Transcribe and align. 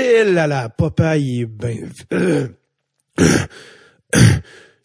Eh 0.00 0.22
là 0.24 0.46
là, 0.46 0.68
papa, 0.68 1.18
est 1.18 1.44
bien... 1.44 1.76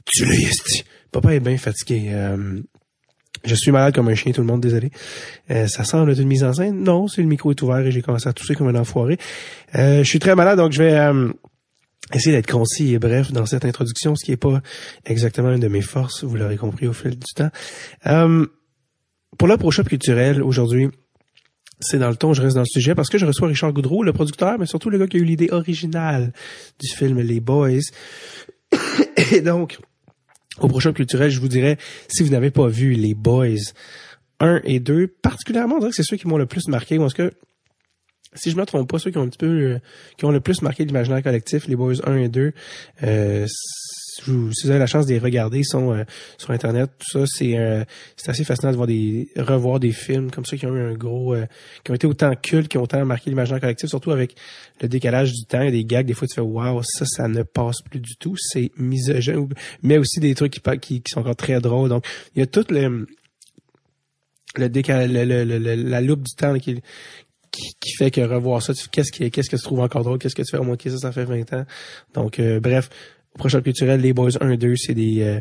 tu 0.05 0.25
l'as. 0.25 0.83
Papa 1.11 1.35
est 1.35 1.39
bien 1.39 1.57
fatigué. 1.57 2.09
Euh, 2.13 2.59
je 3.43 3.53
suis 3.53 3.71
malade 3.71 3.93
comme 3.93 4.07
un 4.07 4.15
chien, 4.15 4.31
tout 4.31 4.41
le 4.41 4.47
monde, 4.47 4.61
désolé. 4.61 4.89
Euh, 5.51 5.67
ça 5.67 5.83
semble 5.83 6.11
être 6.11 6.19
une 6.19 6.27
mise 6.27 6.43
en 6.43 6.53
scène. 6.53 6.83
Non, 6.83 7.07
c'est 7.07 7.21
le 7.21 7.27
micro 7.27 7.51
est 7.51 7.61
ouvert 7.61 7.79
et 7.79 7.91
j'ai 7.91 8.01
commencé 8.01 8.27
à 8.27 8.33
tousser 8.33 8.55
comme 8.55 8.69
un 8.69 8.75
enfoiré. 8.75 9.19
Euh, 9.75 9.99
je 10.03 10.09
suis 10.09 10.19
très 10.19 10.35
malade, 10.35 10.57
donc 10.57 10.71
je 10.71 10.81
vais 10.81 10.97
euh, 10.97 11.31
essayer 12.11 12.35
d'être 12.35 12.49
concis 12.49 12.93
et 12.93 12.99
bref 12.99 13.31
dans 13.31 13.45
cette 13.45 13.65
introduction, 13.65 14.15
ce 14.15 14.25
qui 14.25 14.31
est 14.31 14.37
pas 14.37 14.61
exactement 15.05 15.51
une 15.51 15.59
de 15.59 15.67
mes 15.67 15.81
forces, 15.81 16.23
vous 16.23 16.35
l'aurez 16.35 16.57
compris 16.57 16.87
au 16.87 16.93
fil 16.93 17.11
du 17.11 17.33
temps. 17.35 17.51
Euh, 18.07 18.47
pour 19.37 19.47
le 19.47 19.57
prochain 19.57 19.83
culturel, 19.83 20.41
aujourd'hui, 20.41 20.89
c'est 21.79 21.99
dans 21.99 22.09
le 22.09 22.15
ton, 22.15 22.33
je 22.33 22.41
reste 22.41 22.55
dans 22.55 22.61
le 22.61 22.67
sujet, 22.67 22.95
parce 22.95 23.09
que 23.09 23.17
je 23.17 23.25
reçois 23.25 23.47
Richard 23.47 23.73
Goudreau, 23.73 24.03
le 24.03 24.13
producteur, 24.13 24.57
mais 24.57 24.65
surtout 24.65 24.89
le 24.89 24.97
gars 24.97 25.07
qui 25.07 25.17
a 25.17 25.19
eu 25.19 25.25
l'idée 25.25 25.49
originale 25.51 26.33
du 26.79 26.87
film 26.87 27.19
Les 27.19 27.39
Boys. 27.39 27.81
Et 29.31 29.41
donc, 29.41 29.79
au 30.59 30.67
prochain 30.67 30.93
culturel, 30.93 31.29
je 31.29 31.39
vous 31.39 31.47
dirais, 31.47 31.77
si 32.07 32.23
vous 32.23 32.29
n'avez 32.29 32.51
pas 32.51 32.67
vu 32.67 32.93
Les 32.93 33.13
Boys 33.13 33.73
1 34.39 34.61
et 34.63 34.79
2, 34.79 35.07
particulièrement, 35.07 35.75
on 35.75 35.79
dirait 35.79 35.91
que 35.91 35.95
c'est 35.95 36.03
ceux 36.03 36.17
qui 36.17 36.27
m'ont 36.27 36.37
le 36.37 36.45
plus 36.45 36.67
marqué, 36.67 36.97
parce 36.97 37.13
que, 37.13 37.33
si 38.35 38.51
je 38.51 38.57
me 38.57 38.65
trompe 38.65 38.89
pas, 38.89 38.99
ceux 38.99 39.11
qui 39.11 39.17
ont 39.17 39.23
un 39.23 39.29
petit 39.29 39.37
peu, 39.37 39.47
euh, 39.47 39.79
qui 40.17 40.25
ont 40.25 40.31
le 40.31 40.39
plus 40.39 40.61
marqué 40.61 40.85
l'imaginaire 40.85 41.21
collectif, 41.21 41.67
Les 41.67 41.75
Boys 41.75 41.95
1 42.05 42.17
et 42.17 42.29
2, 42.29 42.53
euh, 43.03 43.47
si 44.15 44.21
vous, 44.29 44.51
avez 44.65 44.77
la 44.79 44.85
chance 44.85 45.05
de 45.05 45.13
les 45.13 45.19
regarder, 45.19 45.63
sont 45.63 45.91
euh, 45.93 46.03
sur 46.37 46.51
internet, 46.51 46.91
tout 46.99 47.19
ça, 47.19 47.25
c'est 47.25 47.57
euh, 47.57 47.83
c'est 48.15 48.29
assez 48.29 48.43
fascinant 48.43 48.71
de 48.71 48.75
voir 48.75 48.87
des 48.87 49.29
revoir 49.37 49.79
des 49.79 49.91
films 49.91 50.29
comme 50.29 50.45
ça 50.45 50.55
qui 50.57 50.65
ont 50.65 50.75
eu 50.75 50.81
un 50.81 50.93
gros, 50.93 51.33
euh, 51.33 51.45
qui 51.83 51.91
ont 51.91 51.95
été 51.95 52.05
autant 52.07 52.33
cultes, 52.35 52.67
qui 52.67 52.77
ont 52.77 52.83
autant 52.83 53.03
marqué 53.05 53.29
l'imaginaire 53.29 53.59
collectif, 53.61 53.89
surtout 53.89 54.11
avec 54.11 54.35
le 54.81 54.87
décalage 54.87 55.31
du 55.31 55.45
temps, 55.45 55.61
et 55.61 55.71
des 55.71 55.85
gags, 55.85 56.05
des 56.05 56.13
fois 56.13 56.27
tu 56.27 56.35
fais 56.35 56.41
waouh, 56.41 56.81
ça, 56.83 57.05
ça 57.05 57.27
ne 57.27 57.43
passe 57.43 57.81
plus 57.81 57.99
du 57.99 58.15
tout, 58.17 58.35
c'est 58.37 58.71
misogyne, 58.77 59.49
mais 59.81 59.97
aussi 59.97 60.19
des 60.19 60.35
trucs 60.35 60.53
qui, 60.53 60.61
qui, 60.79 61.01
qui 61.01 61.11
sont 61.11 61.21
encore 61.21 61.35
très 61.35 61.59
drôles. 61.59 61.89
Donc 61.89 62.05
il 62.35 62.39
y 62.39 62.43
a 62.43 62.45
tout 62.47 62.65
le 62.69 63.07
le 64.55 64.69
décal, 64.69 65.11
le- 65.11 65.25
le- 65.25 65.57
le- 65.57 65.75
la 65.75 65.99
loupe 66.01 66.21
du 66.21 66.35
temps 66.35 66.57
qui, 66.59 66.79
qui, 67.51 67.93
fait 67.97 68.11
que 68.11 68.21
revoir 68.21 68.61
ça, 68.61 68.73
qu'est-ce 68.91 69.11
qui, 69.11 69.29
qu'est-ce 69.31 69.49
que 69.49 69.55
tu 69.55 69.61
trouves 69.63 69.79
encore 69.79 70.03
drôle, 70.03 70.19
qu'est-ce 70.19 70.35
que 70.35 70.41
tu 70.43 70.51
fais, 70.51 70.57
au 70.57 70.63
moins, 70.63 70.75
ça, 70.83 70.97
ça 70.97 71.11
fait 71.11 71.25
20 71.25 71.53
ans. 71.53 71.65
Donc, 72.13 72.39
euh, 72.39 72.59
bref, 72.59 72.89
au 73.35 73.37
prochain 73.37 73.61
culturel, 73.61 74.01
les 74.01 74.13
Boys 74.13 74.37
1 74.39 74.49
et 74.51 74.57
2, 74.57 74.75
c'est 74.75 74.93
des, 74.93 75.21
euh, 75.21 75.39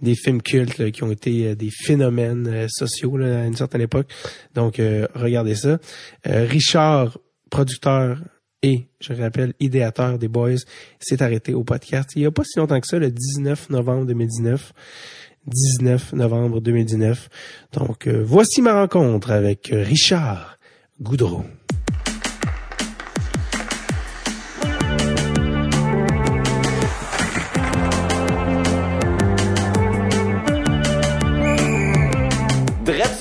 des 0.00 0.14
films 0.14 0.42
cultes 0.42 0.78
là, 0.78 0.90
qui 0.90 1.02
ont 1.02 1.10
été 1.10 1.48
euh, 1.48 1.54
des 1.54 1.70
phénomènes 1.70 2.46
euh, 2.46 2.66
sociaux 2.68 3.16
là, 3.16 3.42
à 3.42 3.46
une 3.46 3.56
certaine 3.56 3.80
époque. 3.80 4.08
Donc, 4.54 4.78
euh, 4.78 5.06
regardez 5.14 5.54
ça. 5.54 5.78
Richard, 6.24 7.18
producteur 7.50 8.18
et, 8.62 8.86
je 9.00 9.12
rappelle, 9.12 9.54
idéateur 9.60 10.18
des 10.18 10.28
Boys, 10.28 10.56
s'est 10.98 11.22
arrêté 11.22 11.52
au 11.52 11.64
podcast 11.64 12.10
il 12.16 12.22
y 12.22 12.26
a 12.26 12.30
pas 12.30 12.44
si 12.44 12.58
longtemps 12.58 12.80
que 12.80 12.86
ça, 12.86 12.98
le 12.98 13.10
19 13.10 13.70
novembre 13.70 14.06
2019. 14.06 14.72
19 15.46 16.14
novembre 16.14 16.62
2019. 16.62 17.28
Donc, 17.74 18.08
voici 18.08 18.62
ma 18.62 18.80
rencontre 18.80 19.30
avec 19.30 19.68
Richard 19.70 20.58
Goudreau. 21.02 21.44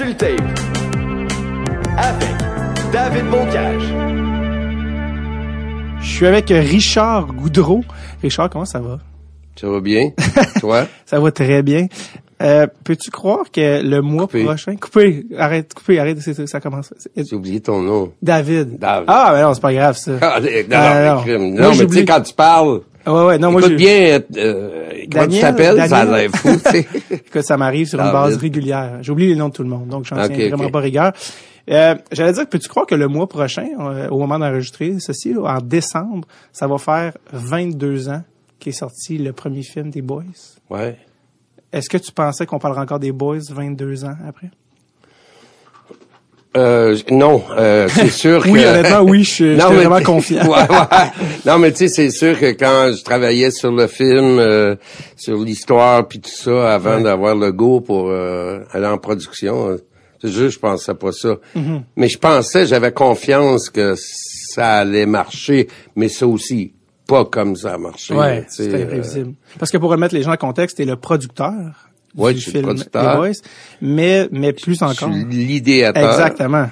Le 0.05 0.13
tape. 0.13 0.41
Avec 1.97 2.29
David 2.91 3.25
Bocage. 3.29 3.83
Je 6.01 6.07
suis 6.07 6.27
avec 6.27 6.49
Richard 6.49 7.27
Goudreau. 7.27 7.83
Richard, 8.21 8.49
comment 8.49 8.65
ça 8.65 8.79
va? 8.79 8.99
Ça 9.55 9.69
va 9.69 9.79
bien? 9.79 10.09
Toi? 10.59 10.87
Ça 11.05 11.19
va 11.19 11.31
très 11.31 11.61
bien. 11.63 11.87
Euh, 12.42 12.67
Peux-tu 12.83 13.09
croire 13.11 13.45
que 13.53 13.81
le 13.81 14.02
mois 14.02 14.23
Coupé. 14.23 14.43
prochain... 14.43 14.75
Coupé, 14.75 15.25
arrête, 15.37 15.73
coupé, 15.73 15.99
arrête, 15.99 16.19
ça 16.19 16.59
commence. 16.59 16.93
J'ai 17.15 17.36
oublié 17.36 17.61
ton 17.61 17.81
nom. 17.81 18.11
David. 18.21 18.80
David. 18.80 19.05
Ah, 19.08 19.31
mais 19.33 19.42
non, 19.43 19.53
c'est 19.53 19.61
pas 19.61 19.73
grave, 19.73 19.95
ça. 19.95 20.13
Ah, 20.21 20.39
non, 20.42 21.23
non, 21.39 21.49
non. 21.52 21.71
mais 21.77 21.86
tu 21.87 21.93
sais, 21.93 22.05
quand 22.05 22.21
tu 22.21 22.33
parles, 22.33 22.81
Ouais, 23.05 23.25
ouais, 23.25 23.37
non, 23.37 23.52
moi, 23.52 23.61
je- 23.61 23.75
bien, 23.75 24.19
euh, 24.37 24.89
comment 25.11 25.27
tu 25.27 25.39
t'appelles? 25.41 25.87
Ça 25.89 25.97
a 25.99 26.05
l'air 26.05 26.31
fou, 26.31 26.49
ça 27.41 27.58
m'arrive 27.58 27.87
sur 27.87 27.99
une 27.99 28.05
base 28.14 28.37
régulière. 28.37 28.99
J'oublie 29.02 29.27
les 29.27 29.36
noms 29.36 29.49
de 29.49 29.53
tout 29.53 29.64
le 29.64 29.69
monde, 29.69 29.87
donc 29.89 30.05
j'en 30.05 30.15
Ok, 30.17 30.31
tiens 30.33 30.47
vraiment 30.49 30.69
pas 30.69 30.80
rigueur. 30.80 31.11
Euh, 31.69 31.95
J'allais 32.11 32.33
dire, 32.33 32.47
peux-tu 32.47 32.67
croire 32.67 32.86
que 32.86 32.95
le 32.95 33.08
mois 33.08 33.27
prochain, 33.27 33.67
euh, 33.80 34.08
au 34.09 34.17
moment 34.19 34.37
d'enregistrer 34.39 34.95
ceci, 34.99 35.33
là, 35.33 35.42
en 35.58 35.61
décembre, 35.61 36.27
ça 36.52 36.67
va 36.67 36.77
faire 36.77 37.13
22 37.31 38.09
ans 38.09 38.21
qu'est 38.59 38.71
sorti 38.73 39.17
le 39.17 39.31
premier 39.33 39.63
film 39.63 39.89
des 39.89 40.02
Boys? 40.02 40.23
Ouais. 40.69 40.97
Est-ce 41.71 41.89
que 41.89 41.97
tu 41.97 42.11
pensais 42.11 42.45
qu'on 42.45 42.59
parlera 42.59 42.81
encore 42.83 42.99
des 42.99 43.11
Boys 43.11 43.39
22 43.49 44.05
ans 44.05 44.15
après? 44.27 44.49
Euh, 46.55 46.95
non, 47.09 47.43
euh, 47.58 47.87
c'est 47.89 48.09
sûr 48.11 48.43
que... 48.43 48.49
Oui, 48.49 48.64
honnêtement, 48.64 49.02
oui, 49.02 49.23
je 49.23 49.30
suis 49.30 49.55
Non, 49.55 49.71
vraiment 49.71 50.02
confiant. 50.02 50.43
ouais, 50.47 50.69
ouais. 50.69 50.87
Non, 51.45 51.58
mais 51.58 51.71
tu 51.71 51.80
sais, 51.80 51.87
c'est 51.87 52.09
sûr 52.11 52.39
que 52.39 52.52
quand 52.52 52.91
je 52.95 53.03
travaillais 53.03 53.49
sur 53.52 53.71
le 53.71 53.87
film, 53.87 54.37
euh, 54.39 54.75
sur 55.15 55.37
l'histoire 55.37 56.08
puis 56.08 56.19
tout 56.19 56.30
ça, 56.30 56.73
avant 56.75 56.97
Ouais. 56.97 57.03
d'avoir 57.03 57.36
le 57.36 57.52
go 57.52 57.81
pour 57.81 58.09
euh, 58.09 58.59
aller 58.71 58.86
en 58.86 58.97
production, 58.99 59.69
euh, 59.69 59.77
c'est 60.21 60.30
juste, 60.31 60.52
je 60.55 60.59
pensais 60.59 60.93
pas 60.93 61.11
ça. 61.11 61.36
Mm-hmm. 61.58 61.81
Mais 61.97 62.08
je 62.08 62.17
pensais, 62.19 62.65
j'avais 62.67 62.92
confiance 62.92 63.69
que 63.69 63.95
ça 63.97 64.73
allait 64.75 65.05
marcher, 65.08 65.67
mais 65.95 66.08
ça 66.08 66.27
aussi, 66.27 66.73
pas 67.08 67.25
comme 67.25 67.55
ça 67.55 67.73
a 67.73 67.77
marché. 67.80 68.13
Ouais, 68.13 68.45
c'était 68.47 68.75
euh, 68.75 68.83
imprévisible. 68.83 69.33
Parce 69.58 69.71
que 69.71 69.77
pour 69.77 69.89
remettre 69.89 70.13
les 70.13 70.21
gens 70.21 70.31
en 70.33 70.37
contexte, 70.37 70.77
t'es 70.77 70.86
le 70.86 70.95
producteur 70.97 71.89
Ouais, 72.15 72.33
du 72.33 72.41
film 72.41 72.73
des 72.75 72.83
Boys, 72.93 73.31
mais, 73.81 74.27
mais 74.31 74.53
plus 74.53 74.81
encore. 74.83 75.09
l'idéateur. 75.09 76.11
Exactement. 76.11 76.69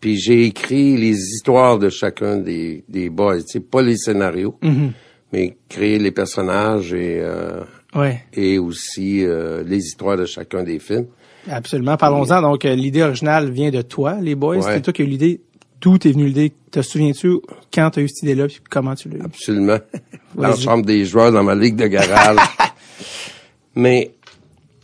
Puis 0.00 0.16
j'ai 0.18 0.44
écrit 0.44 0.96
les 0.96 1.16
histoires 1.18 1.78
de 1.78 1.88
chacun 1.88 2.36
des, 2.36 2.84
des 2.88 3.08
boys, 3.10 3.38
tu 3.38 3.44
sais, 3.48 3.60
pas 3.60 3.82
les 3.82 3.96
scénarios, 3.96 4.56
Mhm. 4.62 4.92
mais 5.32 5.56
créer 5.68 5.98
les 5.98 6.12
personnages 6.12 6.92
et 6.92 7.18
euh, 7.20 7.62
Ouais. 7.94 8.22
et 8.34 8.58
aussi 8.58 9.24
euh, 9.24 9.64
les 9.66 9.78
histoires 9.78 10.16
de 10.16 10.26
chacun 10.26 10.62
des 10.62 10.78
films. 10.78 11.06
Absolument. 11.50 11.96
Parlons-en. 11.96 12.42
Donc, 12.42 12.64
euh, 12.64 12.74
l'idée 12.74 13.02
originale 13.02 13.50
vient 13.50 13.70
de 13.70 13.80
toi, 13.82 14.18
les 14.20 14.34
boys. 14.34 14.56
Ouais. 14.58 14.62
C'est 14.74 14.82
toi 14.82 14.92
qui 14.92 15.02
as 15.02 15.04
eu 15.04 15.08
l'idée. 15.08 15.40
D'où 15.80 15.96
t'es 15.98 16.10
venu 16.12 16.26
l'idée? 16.26 16.52
Te 16.70 16.82
souviens-tu 16.82 17.38
quand 17.72 17.90
t'as 17.90 18.00
eu 18.02 18.08
cette 18.08 18.22
idée-là 18.22 18.46
puis 18.48 18.60
comment 18.68 18.94
tu 18.94 19.08
l'as 19.08 19.16
eu? 19.18 19.22
Absolument. 19.24 19.78
Dans 20.34 20.42
la 20.42 20.50
Vas-y. 20.50 20.60
chambre 20.62 20.84
des 20.84 21.04
joueurs, 21.04 21.32
dans 21.32 21.42
ma 21.42 21.54
ligue 21.54 21.76
de 21.76 21.86
garage. 21.86 22.36
Mais 23.74 24.12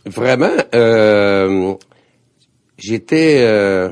vraiment, 0.07 0.51
euh, 0.75 1.75
j'étais 2.77 3.43
euh, 3.47 3.91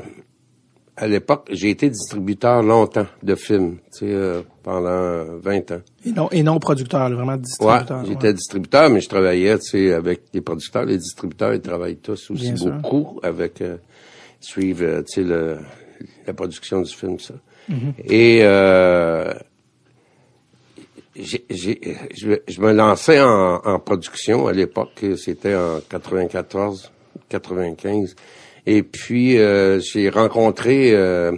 à 0.97 1.07
l'époque, 1.07 1.47
j'ai 1.51 1.69
été 1.71 1.89
distributeur 1.89 2.61
longtemps 2.61 3.07
de 3.23 3.35
films, 3.35 3.77
tu 3.91 3.99
sais, 3.99 4.05
euh, 4.13 4.41
pendant 4.61 5.37
20 5.39 5.71
ans. 5.71 5.81
Et 6.05 6.11
non, 6.11 6.29
et 6.31 6.43
non 6.43 6.59
producteur, 6.59 7.09
vraiment 7.09 7.31
Ouais, 7.33 7.37
distributeur. 7.39 8.05
j'étais 8.05 8.27
ouais. 8.27 8.33
distributeur, 8.33 8.89
mais 8.89 9.01
je 9.01 9.09
travaillais, 9.09 9.57
tu 9.57 9.69
sais, 9.69 9.93
avec 9.93 10.21
les 10.33 10.41
producteurs. 10.41 10.85
Les 10.85 10.97
distributeurs, 10.97 11.53
ils 11.53 11.61
travaillent 11.61 11.97
tous 11.97 12.29
aussi 12.29 12.43
Bien 12.43 12.55
sûr. 12.55 12.71
beaucoup 12.73 13.19
avec 13.23 13.61
euh, 13.61 13.77
suivre, 14.39 14.83
euh, 14.83 15.01
tu 15.03 15.23
sais, 15.23 15.57
la 16.27 16.33
production 16.33 16.81
du 16.81 16.91
film, 16.93 17.19
ça. 17.19 17.33
Mm-hmm. 17.69 17.93
Et 18.05 18.39
euh, 18.43 19.33
j'ai, 21.15 21.45
j'ai- 21.49 21.81
je, 22.15 22.31
je 22.47 22.61
me 22.61 22.71
lançais 22.71 23.19
en, 23.21 23.55
en 23.63 23.79
production 23.79 24.47
à 24.47 24.53
l'époque, 24.53 25.03
c'était 25.17 25.55
en 25.55 25.79
94, 25.89 26.91
95. 27.29 28.15
Et 28.67 28.83
puis 28.83 29.37
euh, 29.39 29.79
j'ai 29.79 30.09
rencontré 30.09 30.91
euh, 30.93 31.31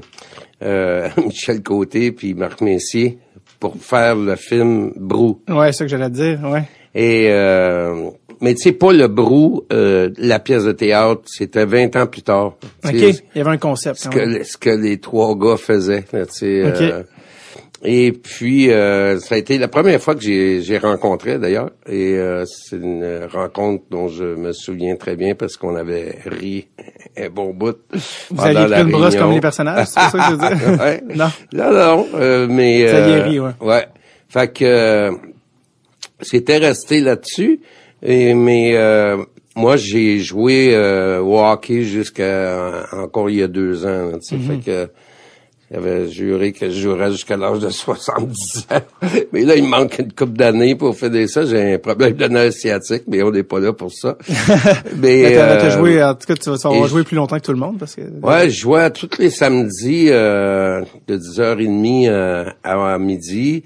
euh, 0.61 1.07
Michel 1.25 1.63
Côté 1.63 2.11
puis 2.11 2.34
Marc 2.34 2.61
Messier 2.61 3.17
pour 3.59 3.75
faire 3.78 4.16
le 4.16 4.35
film 4.35 4.91
Brou. 4.97 5.41
Ouais, 5.47 5.72
c'est 5.72 5.79
ça 5.79 5.85
que 5.85 5.90
j'allais 5.91 6.09
te 6.09 6.16
dire, 6.16 6.40
ouais. 6.49 6.64
Et 6.96 7.29
euh, 7.31 8.09
mais 8.41 8.53
tu 8.55 8.61
sais 8.64 8.72
pas 8.73 8.91
le 8.91 9.08
Brou, 9.08 9.64
euh, 9.72 10.09
la 10.17 10.40
pièce 10.40 10.66
de 10.66 10.73
théâtre, 10.73 11.22
c'était 11.26 11.66
20 11.66 11.96
ans 11.96 12.05
plus 12.08 12.22
tard. 12.23 12.55
OK. 12.85 12.91
Il 12.93 13.16
y 13.35 13.40
avait 13.40 13.49
un 13.52 13.58
concept. 13.58 13.99
Ce 13.99 14.09
que, 14.09 14.19
même. 14.19 14.43
ce 14.43 14.58
que 14.58 14.69
les 14.69 14.99
trois 14.99 15.34
gars 15.37 15.55
faisaient, 15.58 16.03
tu 16.03 16.17
sais. 16.29 16.67
OK. 16.67 17.05
Et 17.84 18.12
puis 18.14 18.72
euh, 18.72 19.20
ça 19.20 19.35
a 19.35 19.38
été 19.38 19.58
la 19.58 19.68
première 19.68 20.02
fois 20.02 20.16
que 20.16 20.22
j'ai 20.22 20.62
j'ai 20.62 20.78
rencontré 20.78 21.38
d'ailleurs. 21.38 21.72
Et 21.88 22.14
euh, 22.14 22.46
c'est 22.46 22.78
une 22.78 23.28
rencontre 23.32 23.84
dont 23.91 24.08
je 24.08 24.24
me 24.24 24.53
souviens 24.53 24.96
très 24.96 25.16
bien 25.16 25.35
parce 25.35 25.58
qu'on 25.58 25.76
avait 25.76 26.20
ri 26.26 26.68
un 27.18 27.30
bon 27.30 27.53
bout. 27.53 27.78
Vous 28.30 28.35
pendant 28.35 28.44
aviez 28.44 28.68
la 28.68 28.78
pris 28.78 28.85
une 28.85 28.91
brosse 28.91 29.16
comme 29.16 29.32
les 29.32 29.41
personnages, 29.41 29.88
c'est 29.88 30.00
ça 30.00 30.12
que 30.12 30.18
je 30.18 30.32
veux 30.32 30.38
dire? 30.38 30.80
ouais. 30.84 31.03
Non? 31.14 31.32
Non, 31.53 31.72
non, 31.72 32.08
euh, 32.16 32.47
mais... 32.50 32.88
Vous 32.88 32.96
aviez 32.96 33.16
euh, 33.16 33.24
ri, 33.24 33.40
ouais. 33.40 33.52
Ouais. 33.62 33.88
Fait 34.29 34.52
que 34.52 34.66
euh, 34.66 35.12
c'était 36.22 36.58
resté 36.58 37.02
là-dessus. 37.02 37.59
Et 38.02 38.34
mais 38.34 38.76
euh, 38.76 39.18
moi, 39.56 39.78
j'ai 39.78 40.20
joué 40.20 40.74
euh, 40.74 41.22
au 41.22 41.40
hockey 41.40 41.84
jusqu'à 41.84 42.88
encore 42.91 43.29
il 43.29 43.38
y 43.38 43.44
a 43.44 43.47
deux 43.47 43.86
ans. 43.86 44.09
là, 44.12 44.14
tu 44.14 44.22
sais. 44.22 44.36
Mm-hmm. 44.36 44.47
Fait 44.47 44.66
que 44.66 44.90
J'avais 45.72 46.08
juré 46.10 46.52
que 46.52 46.70
je 46.70 46.82
jouerais 46.82 47.12
jusqu'à 47.12 47.36
l'âge 47.36 47.60
de 47.60 47.70
70 47.70 48.68
ans. 48.72 48.82
Mais 49.32 49.44
là, 49.44 49.56
il 49.56 49.64
me 49.64 49.70
manque 49.70 49.98
une 49.98 50.12
couple 50.12 50.34
d'années 50.34 50.76
pour 50.76 50.96
faire 50.96 51.10
ça. 51.28 51.46
J'ai 51.46 51.74
un 51.74 51.80
problème 51.80 52.14
de 52.14 52.28
nerf 52.28 52.54
sciatique, 52.54 53.04
mais 53.08 53.24
on 53.24 53.32
n'est 53.32 53.44
pas 53.44 53.60
là 53.60 53.74
pour 53.74 53.92
ça. 53.92 54.18
mais, 54.28 55.24
mais 55.24 55.38
euh, 55.38 55.70
joué, 55.72 56.04
en 56.04 56.14
tout 56.14 56.28
cas, 56.28 56.36
tu 56.36 56.50
vas 56.50 56.88
jouer 56.88 57.04
plus 57.04 57.16
longtemps 57.16 57.38
que 57.38 57.46
tout 57.46 57.54
le 57.54 57.58
monde 57.58 57.80
parce 57.80 57.96
que. 57.96 58.02
Ouais, 58.22 58.50
je 58.50 58.60
jouais 58.62 58.90
tous 58.92 59.18
les 59.18 59.30
samedis 59.30 60.08
euh, 60.10 60.84
de 61.08 61.18
10h30 61.18 62.08
euh, 62.08 62.46
à, 62.64 63.00
midi. 63.00 63.64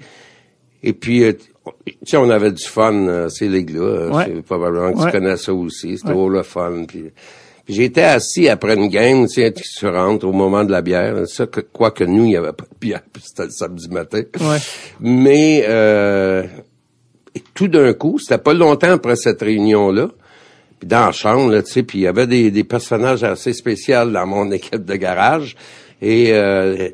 Et 0.82 0.94
puis, 0.94 1.24
euh, 1.24 1.32
tu 1.34 1.94
sais, 2.04 2.16
on 2.16 2.30
avait 2.30 2.52
du 2.52 2.64
fun, 2.64 3.28
ces 3.28 3.48
ligues-là. 3.48 4.08
Ouais. 4.10 4.42
Probablement 4.42 4.92
que 4.92 5.04
tu 5.04 5.12
connais 5.12 5.36
ça 5.36 5.52
aussi. 5.52 5.98
C'était 5.98 6.12
ouais. 6.12 6.36
le 6.36 6.42
fun. 6.42 6.84
Puis, 6.86 7.10
J'étais 7.68 8.02
assis 8.02 8.48
après 8.48 8.76
une 8.76 8.88
game, 8.88 9.26
tu 9.26 9.42
sais, 9.42 9.52
tu 9.52 9.86
rentres 9.86 10.26
au 10.26 10.32
moment 10.32 10.64
de 10.64 10.72
la 10.72 10.80
bière. 10.80 11.26
Ça, 11.26 11.46
que, 11.46 11.60
quoi 11.60 11.90
que 11.90 12.04
nous, 12.04 12.24
il 12.24 12.30
n'y 12.30 12.36
avait 12.36 12.54
pas 12.54 12.64
de 12.64 12.78
bière, 12.80 13.02
puis 13.12 13.22
c'était 13.26 13.44
le 13.44 13.50
samedi 13.50 13.88
matin. 13.90 14.22
Ouais. 14.40 14.56
Mais 15.00 15.64
euh, 15.68 16.44
tout 17.54 17.68
d'un 17.68 17.92
coup, 17.92 18.18
c'était 18.18 18.38
pas 18.38 18.54
longtemps 18.54 18.92
après 18.92 19.16
cette 19.16 19.42
réunion-là, 19.42 20.08
puis 20.78 20.88
dans 20.88 21.06
la 21.06 21.12
chambre, 21.12 21.50
là, 21.52 21.62
tu 21.62 21.72
sais, 21.72 21.82
puis 21.82 21.98
il 21.98 22.02
y 22.02 22.06
avait 22.06 22.26
des, 22.26 22.50
des, 22.50 22.64
personnages 22.64 23.24
assez 23.24 23.52
spéciaux 23.52 24.06
dans 24.06 24.26
mon 24.26 24.50
équipe 24.52 24.84
de 24.84 24.94
garage. 24.94 25.56
Et, 26.00 26.32
euh, 26.32 26.88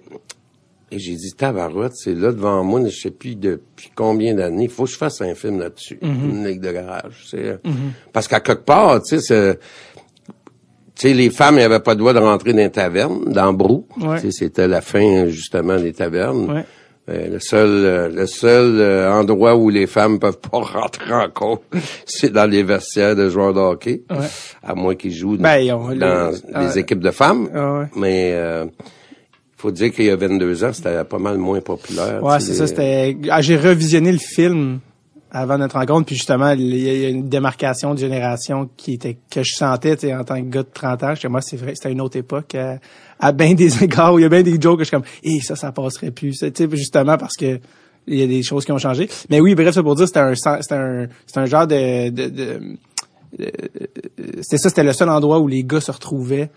et 0.91 0.99
j'ai 0.99 1.15
dit, 1.15 1.32
tabarouette, 1.32 1.94
c'est 1.94 2.15
là 2.15 2.32
devant 2.32 2.65
moi, 2.65 2.81
je 2.85 2.97
sais 2.97 3.11
plus 3.11 3.35
depuis 3.35 3.91
combien 3.94 4.35
d'années, 4.35 4.65
il 4.65 4.70
faut 4.70 4.85
que 4.85 4.91
je 4.91 4.97
fasse 4.97 5.20
un 5.20 5.35
film 5.35 5.59
là-dessus, 5.59 5.99
mm-hmm. 6.00 6.31
une 6.31 6.47
ligue 6.47 6.61
de 6.61 6.73
garage. 6.73 7.27
Mm-hmm. 7.32 7.73
Parce 8.12 8.29
qu'à 8.29 8.41
quelque 8.41 8.65
part, 8.65 9.03
tu 9.03 9.19
sais, 9.19 9.20
c'est 9.20 9.59
tu 10.96 11.08
sais, 11.08 11.14
les 11.14 11.31
femmes 11.31 11.56
n'avaient 11.56 11.81
pas 11.81 11.93
le 11.93 11.99
droit 11.99 12.12
de 12.12 12.20
rentrer 12.20 12.52
dans 12.52 12.58
les 12.58 12.70
tavernes, 12.70 13.25
dans 13.26 13.52
Brou. 13.52 13.87
C'était 14.31 14.69
la 14.69 14.81
fin, 14.81 15.26
justement, 15.26 15.76
des 15.76 15.93
tavernes. 15.93 16.64
Euh, 17.11 17.29
le 17.29 17.38
seul, 17.38 17.69
euh, 17.69 18.08
le 18.08 18.26
seul 18.26 18.81
euh, 18.81 19.12
endroit 19.12 19.56
où 19.56 19.69
les 19.69 19.87
femmes 19.87 20.19
peuvent 20.19 20.38
pas 20.38 20.58
rentrer 20.81 21.12
en 21.12 21.29
compte, 21.29 21.61
c'est 22.06 22.32
dans 22.32 22.49
les 22.50 22.62
vestiaires 22.62 23.14
de 23.14 23.29
joueurs 23.29 23.52
de 23.52 23.61
hockey, 23.61 24.05
à 24.62 24.75
moins 24.75 24.94
qu'ils 24.94 25.12
jouent 25.12 25.37
ben, 25.37 25.67
dans, 25.99 26.32
les, 26.61 26.79
équipes 26.79 27.00
de 27.00 27.11
femmes. 27.11 27.50
Mais 27.94 28.31
il 28.31 28.70
faut 29.58 29.70
dire 29.70 29.93
qu'il 29.93 30.06
y 30.06 30.11
a 30.11 30.17
22 30.17 30.64
ans, 30.64 30.73
c'était 30.73 31.05
pas 31.05 31.19
mal 31.19 31.37
moins 31.37 31.61
populaire. 31.61 32.23
Ouais, 32.23 32.41
c'est 32.41 32.55
ça. 32.55 32.67
C'était. 32.67 33.19
Ah, 33.29 33.43
j'ai 33.43 33.58
revisionné 33.58 34.11
le 34.11 34.19
film 34.19 34.81
avant 35.36 35.58
notre 35.58 35.76
rencontre, 35.76 36.06
puis 36.06 36.14
justement, 36.14 36.52
il 36.52 36.76
y 36.78 37.04
a 37.04 37.08
une 37.08 37.28
démarcation 37.28 37.92
de 37.92 37.98
génération 37.98 38.70
qui 38.76 38.94
était 38.94 39.19
que 39.28 39.42
je 39.42 39.52
sentais 39.52 40.14
en 40.14 40.22
tant 40.22 40.36
que 40.36 40.48
gars 40.48 40.62
de 40.62 40.69
30 40.72 41.02
ans. 41.02 41.14
Moi, 41.28 41.40
c'est 41.42 41.56
vrai, 41.56 41.75
c'était 41.75 41.90
une 41.90 42.00
autre 42.00 42.16
époque. 42.16 42.54
À, 42.54 42.78
à 43.19 43.32
bien 43.32 43.54
des 43.54 43.82
égards, 43.82 44.14
où 44.14 44.20
il 44.20 44.22
y 44.22 44.25
a 44.25 44.28
bien 44.28 44.42
des 44.42 44.60
jokes 44.60 44.78
que 44.78 44.84
je 44.84 44.88
suis 44.88 44.96
comme, 44.96 45.06
eh, 45.25 45.40
ça, 45.40 45.56
ça 45.56 45.72
passerait 45.72 46.12
plus. 46.12 46.40
justement 46.72 47.19
parce 47.19 47.36
que 47.36 47.58
il 48.06 48.19
y 48.19 48.22
a 48.22 48.26
des 48.26 48.42
choses 48.44 48.64
qui 48.64 48.70
ont 48.70 48.78
changé. 48.78 49.08
Mais 49.28 49.40
oui, 49.40 49.56
bref, 49.56 49.75
ça 49.75 49.82
pour 49.82 49.96
dire, 49.96 50.06
c'était 50.06 50.20
un, 50.20 50.34
c'était 50.34 50.75
un, 50.75 51.08
c'était 51.26 51.40
un 51.40 51.46
genre 51.46 51.66
de, 51.66 52.10
de, 52.10 52.28
de, 52.28 52.60
c'était 54.40 54.58
ça, 54.58 54.69
c'était 54.69 54.84
le 54.84 54.92
seul 54.92 55.08
endroit 55.08 55.40
où 55.40 55.48
les 55.48 55.64
gars 55.64 55.81
se 55.81 55.90
retrouvaient. 55.90 56.50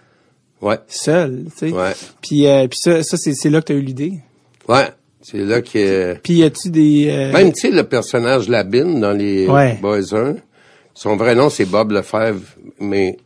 Ouais. 0.62 0.77
Seuls, 0.88 1.45
tu 1.57 1.69
sais. 1.69 1.71
Ouais. 1.71 1.94
Puis, 2.21 2.45
euh, 2.45 2.68
puis 2.68 2.77
ça, 2.79 3.01
ça 3.01 3.18
c'est, 3.18 3.33
c'est 3.33 3.50
là 3.50 3.62
que 3.62 3.68
tu 3.68 3.74
as 3.74 3.75
eu 3.75 3.81
l'idée. 3.81 4.19
Ouais. 4.68 4.89
C'est 5.29 5.44
là 5.44 5.62
que. 5.62 6.13
Puis 6.24 6.35
y 6.35 6.44
a-tu 6.44 6.69
des. 6.69 7.09
Euh, 7.09 7.33
Même 7.33 7.51
tu 7.51 7.59
sais 7.59 7.69
le 7.69 7.83
personnage 7.83 8.47
Labine 8.47 9.01
dans 9.01 9.12
les 9.12 9.45
Boys 9.81 10.15
1, 10.15 10.35
son 10.94 11.18
vrai 11.18 11.35
nom 11.35 11.50
c'est 11.50 11.65
Bob 11.65 11.91
Lefebvre, 11.91 12.39
mais 12.79 13.18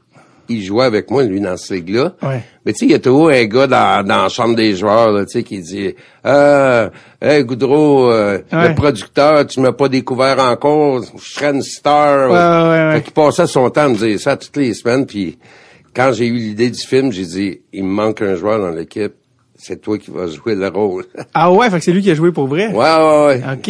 il 0.50 0.64
jouait 0.64 0.86
avec 0.86 1.12
moi 1.12 1.22
lui 1.22 1.40
dans 1.40 1.58
ce 1.58 1.76
ligue-là. 1.76 2.16
Ouais. 2.24 2.42
Mais 2.66 2.74
tu 2.74 2.80
sais 2.80 2.86
il 2.88 2.92
y 2.92 2.96
a 2.96 3.00
toujours 3.00 3.30
un 3.30 3.46
gars 3.46 3.68
dans, 3.68 4.04
dans 4.04 4.24
la 4.24 4.30
chambre 4.30 4.56
des 4.56 4.76
joueurs 4.76 5.28
tu 5.28 5.32
sais 5.32 5.44
qui 5.44 5.60
dit 5.60 5.94
hey 6.26 7.44
Goudreau 7.44 8.10
euh, 8.10 8.40
le 8.52 8.74
producteur, 8.74 9.46
tu 9.46 9.60
m'as 9.60 9.72
pas 9.72 9.88
découvert 9.88 10.40
encore, 10.40 11.04
je 11.04 11.24
serais 11.24 11.52
une 11.52 11.62
star. 11.62 12.32
Ouais, 12.32 12.96
fait 12.96 13.04
qu'il 13.04 13.14
passait 13.14 13.46
son 13.46 13.70
temps 13.70 13.82
à 13.82 13.90
me 13.90 13.96
dire 13.96 14.20
ça 14.20 14.38
toutes 14.38 14.58
les 14.58 14.74
semaines 14.74 15.06
puis 15.06 15.38
quand 15.96 16.14
j'ai 16.14 16.26
eu 16.26 16.38
l'idée 16.38 16.72
du 16.72 16.82
film, 16.82 17.12
j'ai 17.12 17.26
dit 17.26 17.62
il 17.74 17.84
me 17.84 17.92
manque 17.92 18.24
un 18.24 18.36
joueur 18.36 18.60
dans 18.60 18.72
l'équipe 18.72 19.14
c'est 19.64 19.80
toi 19.80 20.00
qui 20.00 20.10
vas 20.10 20.26
jouer 20.26 20.56
le 20.56 20.68
rôle. 20.70 21.06
ah 21.36 21.52
ouais, 21.52 21.70
fait 21.70 21.78
que 21.78 21.84
c'est 21.84 21.92
lui 21.92 22.02
qui 22.02 22.10
a 22.10 22.16
joué 22.16 22.32
pour 22.32 22.48
vrai? 22.48 22.68
Ouais, 22.70 22.74
ouais, 22.74 23.26
ouais. 23.28 23.42
OK. 23.54 23.68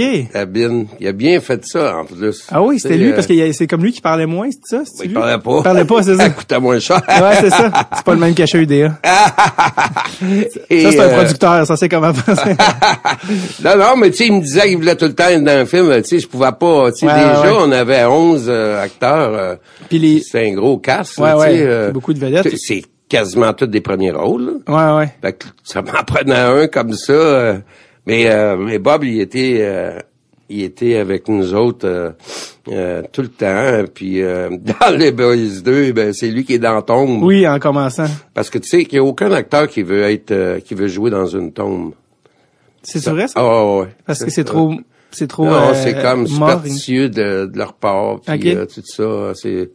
il 1.00 1.08
a 1.08 1.12
bien 1.12 1.42
fait 1.42 1.66
ça, 1.66 1.98
en 1.98 2.06
plus. 2.06 2.46
Ah 2.50 2.62
oui, 2.62 2.80
c'était 2.80 2.96
lui, 2.98 3.12
parce 3.12 3.28
que 3.28 3.52
c'est 3.52 3.68
comme 3.68 3.84
lui 3.84 3.92
qui 3.92 4.00
parlait 4.00 4.26
moins, 4.26 4.50
c'est 4.52 4.86
ça? 4.86 5.04
il 5.04 5.14
parlait 5.14 5.38
pas. 5.38 5.58
Il 5.58 5.64
parlait 5.64 5.86
pas, 5.86 6.02
c'est 6.02 6.16
ça? 6.16 6.24
Ça 6.24 6.30
coûtait 6.30 6.60
moins 6.60 6.80
cher. 6.80 7.02
ouais, 7.08 7.36
c'est 7.42 7.50
ça. 7.50 7.72
C'est 7.94 8.06
pas 8.06 8.14
le 8.14 8.20
même 8.20 8.34
cachet 8.34 8.60
UDA. 8.60 9.00
ça, 9.04 9.34
c'est 10.70 11.00
un 11.00 11.04
euh, 11.04 11.16
producteur, 11.16 11.68
ça, 11.68 11.76
c'est 11.76 11.90
comment 11.90 12.14
penser. 12.14 12.56
non, 13.64 13.78
non, 13.78 13.98
mais 13.98 14.12
tu 14.12 14.18
sais, 14.18 14.28
il 14.28 14.34
me 14.34 14.42
disait 14.42 14.70
qu'il 14.70 14.78
voulait 14.78 14.96
tout 14.96 15.06
le 15.06 15.14
temps 15.14 15.28
être 15.28 15.44
dans 15.44 15.52
un 15.52 15.66
film, 15.66 15.94
tu 16.02 16.08
sais, 16.08 16.20
je 16.20 16.28
pouvais 16.28 16.54
pas. 16.58 16.92
Tu 16.94 17.00
sais, 17.00 17.14
déjà, 17.14 17.54
on 17.60 17.72
avait 17.72 18.06
11 18.06 18.46
euh, 18.48 18.82
acteurs. 18.82 19.34
Euh, 19.34 19.56
Puis 19.90 20.00
les... 20.00 20.22
C'est 20.22 20.48
un 20.50 20.54
gros 20.54 20.78
casse, 20.78 21.18
ouais, 21.18 21.34
ouais, 21.34 21.92
beaucoup 21.92 22.14
de 22.14 22.20
vedettes. 22.20 22.56
C'est 22.58 22.82
quasiment 23.12 23.52
tous 23.52 23.68
des 23.68 23.82
premiers 23.82 24.12
rôles. 24.12 24.62
Ouais, 24.70 24.92
ouais. 24.94 25.14
Fait 25.22 25.34
que 25.34 25.46
ça 25.64 25.82
m'en 25.82 26.04
prenait 26.08 26.34
un 26.34 26.68
comme 26.68 26.94
ça. 26.94 27.12
Euh, 27.12 27.58
mais, 28.08 28.32
euh, 28.32 28.56
mais 28.56 28.80
Bob, 28.80 29.04
il 29.04 29.20
était, 29.20 29.58
euh, 29.60 30.00
il 30.50 30.64
était 30.64 30.96
avec 30.96 31.28
nous 31.28 31.54
autres 31.54 32.16
tout 32.66 33.22
le 33.22 33.28
temps. 33.28 33.84
Puis 33.94 34.22
dans 34.80 34.98
les 34.98 35.12
Boys 35.12 35.62
2, 35.62 35.92
ben 35.92 36.14
c'est 36.14 36.30
lui 36.30 36.46
qui 36.46 36.54
est 36.54 36.60
dans 36.60 36.82
tombe. 36.82 37.22
Oui, 37.22 37.46
en 37.46 37.60
commençant. 37.60 38.08
Parce 38.34 38.50
que 38.50 38.58
tu 38.58 38.70
sais 38.70 38.86
qu'il 38.86 39.00
n'y 39.00 39.06
a 39.06 39.08
aucun 39.08 39.32
acteur 39.34 39.68
qui 39.68 39.84
veut 39.84 40.04
être, 40.04 40.60
qui 40.60 40.74
veut 40.74 40.88
jouer 40.88 41.12
dans 41.12 41.28
une 41.28 41.52
tombe. 41.52 41.94
C'est 42.82 43.06
vrai 43.10 43.28
ça? 43.28 43.34
Ah 43.36 43.76
ouais. 43.76 43.88
Parce 44.08 44.24
que 44.24 44.32
c'est 44.32 44.46
trop, 44.46 44.74
c'est 45.12 45.28
trop. 45.28 45.46
Non, 45.46 45.74
c'est 45.74 46.02
comme 46.02 46.28
superstitieux 46.28 47.10
de, 47.10 47.46
de 47.46 47.58
leur 47.58 47.74
part. 47.74 48.22
Puis 48.22 48.56
tout 48.74 48.82
ça, 48.86 49.34
c'est. 49.36 49.70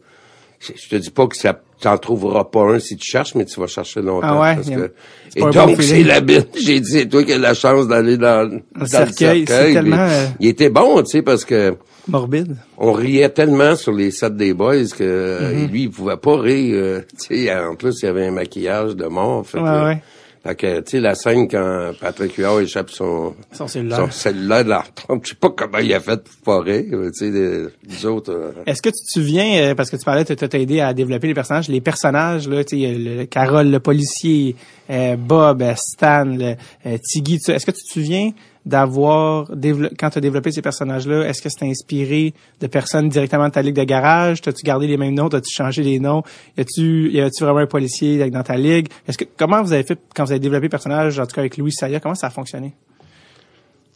Je 0.59 0.89
te 0.89 0.95
dis 0.95 1.11
pas 1.11 1.27
que 1.27 1.37
ça 1.37 1.53
t'en 1.79 1.97
trouveras 1.97 2.45
pas 2.45 2.63
un 2.63 2.79
si 2.79 2.97
tu 2.97 3.09
cherches, 3.09 3.35
mais 3.35 3.45
tu 3.45 3.59
vas 3.59 3.67
chercher 3.67 4.01
longtemps. 4.01 4.27
Ah 4.27 4.41
ouais, 4.41 4.55
parce 4.55 4.69
que... 4.69 4.91
Et 5.35 5.41
donc, 5.41 5.81
c'est 5.81 6.03
la 6.03 6.21
bite. 6.21 6.49
J'ai 6.59 6.79
dit, 6.79 6.91
c'est 6.91 7.07
toi 7.07 7.23
qui 7.23 7.33
as 7.33 7.37
la 7.37 7.53
chance 7.53 7.87
d'aller 7.87 8.17
dans, 8.17 8.49
dans, 8.49 8.59
le 8.79 8.85
cercueil. 8.85 9.45
tellement... 9.45 9.97
Euh, 9.99 10.25
il 10.39 10.47
était 10.49 10.69
bon, 10.69 11.01
tu 11.03 11.11
sais, 11.11 11.21
parce 11.21 11.45
que... 11.45 11.75
Morbide. 12.07 12.55
On 12.77 12.93
riait 12.93 13.29
tellement 13.29 13.75
sur 13.75 13.91
les 13.91 14.11
sets 14.11 14.29
des 14.31 14.53
boys 14.53 14.87
que 14.97 15.27
Mm-hmm. 15.37 15.69
lui, 15.69 15.83
il 15.83 15.89
pouvait 15.89 16.17
pas 16.17 16.39
rire. 16.39 16.75
Euh, 16.77 17.01
tu 17.19 17.45
sais, 17.45 17.55
en 17.55 17.75
plus, 17.75 18.01
il 18.01 18.05
y 18.05 18.09
avait 18.09 18.27
un 18.27 18.31
maquillage 18.31 18.95
de 18.95 19.05
mort. 19.05 19.45
Fait 19.45 19.59
ouais, 19.59 19.65
que, 19.65 19.85
ouais. 19.85 20.01
Fait 20.47 20.55
que, 20.55 20.79
tu 20.79 20.91
sais, 20.91 20.99
la 21.01 21.13
scène 21.13 21.49
quand 21.49 21.91
Patrick 21.99 22.35
Huard 22.37 22.61
échappe 22.61 22.89
son, 22.89 23.35
son 23.51 23.67
cellulaire, 23.67 23.97
son 23.97 24.11
cellulaire 24.11 24.63
de 24.63 24.69
la 24.69 24.79
retombe, 24.79 25.19
je 25.23 25.29
sais 25.31 25.35
pas 25.35 25.49
comment 25.49 25.79
il 25.79 25.93
a 25.93 25.99
fait 25.99 26.23
pour 26.23 26.61
pas 26.61 26.61
rire, 26.61 26.85
tu 26.89 27.11
sais, 27.11 27.31
les, 27.31 28.05
autres... 28.05 28.31
Euh... 28.31 28.63
Est-ce 28.65 28.81
que 28.81 28.87
tu 28.87 29.03
te 29.05 29.11
souviens, 29.11 29.59
euh, 29.61 29.75
parce 29.75 29.89
que 29.89 29.97
tu 29.97 30.05
parlais, 30.05 30.23
tu 30.23 30.33
t'as 30.37 30.57
aidé 30.57 30.79
à 30.79 30.93
développer 30.93 31.27
les 31.27 31.33
personnages, 31.33 31.67
les 31.67 31.81
personnages, 31.81 32.47
là, 32.47 32.63
tu 32.63 32.79
sais, 32.79 32.93
le, 32.93 33.25
Carole, 33.25 33.69
le 33.69 33.81
policier, 33.81 34.55
euh, 34.89 35.17
Bob, 35.17 35.61
euh, 35.61 35.73
Stan, 35.75 36.23
le, 36.23 36.55
Tiggy, 36.97 37.41
est-ce 37.49 37.65
que 37.65 37.71
tu 37.71 37.83
te 37.83 37.91
souviens 37.91 38.31
d'avoir 38.67 39.49
quand 39.97 40.09
tu 40.09 40.17
as 40.17 40.21
développé 40.21 40.51
ces 40.51 40.61
personnages-là, 40.61 41.27
est-ce 41.27 41.41
que 41.41 41.49
c'est 41.49 41.65
inspiré 41.65 42.33
de 42.59 42.67
personnes 42.67 43.07
directement 43.07 43.47
de 43.47 43.53
ta 43.53 43.61
ligue 43.61 43.75
de 43.75 43.83
garage? 43.83 44.41
T'as-tu 44.41 44.63
gardé 44.63 44.87
les 44.87 44.97
mêmes 44.97 45.13
noms? 45.13 45.29
T'as-tu 45.29 45.53
changé 45.53 45.83
les 45.83 45.99
noms? 45.99 46.23
Y 46.57 46.61
a-tu, 46.61 47.09
y 47.11 47.21
a-tu 47.21 47.43
vraiment 47.43 47.59
un 47.59 47.67
policier 47.67 48.29
dans 48.29 48.43
ta 48.43 48.57
ligue? 48.57 48.89
Est-ce 49.07 49.17
que, 49.17 49.25
comment 49.37 49.63
vous 49.63 49.71
avez 49.71 49.83
fait 49.83 49.97
quand 50.13 50.25
vous 50.25 50.31
avez 50.31 50.39
développé 50.39 50.63
les 50.63 50.69
personnages, 50.69 51.17
en 51.17 51.25
tout 51.25 51.33
cas 51.33 51.41
avec 51.41 51.57
Louis 51.57 51.71
Saya, 51.71 51.99
comment 51.99 52.15
ça 52.15 52.27
a 52.27 52.29
fonctionné? 52.29 52.73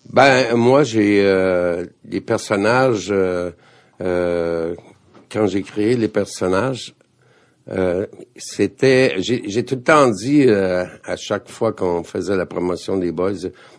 Ben, 0.09 0.55
moi, 0.55 0.83
j'ai, 0.83 1.21
euh, 1.23 1.85
les 2.09 2.21
personnages, 2.21 3.09
euh, 3.11 3.51
euh, 4.01 4.73
quand 5.29 5.47
j'ai 5.47 5.63
créé 5.63 5.95
les 5.97 6.07
personnages, 6.07 6.93
euh, 7.69 8.07
c'était, 8.35 9.15
j'ai 9.19 9.63
tout 9.63 9.75
le 9.75 9.83
temps 9.83 10.09
dit 10.09 10.45
euh, 10.47 10.83
à 11.05 11.15
chaque 11.15 11.49
fois 11.49 11.73
qu'on 11.73 12.03
faisait 12.03 12.35
la 12.35 12.45
promotion 12.45 12.97
des 12.97 13.11
boys, 13.11 13.33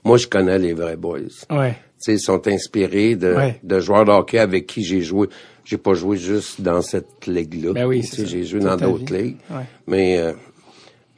moi 0.05 0.17
je 0.19 0.27
connais 0.29 0.59
les 0.59 0.73
vrais 0.73 0.97
boys. 0.97 1.19
Ouais. 1.51 1.77
ils 2.07 2.21
sont 2.21 2.47
inspirés 2.47 3.17
de, 3.17 3.37
de 3.63 3.81
joueurs 3.81 4.05
de 4.05 4.13
hockey 4.13 4.39
avec 4.39 4.67
qui 4.67 4.85
j'ai 4.85 5.01
joué. 5.01 5.29
J'ai 5.65 5.79
pas 5.79 5.95
joué 5.95 6.17
juste 6.17 6.61
dans 6.61 6.83
cette 6.83 7.27
ligue-là. 7.27 7.73
Ben 7.73 7.87
oui, 7.87 8.03
j'ai 8.03 8.45
joué 8.45 8.61
dans 8.61 8.77
d'autres 8.77 9.15
ligues. 9.15 9.37
Ouais. 9.51 9.65
Mais 9.87 10.19
euh, 10.19 10.33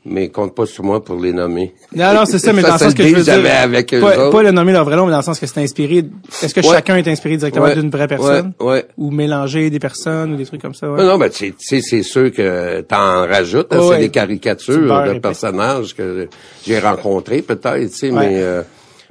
mais 0.06 0.28
compte 0.28 0.54
pas 0.54 0.66
sur 0.66 0.84
moi 0.84 1.02
pour 1.02 1.18
les 1.18 1.32
nommer. 1.32 1.75
Non, 1.94 2.12
non, 2.12 2.25
c'est 2.26 2.38
ça, 2.38 2.52
mais 2.52 2.62
dans 2.62 2.75
le 2.75 2.78
sens 2.78 2.94
que 2.94 3.02
je 3.02 3.14
veux 3.14 3.23
dire, 3.23 3.40
avec 3.62 3.90
pas, 3.99 4.30
pas, 4.30 4.42
le 4.42 4.50
nommer 4.50 4.73
leur 4.73 4.84
vrai 4.84 4.96
nom, 4.96 5.06
mais 5.06 5.12
dans 5.12 5.18
le 5.18 5.25
sens 5.25 5.38
que 5.38 5.46
c'est 5.46 5.61
inspiré. 5.61 6.04
Est-ce 6.42 6.54
que 6.54 6.62
chacun 6.62 6.96
est 6.96 7.08
inspiré 7.08 7.37
directement 7.37 7.73
d'une 7.75 7.90
vraie 7.90 8.08
personne, 8.08 8.52
ouais, 8.61 8.87
ou 8.99 9.11
mélanger 9.11 9.70
des 9.70 9.78
personnes 9.78 10.34
ou 10.34 10.37
des 10.37 10.46
trucs 10.46 10.61
comme 10.61 10.75
ça? 10.75 10.87
Non, 10.87 11.04
non, 11.04 11.18
ben 11.18 11.30
tu 11.30 11.54
sais, 11.58 11.80
c'est 11.80 12.02
sûr 12.02 12.30
que 12.32 12.82
t'en 12.82 13.26
rajoutes. 13.26 13.68
C'est 13.70 13.99
des 13.99 14.11
caricatures 14.11 15.04
de 15.06 15.18
personnages 15.18 15.94
que 15.94 16.28
j'ai 16.66 16.78
rencontrés 16.78 17.42
peut-être, 17.42 17.90
tu 17.90 17.96
sais, 17.96 18.11
mais 18.11 18.42
euh, 18.42 18.62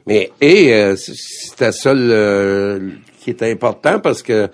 mais 0.05 0.31
et 0.41 0.73
euh, 0.73 0.95
c'était 0.95 1.71
ça 1.71 1.93
le, 1.93 2.91
qui 3.19 3.29
était 3.29 3.51
important 3.51 3.99
parce 3.99 4.21
que 4.21 4.49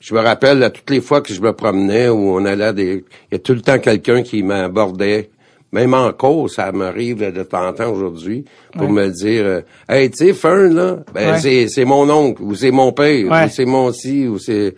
je 0.00 0.14
me 0.14 0.20
rappelle 0.20 0.62
à 0.62 0.70
toutes 0.70 0.90
les 0.90 1.00
fois 1.00 1.20
que 1.20 1.32
je 1.32 1.40
me 1.40 1.52
promenais 1.52 2.08
où 2.08 2.34
on 2.34 2.44
allait 2.44 2.64
à 2.64 2.72
des, 2.72 3.04
il 3.30 3.32
y 3.32 3.34
a 3.36 3.38
tout 3.38 3.54
le 3.54 3.60
temps 3.60 3.78
quelqu'un 3.78 4.22
qui 4.22 4.42
m'abordait 4.42 5.30
même 5.72 5.94
encore, 5.94 6.50
ça 6.50 6.70
m'arrive 6.72 7.32
de 7.32 7.42
temps 7.42 7.66
en 7.68 7.72
temps 7.72 7.90
aujourd'hui 7.90 8.44
pour 8.76 8.90
me 8.90 9.08
dire, 9.08 9.44
euh, 9.44 9.60
hey, 9.88 10.10
tu 10.10 10.18
sais, 10.18 10.32
Fern 10.34 10.74
là, 10.74 10.98
ben 11.14 11.32
Ouais. 11.32 11.38
c'est 11.40 11.68
c'est 11.68 11.84
mon 11.86 12.08
oncle 12.10 12.42
ou 12.42 12.54
c'est 12.54 12.70
mon 12.70 12.92
père 12.92 13.30
Ouais. 13.30 13.46
ou 13.46 13.48
c'est 13.48 13.64
mon 13.64 13.90
si 13.92 14.26
ou 14.28 14.38
c'est 14.38 14.74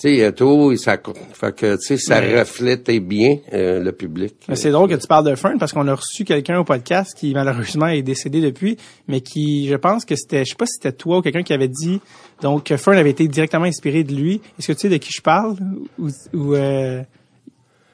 tu 0.00 0.16
sais, 0.16 0.30
tout, 0.32 0.70
et 0.70 0.76
ça, 0.76 0.96
fait 1.32 1.56
que, 1.56 1.74
tu 1.74 1.82
sais, 1.82 1.96
ça 1.96 2.20
reflétait 2.20 3.00
bien 3.00 3.38
euh, 3.52 3.82
le 3.82 3.90
public. 3.90 4.36
C'est 4.54 4.70
drôle 4.70 4.88
que 4.88 4.94
tu 4.94 5.08
parles 5.08 5.28
de 5.28 5.34
Fern 5.34 5.58
parce 5.58 5.72
qu'on 5.72 5.88
a 5.88 5.94
reçu 5.96 6.24
quelqu'un 6.24 6.60
au 6.60 6.62
podcast 6.62 7.16
qui 7.18 7.34
malheureusement 7.34 7.88
est 7.88 8.02
décédé 8.02 8.40
depuis, 8.40 8.76
mais 9.08 9.20
qui, 9.22 9.66
je 9.66 9.74
pense 9.74 10.04
que 10.04 10.14
c'était, 10.14 10.44
je 10.44 10.50
sais 10.50 10.54
pas 10.56 10.66
si 10.66 10.74
c'était 10.74 10.92
toi 10.92 11.18
ou 11.18 11.22
quelqu'un 11.22 11.42
qui 11.42 11.52
avait 11.52 11.66
dit 11.66 12.00
donc 12.42 12.62
que 12.62 12.76
Fern 12.76 12.96
avait 12.96 13.10
été 13.10 13.26
directement 13.26 13.64
inspiré 13.64 14.04
de 14.04 14.14
lui. 14.14 14.40
Est-ce 14.56 14.68
que 14.68 14.72
tu 14.74 14.78
sais 14.82 14.88
de 14.88 14.98
qui 14.98 15.12
je 15.12 15.20
parle 15.20 15.56
ou, 15.98 16.06
ou 16.32 16.54
euh, 16.54 17.02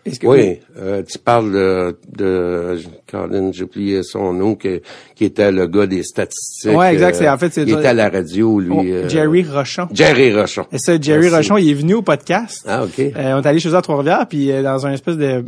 que 0.04 0.26
Oui, 0.26 0.58
euh, 0.78 1.02
tu 1.02 1.18
parles 1.18 1.52
de, 1.52 1.96
de 2.16 2.78
Colin, 3.10 3.50
j'ai 3.52 3.64
oublié 3.64 4.02
son 4.02 4.32
nom, 4.32 4.54
que, 4.54 4.80
qui 5.14 5.24
était 5.24 5.50
le 5.50 5.66
gars 5.66 5.86
des 5.86 6.02
statistiques. 6.02 6.76
Ouais, 6.76 6.92
exact, 6.92 7.14
euh, 7.16 7.18
c'est- 7.20 7.28
en 7.28 7.38
fait, 7.38 7.52
c'est- 7.52 7.62
Il 7.62 7.70
était 7.74 7.86
à 7.86 7.94
la 7.94 8.08
radio, 8.10 8.60
lui. 8.60 8.70
Oh, 8.72 8.82
euh, 8.84 9.08
Jerry 9.08 9.42
Rochon. 9.44 9.88
Jerry 9.92 10.34
Rochon. 10.34 10.66
Et 10.72 10.78
ça, 10.78 11.00
Jerry 11.00 11.30
Merci. 11.30 11.36
Rochon, 11.36 11.56
il 11.56 11.70
est 11.70 11.74
venu 11.74 11.94
au 11.94 12.02
podcast. 12.02 12.64
Ah, 12.68 12.84
OK. 12.84 12.98
Euh, 12.98 13.12
on 13.16 13.42
est 13.42 13.46
allé 13.46 13.58
chez 13.60 13.68
eux 13.70 13.74
à 13.76 13.82
Trois-Rivières, 13.82 14.26
puis 14.28 14.50
euh, 14.52 14.62
dans 14.62 14.86
un 14.86 14.92
espèce 14.92 15.16
de 15.16 15.44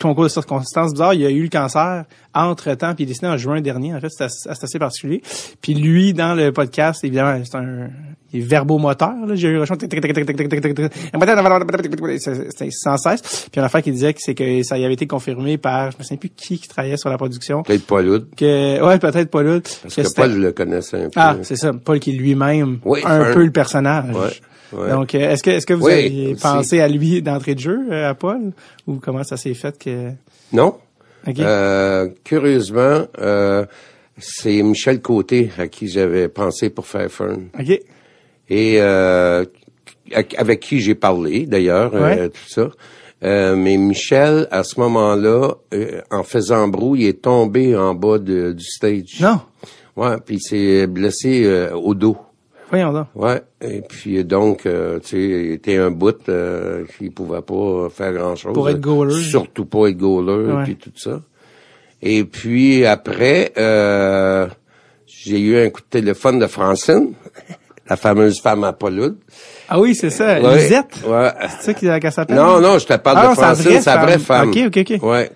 concours 0.00 0.24
de 0.24 0.28
circonstances 0.28 0.92
bizarres, 0.92 1.14
il 1.14 1.24
a 1.24 1.30
eu 1.30 1.42
le 1.42 1.48
cancer 1.48 2.04
entre-temps, 2.34 2.94
puis 2.94 3.04
il 3.04 3.06
est 3.06 3.12
décédé 3.12 3.28
en 3.28 3.36
juin 3.36 3.60
dernier. 3.60 3.94
En 3.94 4.00
fait, 4.00 4.08
c'est 4.10 4.48
assez, 4.48 4.78
particulier. 4.78 5.22
Puis 5.60 5.74
lui, 5.74 6.12
dans 6.12 6.34
le 6.34 6.52
podcast, 6.52 7.04
évidemment, 7.04 7.40
c'est 7.44 7.56
un 7.56 7.90
il 8.32 8.40
est 8.40 8.44
verbomoteur. 8.44 9.12
J'ai 9.34 9.48
eu 9.48 9.60
C'était 12.18 12.70
sans 12.70 12.96
cesse. 12.96 13.48
Puis 13.50 13.58
une 13.58 13.64
affaire 13.64 13.82
qui 13.82 13.90
disait 13.90 14.14
que 14.14 14.20
c'est 14.22 14.34
que 14.34 14.62
ça 14.62 14.78
y 14.78 14.84
avait 14.84 14.94
été 14.94 15.06
confirmé 15.06 15.58
par, 15.58 15.90
je 15.90 15.96
ne 15.98 16.02
sais 16.04 16.16
plus 16.16 16.28
qui 16.28 16.58
qui 16.58 16.68
travaillait 16.68 16.96
sur 16.96 17.10
la 17.10 17.18
production. 17.18 17.62
Peut-être 17.62 17.86
Paul 17.86 18.26
Que, 18.36 18.82
ouais, 18.82 18.98
peut-être 18.98 19.30
Paul 19.30 19.62
Parce 19.82 19.94
que, 19.94 20.14
Paul 20.14 20.40
le 20.40 20.52
connaissait 20.52 21.04
un 21.04 21.10
peu. 21.10 21.20
Ah, 21.20 21.36
c'est 21.42 21.56
ça. 21.56 21.72
Paul 21.72 21.98
qui 21.98 22.12
lui-même, 22.12 22.78
oui, 22.84 23.00
un, 23.04 23.32
peu 23.32 23.44
le 23.44 23.50
personnage 23.50 24.40
ouais. 24.72 24.90
Donc, 24.90 25.14
euh, 25.14 25.30
est-ce 25.32 25.42
que 25.42 25.50
est-ce 25.50 25.66
que 25.66 25.74
vous 25.74 25.86
Oui, 25.86 25.92
aviez 25.92 26.32
aussi. 26.32 26.42
pensé 26.42 26.80
à 26.80 26.88
lui 26.88 27.22
d'entrée 27.22 27.54
de 27.54 27.60
jeu, 27.60 27.78
euh, 27.90 28.10
à 28.10 28.14
Paul, 28.14 28.52
ou 28.86 28.96
comment 28.96 29.24
ça 29.24 29.36
s'est 29.36 29.54
fait 29.54 29.76
que 29.78 30.10
Non. 30.52 30.76
Ok. 31.26 31.38
Euh, 31.40 32.08
curieusement, 32.24 33.06
euh, 33.18 33.66
c'est 34.18 34.62
Michel 34.62 35.00
Côté 35.02 35.50
à 35.58 35.68
qui 35.68 35.88
j'avais 35.88 36.28
pensé 36.28 36.70
pour 36.70 36.86
faire 36.86 37.10
Fern. 37.10 37.48
Ok. 37.58 37.80
et 38.48 38.76
euh, 38.80 39.44
avec 40.36 40.60
qui 40.60 40.80
j'ai 40.80 40.94
parlé 40.94 41.46
d'ailleurs, 41.46 41.94
euh, 41.94 42.00
Ouais. 42.02 42.28
tout 42.30 42.48
ça. 42.48 42.68
Euh, 43.22 43.54
mais 43.54 43.76
Michel, 43.76 44.48
à 44.50 44.64
ce 44.64 44.80
moment-là, 44.80 45.54
euh, 45.74 46.00
en 46.10 46.22
faisant 46.22 46.66
brou, 46.68 46.96
il 46.96 47.04
est 47.06 47.20
tombé 47.22 47.76
en 47.76 47.94
bas 47.94 48.18
de- 48.18 48.52
du 48.52 48.64
stage. 48.64 49.20
Non. 49.20 49.40
Ouais, 49.96 50.16
puis 50.24 50.36
il 50.36 50.40
s'est 50.40 50.86
blessé 50.86 51.42
euh, 51.44 51.74
au 51.74 51.94
dos. 51.94 52.16
Voyons 52.70 52.92
donc. 52.92 53.06
Ouais, 53.16 53.42
et 53.60 53.80
puis 53.82 54.24
donc, 54.24 54.64
euh, 54.66 54.98
tu 55.00 55.08
sais, 55.08 55.18
il 55.18 55.52
était 55.52 55.76
un 55.76 55.90
bout, 55.90 56.16
euh, 56.28 56.84
il 57.00 57.10
pouvait 57.12 57.42
pas 57.42 57.88
faire 57.90 58.12
grand-chose. 58.12 58.54
Pour 58.54 58.68
être 58.70 58.80
goaler. 58.80 59.14
Surtout 59.22 59.64
pas 59.64 59.88
être 59.88 59.96
goaler, 59.96 60.52
Ouais. 60.52 60.64
puis 60.64 60.76
tout 60.76 60.92
ça. 60.96 61.20
Et 62.02 62.24
puis 62.24 62.86
après, 62.86 63.52
euh, 63.58 64.46
j'ai 65.06 65.40
eu 65.40 65.58
un 65.58 65.68
coup 65.70 65.80
de 65.80 65.86
téléphone 65.90 66.38
de 66.38 66.46
Francine, 66.46 67.12
la 67.90 67.96
fameuse 67.96 68.40
femme 68.40 68.62
à 68.64 68.72
Pauloud. 68.72 69.16
Ah 69.68 69.78
oui, 69.80 69.94
c'est 69.94 70.10
ça. 70.10 70.40
Ouais, 70.40 70.56
Lisette. 70.56 71.00
Ouais. 71.06 71.30
C'est 71.58 71.62
ça 71.66 71.74
qui 71.74 71.86
qu'elle 72.00 72.12
s'appelle? 72.12 72.36
Non, 72.36 72.60
non, 72.60 72.78
je 72.78 72.86
te 72.86 72.94
parle 72.96 73.18
Ah 73.20 73.30
de 73.30 73.34
sa 73.36 73.54
Francine, 73.54 73.80
sa 73.82 73.96
vraie 73.98 74.18
femme. 74.18 74.50
Ok, 74.50 74.58
ok, 74.68 74.78
ok. 74.90 75.02
Ouais. 75.02 75.30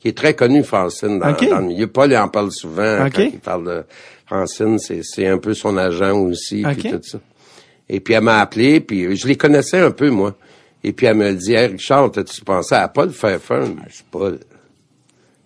Qui 0.00 0.08
est 0.08 0.16
très 0.16 0.34
connue, 0.34 0.62
Francine, 0.62 1.18
dans, 1.18 1.30
Ok. 1.32 1.48
dans 1.50 1.58
le 1.58 1.66
milieu. 1.66 1.88
Paul 1.88 2.10
il 2.12 2.16
en 2.16 2.28
parle 2.28 2.52
souvent 2.52 3.04
Ok. 3.06 3.12
quand 3.16 3.22
il 3.22 3.38
parle 3.40 3.66
de 3.66 3.84
Francine. 4.28 4.78
C'est, 4.78 5.00
c'est 5.02 5.26
un 5.26 5.38
peu 5.38 5.54
son 5.54 5.76
agent 5.76 6.16
aussi, 6.20 6.62
puis 6.62 6.88
Ok. 6.92 7.00
tout 7.00 7.08
ça. 7.08 7.20
Et 7.88 8.00
puis 8.00 8.14
elle 8.14 8.22
m'a 8.24 8.40
appelé, 8.40 8.80
puis 8.80 9.16
je 9.16 9.26
les 9.26 9.36
connaissais 9.36 9.78
un 9.78 9.90
peu, 9.90 10.10
moi. 10.10 10.36
Et 10.84 10.92
puis 10.92 11.06
elle 11.06 11.16
me 11.16 11.32
dit, 11.32 11.54
hey, 11.54 11.66
Richard, 11.68 12.10
t'as-tu 12.12 12.42
pensé 12.42 12.74
à 12.74 12.86
Paul 12.88 13.10
faire 13.10 13.40
fun? 13.40 13.74
Je 13.88 13.94
suis 13.94 14.04
Paul. 14.10 14.38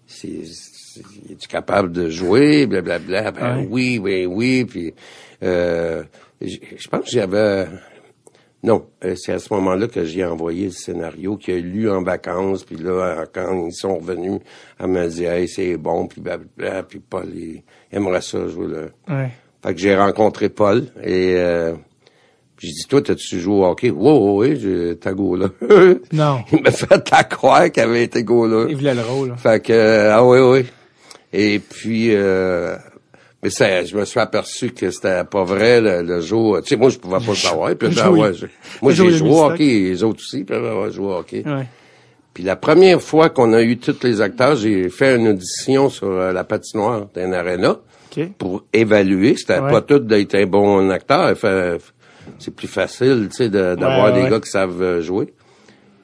C'est, 0.06 0.40
c'est, 0.44 1.00
es-tu 1.30 1.48
capable 1.48 1.92
de 1.92 2.10
jouer? 2.10 2.66
Blablabla. 2.66 3.30
Ben 3.30 3.58
Ouais. 3.58 3.66
oui, 3.70 3.98
oui, 3.98 4.26
oui. 4.26 4.64
Puis 4.64 4.92
euh, 5.42 6.02
je 6.40 6.56
je 6.76 6.88
pense 6.88 7.04
que 7.04 7.10
j'avais... 7.10 7.66
Non, 8.64 8.86
euh, 9.04 9.14
c'est 9.16 9.32
à 9.32 9.38
ce 9.40 9.52
moment-là 9.54 9.88
que 9.88 10.04
j'ai 10.04 10.24
envoyé 10.24 10.66
le 10.66 10.70
scénario 10.72 11.36
qu'il 11.36 11.54
a 11.54 11.58
lu 11.58 11.90
en 11.90 12.02
vacances, 12.02 12.62
puis 12.62 12.76
là, 12.76 13.24
quand 13.32 13.66
ils 13.66 13.72
sont 13.74 13.96
revenus, 13.98 14.38
elle 14.78 14.86
m'a 14.86 15.08
dit, 15.08 15.24
hey, 15.24 15.48
c'est 15.48 15.76
bon, 15.76 16.06
puis 16.06 16.20
blablabla, 16.20 16.84
puis 16.84 17.00
Paul, 17.00 17.28
il 17.34 17.62
aimerait 17.92 18.20
ça 18.22 18.46
jouer 18.48 18.66
là. 18.68 19.14
Ouais. 19.16 19.30
Fait 19.64 19.74
que 19.74 19.80
j'ai 19.80 19.94
rencontré 19.96 20.48
Paul, 20.48 20.84
et 21.02 21.34
euh, 21.36 21.72
j'ai 22.58 22.68
dit, 22.72 22.84
toi, 22.88 23.00
t'as-tu 23.02 23.38
joué 23.40 23.54
au 23.54 23.64
hockey? 23.64 23.90
Oui, 23.90 24.10
oui, 24.12 24.50
oui, 24.50 24.60
j'ai 24.60 24.96
ta 24.96 25.12
go 25.12 25.36
là. 25.36 25.48
Non. 26.12 26.40
Il 26.52 26.62
m'a 26.62 26.70
fait 26.70 27.12
à 27.12 27.24
croire 27.24 27.70
qu'il 27.70 27.82
avait 27.82 28.02
été 28.04 28.24
go 28.24 28.46
là. 28.46 28.66
Il 28.68 28.76
voulait 28.76 28.94
le 28.94 29.02
rôle. 29.02 29.34
Fait 29.36 29.62
que, 29.62 29.72
euh, 29.72 30.14
ah 30.14 30.24
oui, 30.24 30.38
oui. 30.40 30.66
Et 31.32 31.58
puis, 31.60 32.08
euh, 32.14 32.76
mais 33.42 33.50
ça, 33.50 33.84
je 33.84 33.96
me 33.96 34.04
suis 34.04 34.20
aperçu 34.20 34.70
que 34.70 34.90
c'était 34.90 35.24
pas 35.24 35.44
vrai 35.44 35.80
le, 35.80 36.02
le 36.02 36.20
jour. 36.20 36.60
Tu 36.62 36.68
sais, 36.68 36.76
moi, 36.76 36.90
je 36.90 36.98
pouvais 36.98 37.18
pas 37.18 37.30
le 37.30 37.34
savoir. 37.34 37.74
Puis, 37.74 37.88
ben, 37.94 38.10
ouais, 38.10 38.34
je- 38.34 38.46
moi, 38.82 38.92
j'ai 38.92 39.10
joué 39.10 39.30
au 39.30 39.42
hockey, 39.44 39.64
les 39.64 40.02
autres 40.02 40.20
aussi. 40.20 40.44
Puis, 40.44 40.56
ben, 40.58 40.74
ouais, 40.74 40.90
joué 40.90 41.06
au 41.06 41.12
hockey. 41.18 41.42
Ouais. 41.46 41.66
Puis 42.34 42.42
la 42.44 42.56
première 42.56 43.00
fois 43.02 43.28
qu'on 43.30 43.52
a 43.52 43.62
eu 43.62 43.76
tous 43.78 44.02
les 44.02 44.20
acteurs, 44.20 44.56
j'ai 44.56 44.88
fait 44.88 45.16
une 45.16 45.28
audition 45.28 45.90
sur 45.90 46.08
euh, 46.08 46.32
la 46.32 46.44
patinoire 46.44 47.06
d'un 47.14 47.32
arena 47.32 47.76
Ok. 48.16 48.28
pour 48.38 48.64
évaluer. 48.72 49.36
C'était 49.36 49.58
Ouais. 49.58 49.70
pas 49.70 49.82
tout 49.82 49.98
d'être 49.98 50.34
un 50.34 50.46
bon 50.46 50.88
acteur. 50.90 51.36
C'est 52.38 52.54
plus 52.54 52.68
facile, 52.68 53.28
tu 53.30 53.36
sais, 53.36 53.48
de- 53.48 53.74
d'avoir 53.74 54.12
Ouais, 54.14 54.22
des 54.24 54.30
gars 54.30 54.40
qui 54.40 54.48
savent 54.50 54.80
euh, 54.80 55.02
jouer. 55.02 55.32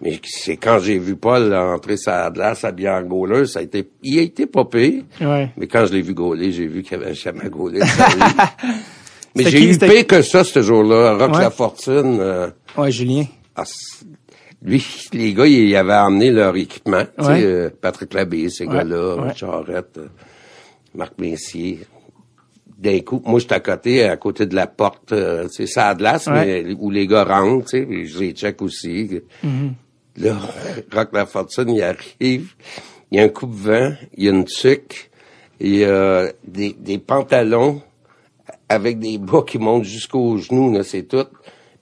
Mais 0.01 0.21
c'est 0.25 0.57
quand 0.57 0.79
j'ai 0.79 0.99
vu 0.99 1.17
Paul 1.17 1.53
entrer 1.55 1.97
sa 1.97 2.31
glace 2.31 2.63
habillé 2.65 2.89
en 2.91 3.03
goaler, 3.03 3.47
ça 3.47 3.59
a 3.59 3.63
été, 3.63 3.89
il 4.05 4.19
a 4.19 4.23
été 4.23 4.47
pas 4.47 4.65
pire. 4.65 5.03
Ouais. 5.21 5.51
Mais 5.57 5.67
quand 5.67 5.87
je 5.87 5.93
l'ai 5.93 6.03
vu 6.03 6.15
gauler, 6.15 6.53
j'ai 6.53 6.67
vu 6.67 6.83
qu'il 6.83 6.95
avait 6.99 7.15
jamais 7.15 7.49
gaulé. 7.49 7.81
Mais 9.35 9.45
j'ai 9.45 9.63
eu 9.71 9.79
pire 9.79 10.07
que 10.07 10.23
ça 10.23 10.45
ce 10.45 10.63
jour-là. 10.63 11.15
Rock. 11.17 11.33
La 11.39 11.51
Fortune, 11.51 12.19
euh, 12.21 12.49
Ouais, 12.77 12.91
Julien. 12.91 13.25
ah, 13.57 13.65
lui, 14.63 14.85
les 15.13 15.35
gars, 15.35 15.47
ils 15.47 15.75
avaient 15.77 15.93
amené 15.93 16.31
leur 16.31 16.57
équipement. 16.57 17.05
Tu 17.19 17.25
sais, 17.25 17.45
euh, 17.45 17.71
Patrick 17.81 18.13
Labbé, 18.15 18.49
ces 18.49 18.67
Ouais, 18.67 18.75
gars-là, 18.75 19.17
ouais. 19.17 19.35
Charrette, 19.35 19.99
euh, 19.99 20.09
Marc 20.95 21.19
Messier. 21.19 21.81
D'un 22.77 23.01
coup, 23.01 23.23
moi, 23.25 23.41
j'étais 23.41 23.55
à 23.55 23.61
côté, 23.61 24.05
à 24.05 24.17
côté 24.17 24.47
de 24.47 24.55
la 24.55 24.67
porte, 24.67 25.13
euh, 25.13 25.49
tu 25.49 25.55
sais, 25.55 25.67
ça 25.67 25.95
glace, 25.95 26.29
mais 26.29 26.65
où 26.79 26.91
les 26.91 27.07
gars 27.07 27.25
rentrent, 27.25 27.67
tu 27.67 27.79
sais, 27.79 27.87
puis 27.87 28.07
je 28.07 28.19
les 28.21 28.33
check 28.33 28.63
aussi. 28.63 29.21
Mm-hmm. 29.45 30.23
Là, 30.23 30.37
Rock 30.93 31.09
La 31.13 31.27
Fortune, 31.27 31.71
il 31.71 31.83
arrive, 31.83 32.55
il 33.11 33.19
y 33.19 33.21
a 33.21 33.25
un 33.25 33.29
coupe-vent, 33.29 33.95
il 34.17 34.25
y 34.25 34.29
a 34.29 34.33
une 34.33 34.45
tuque, 34.45 35.11
il 35.61 35.77
y 35.77 35.85
a 35.85 36.29
des, 36.47 36.73
des 36.79 36.99
pantalons 36.99 37.83
avec 38.69 38.99
des 38.99 39.19
bas 39.19 39.43
qui 39.47 39.59
montent 39.59 39.85
jusqu'aux 39.85 40.37
genoux, 40.37 40.73
là, 40.73 40.85
c'est 40.85 41.05
tout. 41.05 41.27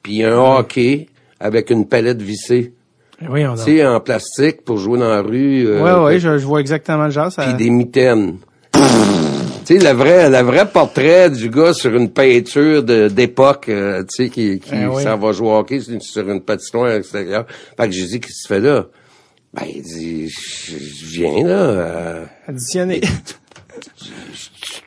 Puis 0.02 0.14
il 0.14 0.18
y 0.18 0.24
a 0.24 0.34
un 0.34 0.58
hockey 0.58 1.08
avec 1.40 1.70
une 1.70 1.86
palette 1.86 2.22
vissée. 2.22 2.72
Tu 3.18 3.26
donc. 3.26 3.58
sais, 3.58 3.84
en 3.86 3.98
plastique 4.00 4.62
pour 4.62 4.76
jouer 4.78 4.98
dans 4.98 5.08
la 5.08 5.22
rue. 5.22 5.66
euh, 5.66 5.82
Ouais, 5.82 6.04
ouais, 6.04 6.18
je, 6.20 6.36
je 6.38 6.44
vois 6.44 6.60
exactement 6.60 7.04
le 7.06 7.10
genre. 7.10 7.32
Ça... 7.32 7.44
Puis 7.44 7.54
des 7.54 7.70
mitaines. 7.70 8.36
tu 8.74 8.80
sais, 9.64 9.78
le 9.78 9.90
vrai, 9.96 10.28
le 10.28 10.42
vrai 10.42 10.68
portrait 10.70 11.30
du 11.30 11.48
gars 11.48 11.72
sur 11.72 11.94
une 11.96 12.10
peinture 12.10 12.82
de- 12.82 13.08
d'époque, 13.08 13.70
euh, 13.70 14.02
tu 14.04 14.24
sais, 14.24 14.28
qui, 14.30 14.60
qui 14.60 14.74
oui. 14.86 15.02
s'en 15.02 15.16
va 15.16 15.32
jouer 15.32 15.48
au 15.48 15.56
hockey 15.56 15.80
sur 16.00 16.28
une- 16.28 16.42
patinoire 16.42 16.92
extérieure. 16.92 17.46
Fait 17.78 17.86
que 17.86 17.92
j'ai 17.92 18.06
dit, 18.06 18.20
qu'est-ce 18.20 18.42
que 18.48 18.48
tu 18.48 18.48
fais 18.48 18.60
là? 18.60 18.86
Ben, 19.54 19.62
il 19.74 19.82
dit, 19.82 20.28
je 20.28 20.72
je 20.76 21.06
viens, 21.20 21.46
là. 21.46 21.54
euh, 21.54 22.24
Additionné. 22.46 23.00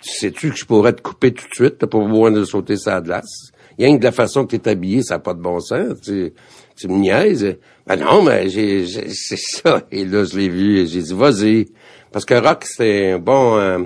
sais-tu 0.01 0.51
que 0.51 0.55
je 0.57 0.65
pourrais 0.65 0.93
te 0.93 1.01
couper 1.01 1.33
tout 1.33 1.47
de 1.49 1.53
suite, 1.55 1.77
t'as 1.79 1.87
pas 1.87 1.99
besoin 1.99 2.31
de 2.31 2.43
sauter 2.43 2.77
sa 2.77 3.01
glace? 3.01 3.48
Rien 3.79 3.95
que 3.95 3.99
de 3.99 4.03
la 4.03 4.11
façon 4.11 4.45
que 4.45 4.55
t'es 4.57 4.69
habillé, 4.69 5.01
ça 5.01 5.15
n'a 5.15 5.19
pas 5.19 5.33
de 5.33 5.41
bon 5.41 5.59
sens. 5.61 5.99
Tu, 6.03 6.33
tu 6.75 6.87
me 6.89 6.97
niaises. 6.99 7.57
Ben 7.87 7.95
non, 7.99 8.21
mais 8.21 8.49
j'ai, 8.49 8.85
j'ai- 8.85 9.09
c'est 9.09 9.37
ça. 9.39 9.83
Et 9.91 10.05
là, 10.05 10.23
je 10.25 10.37
l'ai 10.37 10.49
vu 10.49 10.79
et 10.79 10.85
j'ai 10.85 11.01
dit, 11.01 11.13
vas-y. 11.13 11.67
Parce 12.11 12.25
que 12.25 12.33
Rock, 12.33 12.65
c'est 12.65 13.13
un 13.13 13.19
bon, 13.19 13.57
euh, 13.57 13.79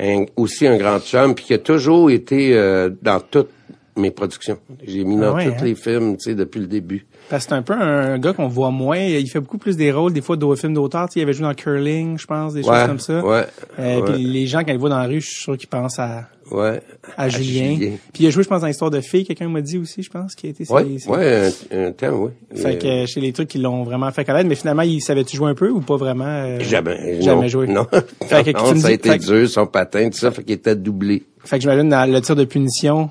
un- 0.00 0.24
aussi 0.36 0.66
un 0.66 0.76
grand 0.76 0.98
chum, 1.00 1.34
puis 1.34 1.44
qui 1.44 1.54
a 1.54 1.58
toujours 1.58 2.10
été 2.10 2.56
euh, 2.56 2.90
dans 3.00 3.20
toutes 3.20 3.50
mes 3.96 4.10
productions. 4.10 4.58
J'ai 4.86 5.04
mis 5.04 5.16
Ah 5.18 5.20
dans 5.20 5.34
ouais, 5.36 5.44
tous 5.44 5.50
hein? 5.60 5.64
les 5.64 5.74
films, 5.74 6.16
tu 6.16 6.24
sais, 6.24 6.34
depuis 6.34 6.60
le 6.60 6.66
début. 6.66 7.06
Parce 7.30 7.44
que 7.44 7.50
c'est 7.50 7.54
un 7.56 7.62
peu 7.62 7.74
un 7.74 8.18
gars 8.18 8.32
qu'on 8.32 8.48
voit 8.48 8.70
moins. 8.70 8.96
Il 8.98 9.28
fait 9.28 9.40
beaucoup 9.40 9.58
plus 9.58 9.76
des 9.76 9.92
rôles, 9.92 10.12
des 10.14 10.22
fois, 10.22 10.36
de 10.36 10.54
films 10.54 10.72
d'auteur. 10.74 11.08
Il 11.14 11.22
avait 11.22 11.34
joué 11.34 11.42
dans 11.42 11.52
Curling, 11.54 12.18
je 12.18 12.26
pense, 12.26 12.54
des 12.54 12.62
Ouais, 12.66 12.74
choses 12.78 12.86
comme 12.86 12.98
ça. 13.00 13.22
ouais, 13.24 13.44
Euh, 13.78 14.00
ouais. 14.00 14.12
Puis 14.14 14.24
les 14.24 14.46
gens, 14.46 14.60
quand 14.60 14.68
ils 14.68 14.74
le 14.74 14.78
voient 14.78 14.88
dans 14.88 14.98
la 14.98 15.06
rue, 15.06 15.20
je 15.20 15.26
suis 15.28 15.42
sûr 15.42 15.56
qu'ils 15.58 15.68
pensent 15.68 15.98
à, 15.98 16.26
Ouais. 16.50 16.80
à, 17.18 17.28
Julien. 17.28 17.76
Puis 18.14 18.24
il 18.24 18.26
a 18.26 18.30
joué, 18.30 18.42
je 18.44 18.48
pense, 18.48 18.62
dans 18.62 18.66
l'histoire 18.66 18.90
de 18.90 19.02
filles. 19.02 19.26
Quelqu'un 19.26 19.48
m'a 19.50 19.60
dit 19.60 19.76
aussi, 19.76 20.02
je 20.02 20.08
pense, 20.08 20.34
qui 20.34 20.46
a 20.46 20.50
été... 20.50 20.64
Ouais, 20.72 21.50
un, 21.70 21.78
un 21.88 21.92
temps, 21.92 22.12
oui. 22.16 22.30
Fait 22.54 22.78
que 22.78 22.86
euh, 22.86 23.06
chez 23.06 23.20
les 23.20 23.34
trucs 23.34 23.48
qui 23.48 23.58
l'ont 23.58 23.82
vraiment 23.84 24.10
fait 24.10 24.24
connaître, 24.24 24.48
mais 24.48 24.54
finalement, 24.54 24.80
il 24.82 25.02
savait-tu 25.02 25.36
jouer 25.36 25.50
un 25.50 25.54
peu 25.54 25.68
ou 25.68 25.80
pas 25.82 25.96
vraiment? 25.96 26.24
euh, 26.24 26.60
Jamais. 26.60 27.20
Jamais 27.20 27.42
non, 27.42 27.48
joué? 27.48 27.66
Non. 27.66 27.86
Fait 28.26 28.42
que 28.42 28.56
Non, 28.56 28.72
me 28.72 28.78
ça 28.80 28.88
a 28.88 28.92
été 28.92 29.10
fait 29.10 29.18
dur, 29.18 29.46
son 29.50 29.66
patin, 29.66 30.08
tout 30.08 30.16
ça, 30.16 30.30
fait 30.30 30.42
qu'il 30.44 30.54
était 30.54 30.74
doublé. 30.76 31.24
Fait 31.44 31.56
que 31.58 31.62
j'imagine 31.62 31.90
dans 31.90 32.10
le 32.10 32.20
tir 32.22 32.34
de 32.36 32.44
punition. 32.44 33.10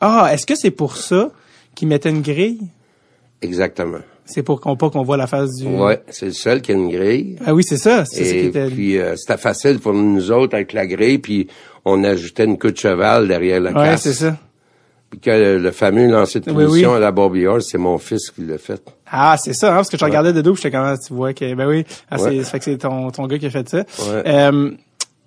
Ah, 0.00 0.30
est-ce 0.32 0.46
que 0.46 0.54
c'est 0.54 0.70
pour 0.70 0.96
ça 0.96 1.30
qu'ils 1.74 1.88
mettaient 1.88 2.08
une 2.08 2.22
grille? 2.22 2.60
Exactement. 3.42 3.98
C'est 4.26 4.42
pour 4.42 4.60
qu'on 4.60 4.76
pas 4.76 4.90
qu'on 4.90 5.02
voit 5.02 5.16
la 5.16 5.26
face 5.26 5.56
du. 5.56 5.66
Ouais, 5.66 6.02
c'est 6.08 6.26
le 6.26 6.32
seul 6.32 6.60
qui 6.62 6.70
a 6.70 6.74
une 6.74 6.90
grille. 6.90 7.36
Ah 7.44 7.52
oui, 7.54 7.64
c'est 7.64 7.76
ça. 7.78 8.04
C'est 8.04 8.24
ça 8.24 8.30
qui 8.30 8.36
Et 8.38 8.44
était. 8.46 8.66
puis, 8.66 8.98
euh, 8.98 9.16
c'était 9.16 9.38
facile 9.40 9.80
pour 9.80 9.92
nous 9.92 10.30
autres 10.30 10.54
avec 10.54 10.72
la 10.72 10.86
grille, 10.86 11.18
puis 11.18 11.48
on 11.84 12.04
ajoutait 12.04 12.44
une 12.44 12.56
queue 12.58 12.70
de 12.72 12.76
cheval 12.76 13.26
derrière 13.26 13.60
la 13.60 13.72
ouais, 13.72 13.96
c'est 13.96 14.12
ça. 14.12 14.36
Puis 15.10 15.18
que 15.18 15.30
le, 15.30 15.58
le 15.58 15.70
fameux 15.72 16.06
lancer 16.08 16.38
de 16.38 16.52
Oui, 16.52 16.84
à 16.84 16.98
la 17.00 17.10
Bobby 17.10 17.44
Horse, 17.46 17.66
c'est 17.68 17.78
mon 17.78 17.98
fils 17.98 18.30
qui 18.30 18.42
l'a 18.42 18.58
fait. 18.58 18.80
Ah, 19.10 19.36
c'est 19.36 19.54
ça, 19.54 19.72
hein, 19.72 19.76
parce 19.76 19.88
que 19.90 19.98
je 19.98 20.04
regardais 20.04 20.32
de 20.32 20.40
dos, 20.42 20.52
puis 20.52 20.62
j'étais 20.62 20.76
comment 20.76 20.94
tu 20.96 21.12
vois 21.12 21.32
que 21.32 21.52
ben 21.54 21.66
oui, 21.66 21.84
ah, 22.08 22.18
c'est 22.18 22.24
Ouais. 22.26 22.44
ça 22.44 22.50
fait 22.52 22.58
que 22.60 22.64
c'est 22.66 22.78
ton 22.78 23.10
ton 23.10 23.26
gars 23.26 23.38
qui 23.38 23.46
a 23.46 23.50
fait 23.50 23.68
ça. 23.68 23.78
Ouais. 23.78 24.22
Euh, 24.26 24.70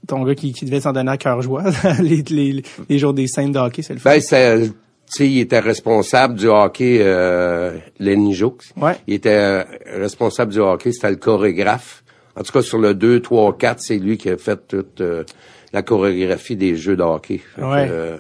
ton 0.08 0.24
gars 0.24 0.36
qui, 0.36 0.54
qui 0.54 0.64
devait 0.64 0.80
s'en 0.80 0.94
donner 0.94 1.12
à 1.12 1.18
cœur 1.18 1.42
joie 1.42 1.64
les, 2.02 2.22
les, 2.30 2.64
les 2.88 3.00
jours 3.00 3.14
des 3.14 3.28
scènes 3.28 3.52
de 3.52 3.60
hockey, 3.60 3.82
c'est 3.82 3.94
le 3.94 4.00
fun. 4.00 4.12
Ben, 4.12 4.72
sais, 5.06 5.28
il 5.30 5.40
était 5.40 5.60
responsable 5.60 6.36
du 6.36 6.48
hockey, 6.48 6.98
euh, 7.02 7.78
Lenny 8.00 8.34
Joux. 8.34 8.58
Ouais. 8.78 8.96
Il 9.08 9.16
était 9.16 9.30
euh, 9.30 9.64
responsable 9.96 10.52
du 10.54 10.60
hockey, 10.60 10.92
c'était 10.92 11.10
le 11.12 11.16
chorégraphe. 11.18 12.04
En 12.36 12.42
tout 12.44 12.52
cas, 12.52 12.62
sur 12.62 12.80
le 12.80 12.94
2, 12.96 13.22
3, 13.22 13.58
4, 13.58 13.80
c'est 13.80 13.98
lui 13.98 14.18
qui 14.18 14.30
a 14.30 14.38
fait 14.38 14.68
toute 14.68 15.02
euh, 15.02 15.24
la 15.72 15.84
chorégraphie 15.84 16.56
des 16.56 16.76
jeux 16.76 16.96
de 16.96 17.04
hockey. 17.04 17.38
Fait 17.38 17.62
que, 17.62 17.66
Ouais. 17.66 17.88
euh, 17.92 18.18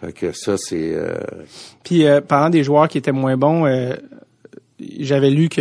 fait 0.00 0.12
que 0.12 0.32
ça, 0.32 0.56
c'est... 0.56 0.92
euh, 0.94 1.14
Puis 1.84 2.06
euh, 2.06 2.20
parlant 2.20 2.50
des 2.50 2.62
joueurs 2.62 2.86
qui 2.88 2.98
étaient 2.98 3.10
moins 3.12 3.36
bons, 3.36 3.66
euh, 3.66 3.94
j'avais 5.00 5.30
lu 5.30 5.48
que 5.48 5.60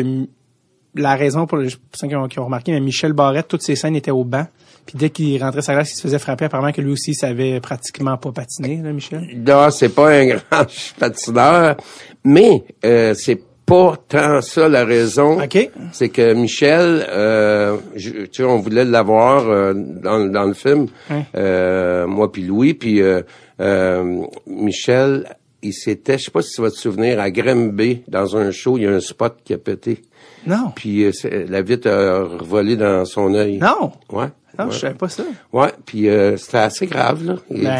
la 0.96 1.15
raison 1.15 1.46
pour 1.48 1.58
les 1.58 1.74
ont, 2.15 2.27
qui 2.27 2.39
ont 2.39 2.46
remarqué, 2.46 2.72
mais 2.72 2.79
Michel 2.81 3.13
Barrette, 3.13 3.48
toutes 3.48 3.62
ses 3.62 3.75
scènes 3.75 3.96
étaient 3.96 4.12
au 4.12 4.24
banc. 4.25 4.46
Puis 4.86 4.98
dès 4.98 5.10
qu'il 5.10 5.42
rentrait 5.42 5.62
sa 5.62 5.74
glace, 5.74 5.92
il 5.92 5.96
se 5.96 6.02
faisait 6.02 6.20
frapper. 6.20 6.46
Apparemment 6.46 6.72
que 6.72 6.82
lui 6.82 6.92
aussi 6.92 7.14
savait 7.14 7.60
pratiquement 7.60 8.18
pas 8.18 8.32
patiner, 8.32 8.82
là, 8.84 8.92
Michel. 8.92 9.28
Non, 9.46 9.70
c'est 9.72 9.90
pas 9.90 10.10
un 10.12 10.26
grand 10.52 10.66
patineur, 11.00 11.76
mais 12.24 12.64
euh, 12.86 13.14
c'est 13.14 13.42
pas 13.66 13.96
tant 14.10 14.42
ça 14.42 14.68
la 14.68 14.84
raison. 14.84 15.42
OK. 15.42 15.70
C'est 15.94 16.10
que 16.10 16.34
Michel, 16.34 17.06
euh, 17.10 17.78
je- 17.96 18.10
tu 18.26 18.28
sais, 18.34 18.44
on 18.44 18.58
voulait 18.60 18.84
l'avoir 18.86 19.48
euh, 19.48 19.74
dans, 19.76 20.20
dans 20.30 20.44
le 20.44 20.54
film, 20.54 20.88
Ouais. 21.10 21.26
euh, 21.36 22.06
moi 22.08 22.32
puis 22.32 22.44
Louis, 22.44 22.74
puis 22.74 23.02
euh, 23.02 23.22
euh, 23.62 24.24
Michel, 24.48 25.26
il 25.62 25.74
s'était, 25.74 26.18
je 26.18 26.26
sais 26.26 26.32
pas 26.32 26.42
si 26.42 26.56
tu 26.56 26.62
vas 26.62 26.72
te 26.72 26.76
souvenir, 26.76 27.20
à 27.22 27.30
Grimby, 27.32 28.02
dans 28.08 28.36
un 28.36 28.52
show, 28.52 28.78
il 28.78 28.84
y 28.84 28.88
a 28.88 28.92
un 28.92 29.00
spot 29.00 29.38
qui 29.46 29.54
a 29.54 29.58
pété, 29.58 30.02
Non. 30.48 30.72
puis 30.76 31.06
euh, 31.06 31.12
la 31.48 31.62
vitre 31.62 31.88
a 31.90 32.24
revolé 32.24 32.76
dans 32.76 33.06
son 33.06 33.34
œil. 33.36 33.60
Non. 33.60 33.92
Ouais. 34.12 34.28
Non, 34.60 34.65
ouais. 34.65 34.72
je 34.72 34.77
savais 34.79 34.96
pas 34.96 35.10
ça. 35.10 35.24
Ouais, 35.53 35.70
puis 35.86 36.10
euh, 36.10 36.36
c'était 36.38 36.58
assez 36.58 36.86
grave 36.88 37.24
là. 37.25 37.36
Et, 37.50 37.63
Ben, 37.63 37.77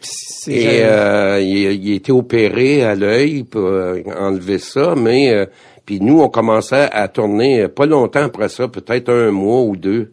c'est- 0.00 0.52
et 0.52 0.84
euh, 0.84 1.40
il, 1.40 1.84
il 1.84 1.94
été 1.94 2.12
opéré 2.12 2.84
à 2.84 2.94
l'œil 2.94 3.42
pour 3.44 3.62
euh, 3.66 4.00
enlever 4.18 4.58
ça, 4.58 4.94
mais 4.96 5.32
euh, 5.34 5.46
puis 5.84 6.00
nous 6.00 6.20
on 6.20 6.28
commençait 6.28 6.88
à 6.92 7.08
tourner 7.08 7.68
pas 7.68 7.86
longtemps 7.86 8.22
après 8.24 8.48
ça, 8.48 8.68
peut-être 8.68 9.10
un 9.12 9.30
mois 9.30 9.62
ou 9.62 9.76
deux. 9.76 10.12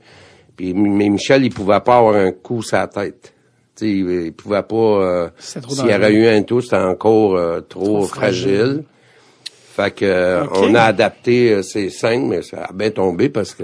Puis 0.56 0.74
mais 0.74 1.10
Michel 1.10 1.44
il 1.46 1.54
pouvait 1.54 1.80
pas 1.80 1.98
avoir 1.98 2.16
un 2.16 2.32
coup 2.32 2.62
sur 2.62 2.78
la 2.78 2.88
tête. 2.88 3.34
Tu 3.76 3.86
sais, 3.86 3.92
il, 3.92 4.10
il 4.28 4.34
pouvait 4.34 4.62
pas. 4.64 5.32
C'est 5.38 5.62
trop 5.62 5.74
S'il 5.74 5.86
y 5.90 5.96
aurait 5.96 6.14
eu 6.14 6.28
un 6.28 6.44
tout, 6.44 6.62
c'était 6.62 6.76
encore 6.78 7.40
trop, 7.68 7.84
Trop 8.00 8.04
fragile. 8.06 8.50
fragile. 8.52 8.84
Fait 9.76 9.92
que 9.96 10.44
on 10.62 10.76
a 10.76 10.82
adapté 10.84 11.64
ces 11.64 11.90
scènes, 11.90 12.28
mais 12.28 12.44
ça 12.44 12.66
a 12.70 12.74
bien 12.74 12.92
tombé 12.92 13.30
parce 13.30 13.56
que 13.56 13.64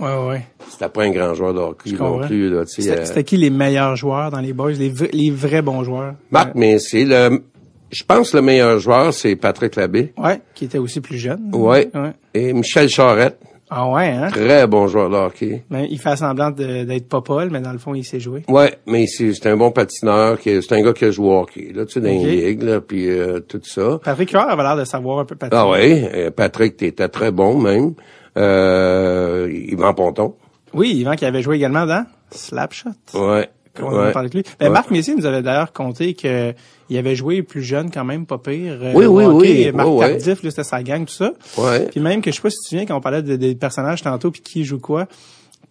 Ouais, 0.00 0.26
ouais. 0.28 0.42
c'était 0.68 0.88
pas 0.88 1.02
un 1.04 1.10
grand 1.10 1.34
joueur 1.34 1.54
de 1.54 1.60
hockey 1.60 1.90
Je 1.90 1.96
non 1.96 2.20
plus. 2.20 2.50
Là, 2.50 2.64
tu 2.64 2.72
sais, 2.72 2.82
C'était 2.82 3.00
euh, 3.00 3.04
c'était 3.04 3.24
qui 3.24 3.36
les 3.36 3.50
meilleurs 3.50 3.96
joueurs 3.96 4.30
dans 4.30 4.40
les 4.40 4.52
boys, 4.52 4.72
les, 4.72 4.88
vrais- 4.90 5.10
les 5.12 5.30
vrais 5.30 5.62
bons 5.62 5.84
joueurs? 5.84 6.14
Marc 6.30 6.54
Messier, 6.54 7.04
le, 7.04 7.42
je 7.90 8.02
pense 8.04 8.34
le 8.34 8.42
meilleur 8.42 8.78
joueur, 8.78 9.12
c'est 9.12 9.36
Patrick 9.36 9.76
Labbé. 9.76 10.12
Ouais, 10.16 10.40
qui 10.54 10.64
était 10.64 10.78
aussi 10.78 11.00
plus 11.00 11.18
jeune. 11.18 11.50
Ouais. 11.52 11.90
ouais. 11.94 12.12
Et 12.34 12.52
Michel 12.52 12.88
Charette, 12.88 13.38
Ah 13.70 13.88
ouais, 13.90 14.08
hein? 14.08 14.28
très 14.30 14.66
bon 14.66 14.88
joueur 14.88 15.08
de 15.10 15.16
hockey. 15.16 15.62
Ben, 15.70 15.86
il 15.90 15.98
fait 16.00 16.16
semblant 16.16 16.50
de- 16.50 16.84
d'être 16.84 17.08
pas 17.08 17.20
Paul, 17.20 17.50
mais 17.50 17.60
dans 17.60 17.72
le 17.72 17.78
fond, 17.78 17.94
il 17.94 18.04
sait 18.04 18.18
jouer. 18.20 18.42
Ouais, 18.48 18.74
mais 18.86 19.06
c'est 19.06 19.32
c'est 19.34 19.48
un 19.50 19.56
bon 19.56 19.70
patineur, 19.70 20.38
qui- 20.40 20.60
c'est 20.62 20.74
un 20.74 20.82
gars 20.82 20.92
qui 20.94 21.04
a 21.04 21.10
joué 21.10 21.26
au 21.28 21.38
hockey, 21.40 21.70
là, 21.74 21.84
tu 21.86 21.92
sais, 21.92 22.00
dans 22.00 22.08
Ok. 22.10 22.24
les 22.24 22.46
ligues, 22.50 22.62
là, 22.62 22.80
puis 22.80 23.08
euh, 23.10 23.40
tout 23.40 23.60
ça. 23.62 23.98
Patrick 24.02 24.30
Huard 24.30 24.48
avait 24.50 24.62
l'air 24.62 24.76
de 24.76 24.84
savoir 24.84 25.18
un 25.20 25.24
peu 25.26 25.36
patiner. 25.36 25.60
Ah 25.62 25.68
ouais, 25.68 26.10
euh, 26.14 26.30
Patrick, 26.30 26.76
t'étais 26.78 27.08
très 27.08 27.30
bon 27.30 27.58
même. 27.58 27.92
Euh, 28.36 29.48
Yvan 29.68 29.94
Ponton. 29.94 30.34
Oui, 30.74 30.92
Yvan 30.94 31.16
qui 31.16 31.24
avait 31.24 31.42
joué 31.42 31.56
également 31.56 31.86
dans 31.86 32.06
Slapshot. 32.30 32.90
Ouais. 33.14 33.50
On 33.80 33.84
ouais. 33.86 34.12
parlé 34.12 34.26
avec 34.30 34.34
lui. 34.34 34.42
Ben, 34.60 34.66
Ouais. 34.66 34.72
Marc 34.72 34.90
Messier 34.90 35.14
nous 35.14 35.24
avait 35.24 35.40
d'ailleurs 35.42 35.72
conté 35.72 36.12
que 36.14 36.52
il 36.90 36.98
avait 36.98 37.14
joué 37.16 37.42
plus 37.42 37.62
jeune 37.62 37.90
quand 37.90 38.04
même, 38.04 38.26
pas 38.26 38.36
pire. 38.38 38.78
euh, 38.82 38.92
Oui, 38.94 39.06
oui, 39.06 39.24
hockey. 39.24 39.66
oui. 39.66 39.72
Marc. 39.72 39.88
Tardif, 39.98 40.40
c'était 40.42 40.62
sa 40.64 40.82
gang, 40.82 41.06
tout 41.06 41.12
ça. 41.14 41.32
Ouais. 41.56 41.86
Puis 41.90 42.00
même 42.00 42.20
que 42.20 42.30
je 42.30 42.36
sais 42.36 42.42
pas 42.42 42.50
si 42.50 42.56
tu 42.58 42.62
te 42.64 42.68
souviens 42.68 42.86
quand 42.86 42.96
on 42.96 43.00
parlait 43.00 43.22
de- 43.22 43.36
des 43.36 43.54
personnages 43.54 44.02
tantôt 44.02 44.30
puis 44.30 44.42
qui 44.42 44.64
joue 44.64 44.78
quoi, 44.78 45.06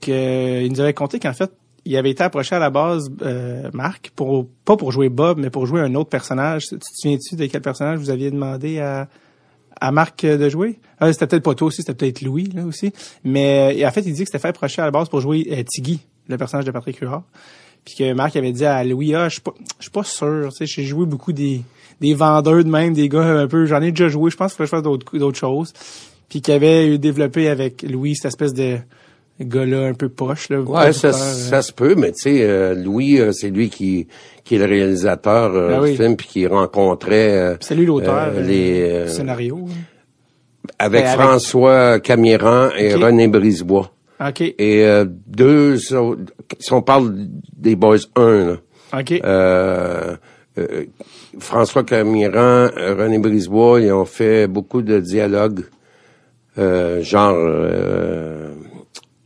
que 0.02 0.63
il 0.63 0.71
nous 0.71 0.80
avait 0.82 0.93
conté 0.95 1.19
qu'en 1.19 1.34
fait 1.34 1.52
il 1.86 1.95
avait 1.97 2.12
été 2.12 2.24
approché 2.24 2.56
à 2.56 2.60
la 2.60 2.69
base 2.69 3.10
euh, 3.24 3.69
Marc 3.74 4.12
pour 4.15 4.47
pas 4.65 4.78
pour 4.78 4.91
jouer 4.91 5.10
Bob 5.10 5.39
mais 5.39 5.50
pour 5.50 5.65
jouer 5.67 5.82
un 5.82 5.93
autre 5.95 6.10
personnage. 6.10 6.67
Tu 6.67 6.78
te 6.80 6.86
souviens-tu 7.02 7.36
de 7.36 7.45
quel 7.47 7.62
personnage 7.62 8.00
vous 8.00 8.10
aviez 8.10 8.30
demandé 8.32 8.80
à 8.80 9.08
à 9.82 9.91
Marc 9.91 10.24
euh, 10.24 10.38
de 10.38 10.48
jouer 10.48 10.80
ah, 11.00 11.12
C'était 11.12 11.28
peut-être 11.28 11.44
pas 11.44 11.56
toi 11.56 11.67
aussi, 11.67 11.82
c'était 11.82 11.94
peut-être 11.96 12.22
Louis 12.22 12.50
là 12.54 12.63
aussi. 12.65 12.94
Mais 13.26 13.84
euh, 13.84 13.88
en 13.88 13.91
fait 13.91 14.02
il 14.02 14.13
dit 14.13 14.22
que 14.22 14.28
c'était 14.28 14.39
fait 14.39 14.50
approcher 14.50 14.82
à 14.82 14.86
la 14.86 14.91
base 14.91 15.10
pour 15.10 15.20
jouer 15.20 15.48
euh, 15.52 15.63
Tiggy, 15.63 16.00
le 16.30 16.38
personnage 16.38 16.65
de 16.65 16.72
Patrick 16.72 17.00
Huard. 17.00 17.24
Puis 17.84 17.96
que 17.96 18.13
Marc 18.13 18.36
avait 18.36 18.52
dit 18.52 18.65
à 18.65 18.84
Louis, 18.84 19.15
ah, 19.15 19.28
je 19.28 19.34
suis 19.34 19.41
pas, 19.41 19.56
je 19.80 19.84
suis 19.84 19.91
pas 19.91 20.04
sûr, 20.04 20.52
j'ai 20.62 20.84
joué 20.84 21.08
beaucoup 21.08 21.34
des, 21.34 21.63
des 22.00 22.13
vendeurs 22.13 22.63
de 22.63 22.70
même, 22.70 22.94
des 22.94 23.10
gars 23.10 23.24
un 23.24 23.48
peu, 23.48 23.65
j'en 23.65 23.82
ai 23.82 23.91
déjà 23.91 24.08
joué, 24.08 24.30
je 24.30 24.38
pense 24.38 24.52
qu'il 24.52 24.58
faut 24.58 24.63
que 24.63 24.67
je 24.67 24.70
fasse 24.70 24.84
d'autres, 24.84 25.17
d'autres 25.17 25.39
choses. 25.39 25.74
Puis 26.30 26.41
qu'il 26.41 26.54
avait 26.54 26.98
développé 26.98 27.50
avec 27.50 27.82
Louis 27.82 28.15
cette 28.15 28.28
espèce 28.28 28.54
de 28.54 28.78
gars-là 29.39 29.88
un 29.88 29.94
peu 29.94 30.10
poche, 30.10 30.50
là. 30.50 30.60
Ouais, 30.62 30.94
ça, 30.94 31.10
producteur, 31.10 31.13
ça 31.36 31.62
se 31.62 31.72
peut, 31.72 31.96
mais 31.96 32.12
tu 32.12 32.22
sais, 32.22 32.44
euh, 32.44 32.76
Louis, 32.76 33.20
euh, 33.20 33.32
c'est 33.32 33.50
lui 33.50 33.70
qui, 33.70 34.08
qui 34.44 34.56
est 34.56 34.60
le 34.60 34.65
réalisateur 34.65 35.54
euh, 35.56 35.70
Ben 35.70 35.82
oui. 35.82 35.91
du 35.91 35.98
film, 35.98 36.15
puis 36.15 36.28
qui 36.28 36.48
rencontrait 36.48 37.38
euh, 37.38 37.56
C'est 37.60 37.76
lui 37.76 37.86
l'auteur, 37.86 38.30
euh, 38.34 38.38
euh, 38.38 38.41
les, 38.41 38.82
euh, 38.91 39.08
scénario. 39.08 39.60
hein. 39.67 39.72
avec 40.78 41.04
Ben, 41.04 41.10
avec- 41.10 41.22
François 41.26 42.00
Camiran 42.00 42.70
et. 42.78 42.94
René 42.94 43.28
Brisebois. 43.28 43.91
OK, 44.24 44.41
Et 44.41 44.86
euh, 44.86 45.06
deux 45.26 45.78
si 45.78 45.96
on 45.96 46.82
parle 46.84 47.15
des 47.58 47.76
Boys 47.76 47.98
1, 48.15 48.46
là, 48.46 48.56
OK. 49.00 49.12
euh, 49.24 50.15
euh, 50.60 50.84
François 51.39 51.84
Camiran, 51.84 52.70
euh, 52.78 52.94
René 53.00 53.17
Brisebois, 53.17 53.82
ils 53.82 53.91
ont 53.91 54.06
fait 54.06 54.46
beaucoup 54.46 54.84
de 54.84 55.00
dialogues, 55.00 55.62
euh, 56.60 57.02
genre 57.02 57.34
euh, 57.36 58.52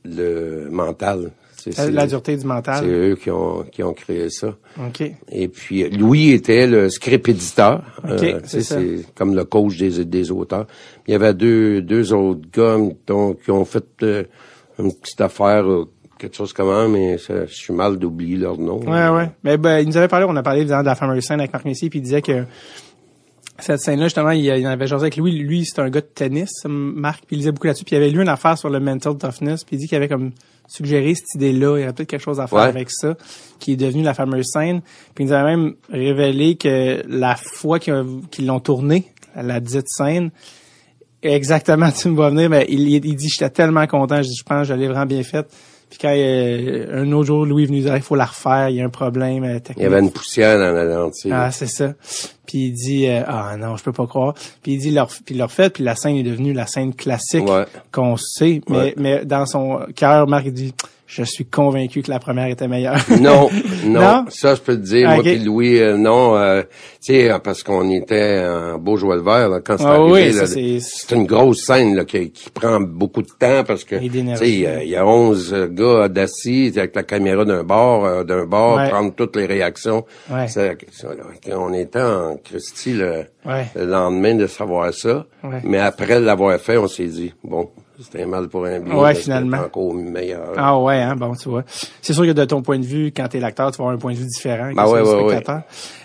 le 0.06 0.70
mental. 0.70 1.32
C'est- 1.58 1.76
la, 1.78 1.84
c'est- 1.86 1.92
la 1.92 2.06
dureté 2.08 2.36
du 2.36 2.42
C'est 2.42 2.48
mental. 2.48 2.86
eux 2.88 3.16
qui 3.16 3.32
ont, 3.32 3.64
qui 3.72 3.82
ont 3.82 3.94
créé 3.94 4.30
ça. 4.30 4.56
OK. 4.78 5.04
Et 5.32 5.48
puis, 5.48 5.90
Louis 5.90 6.32
était 6.32 6.68
le 6.68 6.90
script 6.90 7.28
éditeur. 7.28 7.82
Ok, 8.04 8.22
Euh, 8.24 8.40
c'est 8.44 8.62
ça. 8.62 8.78
c'est 8.80 9.06
comme 9.16 9.34
le 9.36 9.46
coach 9.46 9.78
des, 9.78 10.06
des 10.06 10.32
auteurs. 10.32 10.68
Il 11.08 11.12
y 11.14 11.16
avait 11.16 11.34
deux, 11.34 11.82
deux 11.82 12.14
autres 12.14 12.42
gars 12.54 12.78
donc, 13.08 13.42
qui 13.42 13.50
ont 13.52 13.66
fait 13.66 13.84
euh, 14.04 14.24
une 14.78 14.94
petite 14.94 15.22
affaire, 15.22 15.66
euh, 15.66 15.86
quelque 16.20 16.36
chose 16.36 16.54
comme 16.54 16.70
ça, 16.70 16.88
mais 16.88 17.18
ça, 17.18 17.46
je 17.48 17.54
suis 17.56 17.74
mal 17.74 17.98
d'oublier 17.98 18.38
leur 18.38 18.58
nom. 18.60 18.80
Ouais, 18.82 19.10
ouais. 19.10 19.32
Mais 19.44 19.58
ben, 19.58 19.80
il 19.80 19.88
nous 19.88 19.98
avait 19.98 20.08
parlé, 20.08 20.26
on 20.30 20.36
a 20.36 20.44
parlé 20.44 20.66
de 20.66 20.70
la 20.70 20.96
fameuse 20.96 21.24
scène 21.24 21.40
avec 21.40 21.52
Marc 21.52 21.66
Messier, 21.66 21.90
puis 21.90 21.98
il 22.00 22.04
disait 22.04 22.22
que 22.22 22.44
cette 23.60 23.80
scène-là, 23.80 24.06
justement, 24.08 24.32
il, 24.32 24.44
il 24.46 24.68
en 24.68 24.72
avait 24.72 24.88
jasé 24.88 25.04
avec 25.04 25.18
Louis. 25.18 25.32
Lui, 25.32 25.66
c'est 25.66 25.80
un 25.80 25.90
gars 25.90 26.02
de 26.02 26.06
tennis, 26.14 26.52
Marc, 26.66 27.24
puis 27.26 27.36
il 27.36 27.40
lisait 27.40 27.52
beaucoup 27.52 27.68
là-dessus. 27.68 27.86
Puis 27.86 27.96
il 27.96 27.98
avait 27.98 28.10
lu 28.10 28.22
une 28.22 28.30
affaire 28.30 28.58
sur 28.58 28.70
le 28.70 28.80
mental 28.80 29.18
toughness, 29.18 29.64
puis 29.64 29.76
il 29.78 29.80
dit 29.80 29.88
qu'il 29.88 29.96
avait 29.98 30.10
comme 30.10 30.32
suggéré 30.68 31.16
cette 31.16 31.36
idée-là. 31.36 31.78
Il 31.78 31.82
y 31.82 31.84
avait 31.84 31.94
peut-être 31.94 32.10
quelque 32.10 32.22
chose 32.24 32.40
à 32.40 32.48
faire 32.48 32.60
Ouais. 32.60 32.66
avec 32.66 32.90
ça, 32.90 33.16
qui 33.60 33.74
est 33.74 33.76
devenu 33.78 34.04
la 34.04 34.14
fameuse 34.14 34.48
scène. 34.52 34.82
Puis 35.14 35.24
il 35.24 35.28
nous 35.28 35.34
avait 35.34 35.56
même 35.56 35.76
révélé 35.90 36.56
que 36.56 37.02
la 37.08 37.36
fois 37.36 37.80
qu'ils 37.80 37.94
ont- 37.94 38.22
qu'ils 38.32 38.46
l'ont 38.48 38.60
tournée, 38.60 39.06
la 39.36 39.60
dite 39.60 39.88
scène, 39.88 40.32
exactement, 41.22 41.92
tu 41.98 42.10
me 42.10 42.16
vois 42.16 42.30
venir, 42.30 42.50
mais 42.50 42.66
il, 42.70 42.88
il 42.90 43.16
dit, 43.16 43.30
j'étais 43.30 43.50
tellement 43.50 43.86
content, 43.88 44.18
je 44.22 44.30
dis, 44.30 44.36
je 44.38 44.44
pense, 44.44 44.68
que 44.68 44.74
je 44.74 44.80
l'ai 44.80 44.88
vraiment 44.88 45.06
bien 45.06 45.24
faite. 45.24 45.48
Puis 45.98 46.02
quand 46.02 46.14
euh, 46.14 47.04
un 47.04 47.12
autre 47.14 47.28
jour, 47.28 47.46
Louis 47.46 47.64
est 47.64 47.68
venu 47.68 47.80
dire, 47.80 47.96
il 47.96 48.02
faut 48.02 48.16
la 48.16 48.26
refaire, 48.26 48.68
il 48.70 48.76
y 48.76 48.82
a 48.82 48.86
un 48.86 48.90
problème 48.90 49.44
euh, 49.46 49.60
technique. 49.60 49.78
Il 49.78 49.84
y 49.84 49.86
avait 49.86 50.00
une 50.00 50.12
poussière 50.12 50.58
dans 50.58 50.74
la 50.74 50.84
lentille. 50.84 51.32
Ah, 51.34 51.52
c'est 51.52 51.68
ça. 51.68 51.94
Puis 52.46 52.66
il 52.68 52.74
dit 52.74 53.08
euh, 53.08 53.22
ah 53.26 53.56
non, 53.58 53.78
je 53.78 53.84
peux 53.84 53.94
pas 53.94 54.06
croire. 54.06 54.34
Puis 54.62 54.74
il 54.74 54.80
dit 54.80 54.92
leur 54.92 55.08
puis 55.26 55.36
leur 55.36 55.52
fait 55.52 55.70
puis 55.72 55.84
la 55.86 55.96
scène 55.96 56.18
est 56.18 56.24
devenue 56.24 56.52
la 56.52 56.68
scène 56.68 56.94
classique 56.94 57.48
Ouais. 57.48 57.64
qu'on 57.94 58.18
sait 58.18 58.62
mais 58.70 58.78
Ouais. 58.78 58.94
mais 58.98 59.26
dans 59.26 59.46
son 59.46 59.80
cœur 59.96 60.28
Marc 60.28 60.44
il 60.48 60.54
dit 60.54 60.74
je 61.16 61.24
suis 61.24 61.46
convaincu 61.46 62.02
que 62.02 62.12
la 62.12 62.20
première 62.20 62.48
était 62.48 62.68
meilleure. 62.68 62.98
Non, 63.22 63.50
non, 63.86 64.02
Non? 64.02 64.26
ça 64.30 64.56
je 64.56 64.62
peux 64.62 64.76
te 64.76 64.82
dire. 64.86 65.10
Moi 65.10 65.24
puis 65.24 65.40
Louis, 65.40 65.80
euh, 65.80 65.98
non, 65.98 66.36
euh, 66.36 66.62
tu 66.64 67.14
sais, 67.14 67.32
euh, 67.32 67.40
parce 67.40 67.64
qu'on 67.64 67.90
était 67.92 68.44
en 68.46 68.78
beau 68.78 68.98
joie 68.98 69.16
le 69.16 69.22
vert 69.22 69.50
là, 69.50 69.60
quand 69.64 69.78
c'est 69.78 69.86
Ah 69.86 69.94
arrivé. 69.96 70.32
oui, 70.32 70.34
c'est- 70.48 70.80
c'est 70.82 71.16
une 71.16 71.26
grosse 71.26 71.66
scène 71.66 71.96
là, 71.96 72.06
qui, 72.06 72.32
qui 72.32 72.50
prend 72.50 72.80
beaucoup 72.80 73.22
de 73.22 73.30
temps 73.40 73.64
parce 73.66 73.84
que 73.84 73.96
tu 73.96 74.10
sais, 74.36 74.50
il 74.50 74.60
y 74.60 74.68
a- 74.68 74.84
il 74.84 74.90
y, 74.90 74.96
a 74.96 75.06
11 75.06 75.54
gars 75.72 76.08
d'assis 76.10 76.74
avec 76.76 76.96
la 76.96 77.04
caméra 77.04 77.46
d'un 77.46 77.64
bord, 77.64 78.06
euh, 78.06 78.24
d'un 78.24 78.46
bord, 78.46 78.78
Ouais. 78.78 78.90
prendre 78.90 79.14
toutes 79.16 79.36
les 79.36 79.46
réactions. 79.46 80.06
Ouais. 80.30 80.46
On 81.54 81.74
était 81.74 82.02
en 82.02 82.38
Christie 82.44 82.94
le, 82.94 83.26
Ouais. 83.46 83.66
le 83.76 83.86
lendemain 83.86 84.36
de 84.36 84.48
savoir 84.48 84.94
ça, 84.94 85.26
mais 85.64 85.80
après 85.80 86.20
l'avoir 86.20 86.60
fait, 86.60 86.78
on 86.78 86.88
s'est 86.88 87.06
dit 87.06 87.34
bon, 87.44 87.70
c'était 88.00 88.24
un 88.24 88.28
mal 88.28 88.48
pour 88.50 88.66
un 88.66 88.80
bien. 88.80 88.96
Ouais, 88.96 89.16
finalement. 89.16 89.58
encore 89.58 89.94
meilleur. 89.94 90.54
Ah 90.58 90.80
ouais, 90.80 91.02
hein, 91.02 91.16
bon, 91.16 91.34
tu 91.36 91.50
vois. 91.50 91.64
C'est 92.02 92.14
sûr 92.14 92.26
que 92.26 92.32
de 92.32 92.46
ton 92.46 92.62
point 92.62 92.80
de 92.80 92.86
vue, 92.86 93.12
quand 93.16 93.28
t'es 93.28 93.40
l'acteur, 93.40 93.72
tu 93.72 93.78
vas 93.78 93.84
avoir 93.84 93.96
un 93.96 94.00
point 94.00 94.14
de 94.14 94.18
vue 94.18 94.26
différent 94.28 94.70
que 94.72 94.76
Ben 94.76 94.86
celui 94.86 95.02
ouais, 95.02 95.04
du 95.04 95.24
ouais, 95.26 95.32
spectateur. 95.34 95.62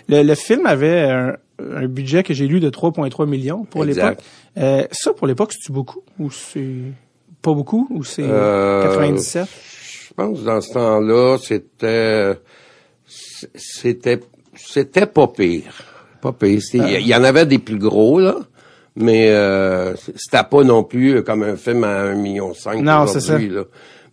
Le, 0.07 0.23
le 0.23 0.35
film 0.35 0.65
avait 0.65 1.01
un, 1.09 1.35
un 1.59 1.85
budget 1.87 2.23
que 2.23 2.33
j'ai 2.33 2.47
lu 2.47 2.59
de 2.59 2.69
3,3 2.69 3.25
millions 3.27 3.65
pour 3.65 3.83
l'époque. 3.83 4.19
Euh, 4.57 4.83
ça, 4.91 5.13
pour 5.13 5.27
l'époque, 5.27 5.53
c'est-tu 5.53 5.71
beaucoup? 5.71 6.01
Ou 6.19 6.29
c'est 6.31 6.67
pas 7.41 7.53
beaucoup? 7.53 7.87
Ou 7.91 8.03
c'est 8.03 8.23
Euh, 8.25 8.83
97? 8.83 9.47
Je 10.07 10.13
pense 10.13 10.39
que 10.39 10.45
dans 10.45 10.61
ce 10.61 10.73
temps-là, 10.73 11.37
c'était 11.41 12.37
c'était 13.55 14.19
c'était 14.55 15.05
pas 15.05 15.27
pire. 15.27 15.73
Pas 16.21 16.31
pire. 16.33 16.59
Il 16.73 16.89
y- 16.89 16.93
il 17.01 17.07
y 17.07 17.15
en 17.15 17.23
avait 17.23 17.45
des 17.45 17.59
plus 17.59 17.77
gros, 17.77 18.19
là. 18.19 18.35
Mais 18.95 19.29
euh, 19.29 19.95
c'était 19.95 20.43
pas 20.43 20.63
non 20.63 20.83
plus 20.83 21.23
comme 21.23 21.43
un 21.43 21.55
film 21.55 21.83
à 21.83 22.13
1,5 22.13 22.15
million 22.15 22.51
Non, 22.81 23.07
c'est 23.07 23.17
aujourd'hui, 23.17 23.49
là. 23.49 23.63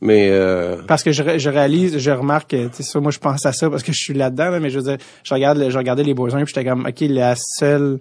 Mais 0.00 0.28
euh, 0.30 0.76
Parce 0.86 1.02
que 1.02 1.10
je, 1.10 1.38
je 1.38 1.50
réalise, 1.50 1.98
je 1.98 2.10
remarque, 2.12 2.50
tu 2.50 2.68
sais, 2.70 2.82
ça, 2.84 3.00
moi, 3.00 3.10
je 3.10 3.18
pense 3.18 3.44
à 3.46 3.52
ça 3.52 3.68
parce 3.68 3.82
que 3.82 3.92
je 3.92 3.98
suis 3.98 4.14
là-dedans, 4.14 4.50
là, 4.50 4.60
mais 4.60 4.70
je 4.70 4.78
veux 4.78 4.84
dire, 4.84 4.98
je 5.24 5.34
regarde, 5.34 5.68
je 5.68 5.76
regardais 5.76 6.04
les 6.04 6.14
beaux 6.14 6.28
puis 6.28 6.44
j'étais 6.46 6.64
comme, 6.64 6.86
OK, 6.86 7.00
la 7.00 7.34
seule 7.34 7.98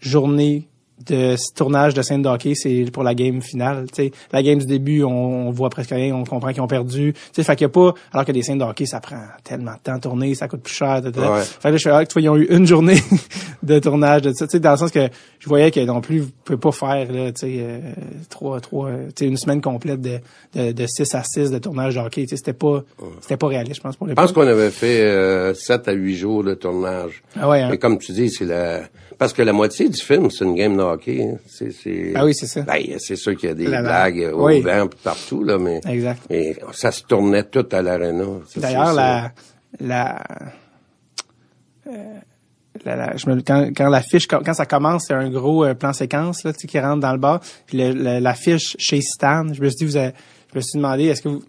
journée 0.00 0.68
de 1.06 1.36
ce 1.36 1.54
tournage 1.54 1.94
de 1.94 2.02
scène 2.02 2.22
de 2.22 2.28
hockey, 2.28 2.54
c'est 2.54 2.86
pour 2.92 3.02
la 3.02 3.14
game 3.14 3.40
finale. 3.42 3.86
Tu 3.92 4.04
sais, 4.04 4.12
la 4.32 4.42
game 4.42 4.58
du 4.58 4.66
début, 4.66 5.02
on, 5.04 5.48
on 5.48 5.50
voit 5.50 5.70
presque 5.70 5.90
rien, 5.90 6.14
on 6.14 6.24
comprend 6.24 6.52
qu'ils 6.52 6.62
ont 6.62 6.66
perdu. 6.66 7.12
Tu 7.12 7.20
sais, 7.32 7.42
fait 7.42 7.56
qu'il 7.56 7.64
y 7.64 7.66
a 7.66 7.68
pas, 7.68 7.94
alors 8.12 8.24
que 8.24 8.32
des 8.32 8.42
scènes 8.42 8.58
de 8.58 8.64
hockey, 8.64 8.86
ça 8.86 9.00
prend 9.00 9.20
tellement 9.44 9.72
de 9.72 9.78
temps 9.78 9.94
à 9.94 9.98
tourner, 9.98 10.34
ça 10.34 10.48
coûte 10.48 10.62
plus 10.62 10.74
cher. 10.74 11.00
ta. 11.02 11.32
Ouais. 11.32 11.42
Fait 11.42 11.68
que 11.68 11.68
là, 11.68 11.76
je 11.76 11.82
fais, 11.82 11.90
ah, 11.90 12.06
tu 12.06 12.14
vois, 12.14 12.22
ils 12.22 12.28
ont 12.28 12.36
eu 12.36 12.46
une 12.50 12.66
journée 12.66 13.00
de 13.62 13.78
tournage 13.78 14.22
de 14.22 14.32
ça. 14.32 14.46
Tu 14.46 14.52
sais, 14.52 14.60
dans 14.60 14.72
le 14.72 14.76
sens 14.76 14.90
que 14.90 15.08
je 15.38 15.48
voyais 15.48 15.70
que 15.70 15.80
non 15.80 16.00
plus, 16.00 16.20
vous 16.20 16.30
pouvez 16.44 16.58
pas 16.58 16.72
faire, 16.72 17.12
là, 17.12 17.32
tu 17.32 17.40
sais, 17.40 17.56
euh, 17.60 17.78
trois, 18.28 18.60
trois, 18.60 18.90
tu 18.90 19.24
sais, 19.24 19.26
une 19.26 19.36
semaine 19.36 19.60
complète 19.60 20.00
de, 20.00 20.18
de, 20.54 20.72
de 20.72 20.86
6 20.86 21.14
à 21.14 21.22
6 21.22 21.50
de 21.50 21.58
tournage 21.58 21.94
de 21.94 22.00
hockey. 22.00 22.22
Tu 22.22 22.30
sais, 22.30 22.36
c'était 22.36 22.52
pas, 22.52 22.82
c'était 23.20 23.36
pas 23.36 23.48
réaliste, 23.48 23.76
je 23.76 23.80
pense, 23.82 23.96
pour 23.96 24.06
les 24.06 24.12
je 24.12 24.16
pense 24.16 24.32
qu'on 24.32 24.46
avait 24.46 24.70
fait 24.70 25.00
euh, 25.02 25.54
7 25.54 25.88
à 25.88 25.92
8 25.92 26.16
jours 26.16 26.44
de 26.44 26.54
tournage. 26.54 27.22
Ah 27.38 27.48
ouais, 27.48 27.60
hein? 27.60 27.68
Mais 27.70 27.78
comme 27.78 27.98
tu 27.98 28.12
dis, 28.12 28.30
c'est 28.30 28.44
la 28.44 28.82
parce 29.18 29.32
que 29.32 29.42
la 29.42 29.52
moitié 29.52 29.88
du 29.88 30.00
film, 30.00 30.30
c'est 30.30 30.44
une 30.44 30.54
game 30.54 30.76
de 30.76 30.82
hockey. 30.82 31.22
hein. 31.24 31.36
C'est, 31.46 31.72
c'est... 31.72 32.12
Ah 32.14 32.24
oui, 32.24 32.34
c'est 32.34 32.46
ça. 32.46 32.62
Ben, 32.62 32.82
c'est 32.98 33.16
sûr 33.16 33.36
qu'il 33.36 33.48
y 33.48 33.52
a 33.52 33.54
des 33.54 33.64
La- 33.66 33.82
la- 33.82 33.82
blagues 33.82 34.22
euh, 34.22 34.32
au 34.32 34.46
oui. 34.46 34.60
vent 34.60 34.88
partout, 35.02 35.42
là, 35.44 35.58
mais... 35.58 35.80
Exact. 35.88 36.22
Mais 36.30 36.56
ça 36.72 36.90
se 36.92 37.02
tournait 37.02 37.42
tout 37.44 37.66
à 37.72 37.82
l'aréna. 37.82 38.24
D'ailleurs, 38.56 38.92
la, 38.94 39.32
la, 39.80 40.22
euh, 41.88 41.90
la, 42.84 42.96
la- 42.96 43.16
je 43.16 43.28
me, 43.28 43.40
quand, 43.40 43.70
quand 43.76 43.88
la 43.88 44.02
fiche, 44.02 44.26
quand, 44.26 44.54
ça 44.54 44.66
commence, 44.66 45.06
c'est 45.08 45.14
un 45.14 45.30
gros 45.30 45.64
euh, 45.64 45.74
plan 45.74 45.92
séquence 45.92 46.44
là, 46.44 46.52
tu 46.52 46.60
sais, 46.60 46.66
qui 46.68 46.78
rentre 46.78 47.00
dans 47.00 47.12
le 47.12 47.18
bar. 47.18 47.40
Puis 47.66 47.78
le, 47.78 47.92
le- 47.92 48.18
la 48.20 48.34
fiche 48.34 48.76
chez 48.78 49.00
Stan, 49.00 49.46
je 49.52 49.60
me 49.60 49.68
suis 49.68 49.78
dit, 49.78 49.84
vous 49.84 49.96
avez, 49.96 50.12
je 50.52 50.58
me 50.58 50.60
suis 50.62 50.76
demandé, 50.78 51.04
est-ce 51.06 51.22
que 51.22 51.28
vous, 51.28 51.42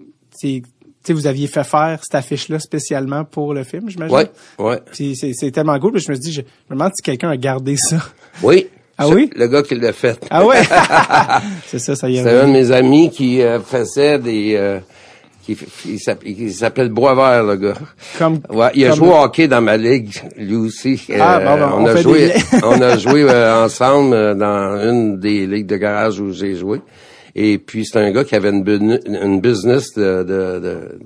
sais, 1.04 1.14
vous 1.14 1.28
aviez 1.28 1.48
fait 1.48 1.64
faire 1.64 2.00
cette 2.04 2.16
affiche-là 2.16 2.60
spécialement 2.60 3.24
pour 3.26 3.54
le 3.54 3.64
film, 3.64 3.90
j'imagine? 3.90 4.16
Ouais, 4.16 4.30
ouais. 4.60 4.80
Puis 4.92 5.16
c'est, 5.16 5.52
tellement 5.52 5.80
cool. 5.80 5.94
Puis 5.94 6.02
je 6.02 6.10
me 6.12 6.16
suis 6.16 6.22
dit, 6.24 6.32
je, 6.34 6.42
je 6.42 6.74
me 6.74 6.76
demande 6.78 6.92
si 6.96 7.02
quelqu'un 7.02 7.30
a 7.30 7.38
gardé 7.38 7.76
ça. 7.78 7.98
Oui. 8.44 8.68
Ah 9.02 9.08
oui? 9.08 9.30
Le 9.36 9.48
gars 9.48 9.64
qui 9.64 9.76
l'a 9.76 9.94
fait. 9.94 10.20
Ah 10.30 10.46
ouais? 10.46 10.62
c'est 11.68 11.80
ça, 11.80 11.96
ça 11.96 12.10
y 12.10 12.18
est. 12.18 12.24
C'est 12.24 12.38
un 12.38 12.48
de 12.48 12.52
mes 12.52 12.72
amis 12.72 13.10
qui 13.10 13.42
euh, 13.42 13.60
faisait 13.62 14.20
des... 14.20 14.56
euh, 14.58 14.80
qui, 15.46 15.58
il 15.88 16.00
s'app- 16.00 16.22
il 16.26 16.54
s'appelle 16.54 16.90
Boisvert, 16.90 17.44
le 17.44 17.56
gars. 17.56 17.74
Comme, 18.18 18.40
Ouais, 18.50 18.70
il 18.76 18.86
a 18.86 18.90
comme- 18.90 18.98
joué 19.00 19.08
au 19.10 19.16
hockey 19.24 19.48
dans 19.48 19.62
ma 19.62 19.78
ligue, 19.78 20.14
lui 20.38 20.56
aussi. 20.58 21.02
Ah, 21.18 21.40
bon, 21.40 21.58
bon, 21.66 21.76
on 21.84 21.86
a 21.86 21.96
joué, 22.02 22.34
on 22.62 22.82
a 22.82 22.98
joué 22.98 23.24
euh, 23.24 23.64
ensemble 23.66 24.14
euh, 24.14 24.34
dans 24.36 24.78
une 24.90 25.18
des 25.20 25.48
ligues 25.48 25.68
de 25.68 25.78
garage 25.78 26.20
où 26.20 26.32
j'ai 26.34 26.56
joué. 26.56 26.82
Et 27.36 27.58
puis 27.60 27.86
c'est 27.86 28.00
un 28.00 28.12
gars 28.12 28.24
qui 28.24 28.36
avait 28.36 28.50
une, 28.50 29.00
une 29.06 29.40
business 29.42 29.94
de, 29.94 30.24
de, 30.24 30.60
de- 30.60 31.00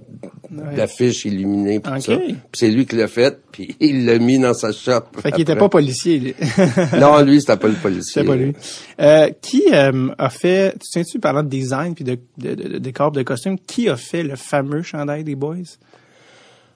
d'affiches 0.75 1.25
illuminées 1.25 1.79
pis 1.79 1.89
tout 1.89 1.95
Ok. 1.95 2.01
ça. 2.01 2.17
Puis 2.17 2.35
c'est 2.53 2.69
lui 2.69 2.85
qui 2.85 2.95
l'a 2.95 3.07
fait, 3.07 3.39
puis 3.51 3.75
il 3.79 4.05
l'a 4.05 4.19
mis 4.19 4.39
dans 4.39 4.53
sa 4.53 4.71
shop. 4.71 5.01
Fait 5.19 5.31
qu'il 5.31 5.41
était 5.41 5.55
pas 5.55 5.69
policier, 5.69 6.19
lui. 6.19 6.35
Non, 6.99 7.21
lui 7.21 7.41
c'était 7.41 7.57
pas 7.57 7.67
le 7.67 7.73
policier. 7.75 8.21
C'est 8.21 8.27
pas 8.27 8.35
lui. 8.35 8.53
Euh, 9.01 9.29
qui 9.41 9.63
euh, 9.73 10.09
a 10.17 10.29
fait, 10.29 10.73
tu 10.73 10.79
te 10.79 10.85
souviens-tu, 10.85 11.19
parlant 11.19 11.43
de 11.43 11.49
design 11.49 11.95
puis 11.95 12.03
de, 12.03 12.17
de, 12.37 12.55
de, 12.55 12.67
de 12.69 12.77
décor, 12.77 13.11
de 13.11 13.23
costume, 13.23 13.57
qui 13.59 13.89
a 13.89 13.95
fait 13.97 14.23
le 14.23 14.35
fameux 14.35 14.81
chandail 14.83 15.23
des 15.23 15.35
boys? 15.35 15.57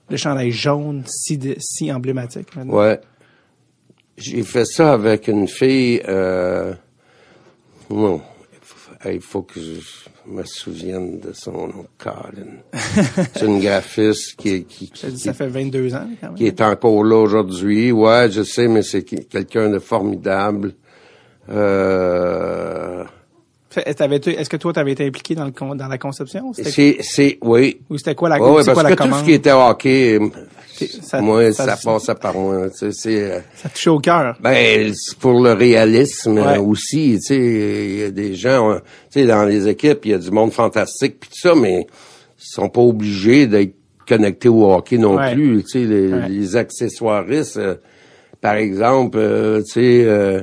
Le 0.09 0.17
chandail 0.17 0.51
jaune, 0.51 1.03
si, 1.05 1.37
de- 1.37 1.55
si 1.59 1.91
emblématique. 1.91 2.55
maintenant. 2.55 2.73
Ouais. 2.73 2.99
J'ai 4.17 4.41
fait 4.43 4.65
ça 4.65 4.93
avec 4.93 5.27
une 5.27 5.47
fille. 5.47 6.01
Euh... 6.07 6.73
Non. 7.89 8.21
Il 9.05 9.11
faut, 9.11 9.11
il 9.11 9.21
faut 9.21 9.41
que 9.43 9.59
je 9.59 10.31
me 10.31 10.43
souvienne 10.43 11.19
de 11.19 11.31
son 11.33 11.67
nom. 11.67 11.85
Colin. 11.97 12.61
C'est 13.35 13.45
une 13.45 13.59
graphiste 13.59 14.35
qui, 14.37 14.63
qui, 14.65 14.85
dis, 14.85 14.91
qui, 14.91 15.17
ça 15.19 15.33
fait 15.33 15.47
22 15.47 15.93
ans, 15.95 16.07
quand 16.19 16.27
même. 16.27 16.35
qui 16.35 16.45
est 16.47 16.61
encore 16.61 17.03
là 17.03 17.15
aujourd'hui. 17.17 17.91
Ouais, 17.91 18.29
je 18.31 18.43
sais, 18.43 18.67
mais 18.67 18.81
c'est 18.81 19.03
qui- 19.03 19.25
quelqu'un 19.25 19.69
de 19.69 19.79
formidable. 19.79 20.73
Euh... 21.49 23.03
Est-ce 23.75 24.49
que 24.49 24.57
toi, 24.57 24.73
t'avais 24.73 24.93
été 24.93 25.05
impliqué 25.05 25.35
dans, 25.35 25.45
le, 25.45 25.51
con- 25.51 25.75
dans 25.75 25.87
la 25.87 25.97
conception? 25.99 26.51
C'est, 26.53 26.97
c'est, 27.01 27.37
oui. 27.43 27.79
Ou 27.91 27.97
c'était 27.99 28.15
quoi 28.15 28.29
la, 28.29 28.41
ouais, 28.41 28.63
c'est 28.63 28.73
parce 28.73 28.73
quoi 28.81 28.89
la 28.89 28.95
que 28.95 29.03
tout 29.03 29.13
ce 29.13 29.23
qui 29.23 29.33
était 29.33 29.51
hockey, 29.51 30.19
ça- 30.85 31.21
moi, 31.21 31.51
ça- 31.53 31.75
ça, 31.75 31.77
passait 31.83 32.15
par 32.15 32.33
moi. 32.35 32.69
Tu 32.69 32.77
sais, 32.77 32.91
c'est, 32.91 33.31
euh, 33.31 33.39
Ça 33.55 33.69
touchait 33.69 33.89
au 33.89 33.99
cœur. 33.99 34.35
Ben, 34.39 34.93
c'est 34.95 35.17
pour 35.17 35.41
le 35.41 35.53
réalisme 35.53 36.37
Ouais. 36.39 36.57
euh, 36.57 36.61
aussi, 36.61 37.17
tu 37.19 37.27
sais, 37.27 37.35
il 37.89 37.99
y 37.99 38.03
a 38.03 38.11
des 38.11 38.35
gens, 38.35 38.71
euh, 38.71 38.77
tu 39.11 39.21
sais, 39.21 39.25
dans 39.25 39.43
les 39.45 39.67
équipes, 39.67 39.99
il 40.05 40.11
y 40.11 40.13
a 40.13 40.17
du 40.19 40.31
monde 40.31 40.51
fantastique 40.53 41.19
puis 41.19 41.29
tout 41.29 41.39
ça, 41.49 41.55
mais 41.55 41.81
ils 42.39 42.45
sont 42.53 42.69
pas 42.69 42.81
obligés 42.81 43.47
d'être 43.47 43.73
connectés 44.07 44.49
au 44.49 44.71
hockey 44.71 44.97
non 44.97 45.15
Ouais. 45.17 45.33
plus, 45.33 45.63
tu 45.63 45.69
sais, 45.71 45.85
les, 45.85 46.13
Ouais. 46.13 46.29
les 46.29 46.55
accessoiristes, 46.55 47.57
euh, 47.57 47.75
par 48.39 48.53
exemple, 48.55 49.17
euh, 49.19 49.61
tu 49.63 49.71
sais, 49.73 50.03
euh, 50.05 50.41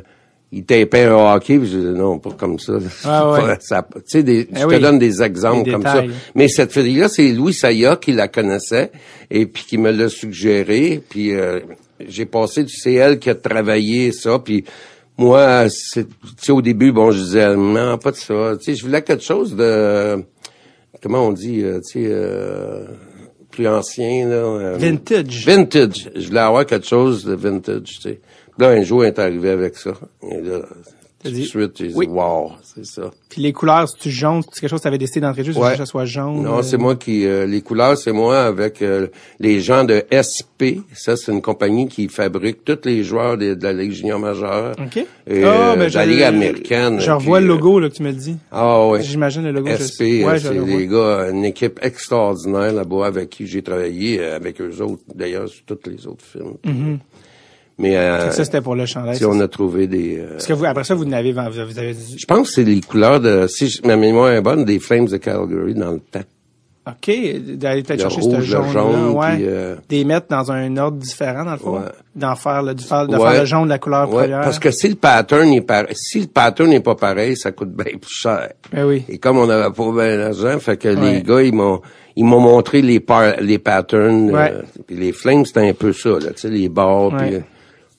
ils 0.57 0.65
tapaient 0.65 1.05
un 1.05 1.35
hockey, 1.35 1.59
puis 1.59 1.69
je 1.69 1.79
dis 1.79 1.99
non, 1.99 2.19
pas 2.19 2.31
comme 2.33 2.59
ça. 2.59 2.75
Ah 3.05 3.31
ouais. 3.33 3.57
Ça- 3.61 3.87
tu 3.93 4.01
sais, 4.07 4.25
Eh 4.27 4.47
je 4.61 4.65
oui. 4.67 4.77
te 4.77 4.81
donne 4.81 4.99
des 4.99 5.23
exemples 5.23 5.65
Des 5.65 5.73
comme 5.73 5.83
détails. 5.83 6.09
ça. 6.09 6.15
Mais 6.35 6.49
cette 6.49 6.73
fille-là, 6.73 7.09
c'est 7.09 7.29
Louis 7.33 7.53
Saya 7.55 7.97
qui 7.97 8.13
la 8.13 8.29
connaissait 8.29 8.91
et 9.31 9.47
puis 9.47 9.65
qui 9.65 9.79
me 9.79 9.91
l'a 9.91 10.09
suggéré. 10.09 11.03
Puis 11.09 11.33
euh, 11.35 11.61
j'ai 12.07 12.27
passé, 12.27 12.65
c'est 12.69 12.95
elle 12.95 13.19
qui 13.19 13.31
a 13.31 13.35
travaillé 13.35 14.13
ça. 14.13 14.39
Puis 14.39 14.65
moi, 15.19 15.69
c'est, 15.69 16.07
tu 16.09 16.15
sais, 16.39 16.53
au 16.53 16.63
début, 16.63 16.93
bon, 16.93 17.11
je 17.11 17.19
disais 17.21 17.55
non, 17.57 17.99
pas 17.99 18.11
de 18.11 18.17
ça. 18.17 18.53
Tu 18.59 18.65
sais, 18.65 18.75
je 18.75 18.85
voulais 18.85 19.03
quelque 19.03 19.23
chose 19.25 19.55
de, 19.57 20.23
comment 21.03 21.27
on 21.29 21.33
dit, 21.33 21.63
euh, 21.63 21.81
tu 21.81 22.03
sais, 22.05 22.09
euh, 22.11 22.85
plus 23.51 23.69
ancien 23.69 24.29
là. 24.29 24.35
euh, 24.35 24.77
Vintage. 24.79 25.47
Vintage. 25.47 26.11
Je 26.17 26.27
voulais 26.27 26.41
avoir 26.41 26.67
quelque 26.67 26.87
chose 26.87 27.25
de 27.25 27.35
vintage, 27.35 27.83
tu 27.85 28.01
sais. 28.03 28.21
Là, 28.59 28.69
un 28.69 28.83
jour, 28.83 29.05
elle 29.05 29.13
est 29.13 29.19
arrivé 29.19 29.51
avec 29.51 29.77
ça. 29.77 29.93
Et 30.31 30.41
là, 30.41 30.61
tout 31.25 31.31
de 31.31 31.37
suite, 31.43 31.73
j'ai 31.79 31.89
dit, 31.89 31.95
Oui. 31.97 32.07
wow, 32.07 32.53
c'est 32.63 32.85
ça. 32.85 33.11
Puis 33.31 33.41
les 33.41 33.53
couleurs, 33.55 33.89
c'est-tu 33.89 34.11
jaune? 34.11 34.43
C'est 34.53 34.61
quelque 34.61 34.71
chose 34.71 34.81
que 34.81 34.85
t'avais 34.85 34.99
décidé 34.99 35.21
d'entrer 35.23 35.43
juste 35.43 35.59
Ouais. 35.59 35.71
que 35.73 35.79
ça 35.79 35.87
soit 35.87 36.05
jaune? 36.05 36.43
Non, 36.43 36.59
euh, 36.59 36.63
c'est 36.63 36.77
moi 36.77 36.97
qui 36.97 37.27
euh, 37.27 37.47
les 37.47 37.63
couleurs, 37.63 37.97
c'est 37.97 38.13
moi 38.13 38.43
avec 38.43 38.83
euh, 38.83 39.07
les 39.41 39.61
gens 39.63 39.85
de 39.85 40.05
SP. 40.13 40.85
Ça, 40.95 41.17
c'est 41.17 41.33
une 41.33 41.41
compagnie 41.41 41.89
qui 41.89 42.09
fabrique 42.09 42.63
tous 42.65 42.79
les 42.85 43.03
joueurs 43.03 43.39
de, 43.39 43.55
de 43.55 43.63
la 43.65 43.73
Ligue 43.73 43.93
junior 43.93 44.19
majeure. 44.21 44.77
OK. 44.79 44.99
Et, 44.99 45.43
Ah, 45.45 45.73
euh, 45.73 45.77
ben, 45.77 45.89
de 45.89 45.95
la 45.95 46.05
je- 46.05 46.11
Ligue 46.11 46.23
américaine. 46.23 47.01
Je 47.01 47.11
revois 47.11 47.41
le 47.41 47.47
euh, 47.47 47.49
logo 47.57 47.81
là, 47.81 47.89
que 47.89 47.95
tu 47.95 48.03
me 48.03 48.11
le 48.11 48.17
dis. 48.17 48.37
Ah 48.53 48.87
ouais. 48.87 49.03
J'imagine 49.03 49.43
le 49.45 49.53
logo. 49.53 49.69
je- 49.71 49.83
SP, 49.83 50.03
euh, 50.23 50.27
Ouais, 50.27 50.39
je 50.39 50.49
c'est 50.49 50.55
les 50.55 50.87
gars, 50.87 51.31
une 51.31 51.45
équipe 51.47 51.81
extraordinaire 51.83 52.73
là-bas 52.75 53.07
avec 53.07 53.31
qui 53.31 53.47
j'ai 53.47 53.63
travaillé, 53.63 54.23
avec 54.23 54.61
eux 54.61 54.81
autres, 54.83 55.03
d'ailleurs, 55.15 55.49
sur 55.49 55.65
tous 55.65 55.79
les 55.91 56.07
autres 56.07 56.25
films. 56.25 56.99
Mais 57.79 57.97
euh, 57.97 58.31
Ça, 58.31 58.45
c'était 58.45 58.61
pour 58.61 58.77
le 58.77 58.87
chandail. 58.87 59.17
si 59.17 59.25
on 59.25 59.39
a 59.41 59.49
trouvé 59.49 59.87
des... 59.89 60.19
euh, 60.19 60.29
Parce 60.33 60.47
que 60.47 60.53
vous, 60.53 60.65
après 60.65 60.85
ça, 60.85 60.95
vous 60.95 61.05
n'avez, 61.05 61.33
vous 61.33 61.41
avez 61.41 61.95
je 62.17 62.25
pense 62.27 62.49
que 62.49 62.55
c'est 62.55 62.63
les 62.65 62.81
couleurs 62.81 63.19
de, 63.21 63.47
si 63.49 63.69
je- 63.69 63.83
ma 63.85 63.97
mémoire 63.97 64.31
est 64.31 64.41
bonne, 64.43 64.65
des 64.65 64.79
Flames 64.79 65.07
de 65.07 65.17
Calgary 65.17 65.75
dans 65.75 65.91
le 65.93 65.99
temps. 66.01 66.21
OK, 66.87 67.11
d'aller 67.57 67.83
peut-être 67.83 68.03
chercher 68.03 68.21
ce 68.21 68.41
jaune, 68.43 68.69
jaune, 68.71 69.09
ouais. 69.17 69.35
puis, 69.37 69.45
euh, 69.47 69.75
Des 69.89 70.05
mettre 70.05 70.27
dans 70.29 70.53
un 70.53 70.77
ordre 70.77 70.99
différent, 70.99 71.43
dans 71.45 71.53
le 71.53 71.57
fond. 71.59 71.77
Ouais. 71.79 71.87
D'en 72.15 72.37
faire, 72.37 72.63
le, 72.63 72.75
de 72.75 72.81
faire, 72.83 73.09
de 73.09 73.17
Ouais. 73.17 73.31
faire 73.31 73.41
le 73.41 73.47
jaune 73.47 73.65
de 73.65 73.69
la 73.71 73.79
couleur 73.79 74.09
Ouais, 74.13 74.25
première. 74.25 74.43
parce 74.43 74.59
que 74.59 74.71
si 74.71 74.89
le 74.91 74.95
pattern 74.97 75.49
est 75.51 75.63
pareil, 75.63 75.95
si 75.97 76.21
le 76.21 76.27
pattern 76.27 76.69
n'est 76.69 76.81
pas 76.81 76.95
pareil, 76.95 77.37
ça 77.39 77.53
coûte 77.53 77.71
bien 77.73 77.97
plus 77.99 78.11
cher. 78.13 78.51
Ben 78.71 78.85
oui. 78.85 79.03
Et 79.09 79.17
comme 79.17 79.39
on 79.39 79.47
n'avait 79.47 79.73
pas 79.73 79.91
bien 79.93 80.19
d'argent, 80.19 80.59
fait 80.61 80.77
que 80.77 80.89
les 80.89 81.23
gars, 81.23 81.41
ils 81.43 81.55
m'ont 81.55 81.81
ils 82.17 82.25
m'ont 82.25 82.39
montré 82.41 82.83
les 82.83 83.01
par- 83.01 83.41
les 83.41 83.59
patterns. 83.59 84.31
Ouais. 84.31 84.53
euh, 84.53 84.63
puis 84.87 84.95
les 84.97 85.13
flames, 85.13 85.45
c'était 85.47 85.67
un 85.67 85.73
peu 85.73 85.93
ça, 85.95 86.11
là, 86.11 86.33
tu 86.33 86.43
sais, 86.43 86.49
les 86.51 86.69
Ouais. 86.69 87.17
puis 87.19 87.35
euh, 87.37 87.41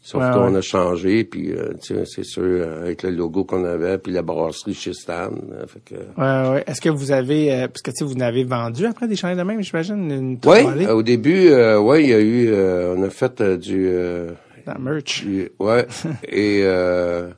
sauf 0.08 0.22
Ouais, 0.24 0.30
qu'on 0.34 0.52
ouais. 0.52 0.58
a 0.60 0.62
changé, 0.62 1.24
puis 1.24 1.52
euh, 1.52 1.74
c'est 1.82 2.24
sûr, 2.24 2.44
euh, 2.44 2.84
avec 2.84 3.02
le 3.02 3.10
logo 3.10 3.44
qu'on 3.44 3.66
avait, 3.66 3.98
puis 3.98 4.12
la 4.14 4.22
brasserie 4.22 4.76
chez 4.76 4.94
Stan. 4.94 5.32
euh, 5.52 5.66
fait 5.66 5.80
que, 5.84 5.96
Ouais, 6.22 6.52
ouais. 6.54 6.64
Est-ce 6.68 6.80
que 6.80 6.90
vous 6.90 7.12
avez, 7.12 7.52
euh, 7.52 7.68
parce 7.68 7.82
que 7.82 7.90
tu 7.90 7.98
sais, 7.98 8.06
vous 8.06 8.14
n'avez 8.14 8.44
vendu 8.44 8.86
après 8.86 9.08
des 9.08 9.16
chandails 9.16 9.38
de 9.38 9.42
même, 9.42 9.62
j'imagine, 9.64 10.12
une 10.12 10.32
Oui, 10.46 10.62
toilette, 10.64 10.90
au 10.90 11.02
début, 11.02 11.48
euh, 11.48 11.80
ouais, 11.80 12.04
il 12.04 12.10
y 12.10 12.14
a 12.14 12.20
eu, 12.20 12.50
euh, 12.50 12.94
on 12.96 13.02
a 13.02 13.10
fait 13.10 13.42
euh, 13.42 13.58
du, 13.58 13.88
euh, 13.88 14.30
la 14.68 14.78
merch. 14.78 15.24
du- 15.26 15.50
ouais, 15.60 15.88
et 16.30 16.62
euh, 16.64 17.30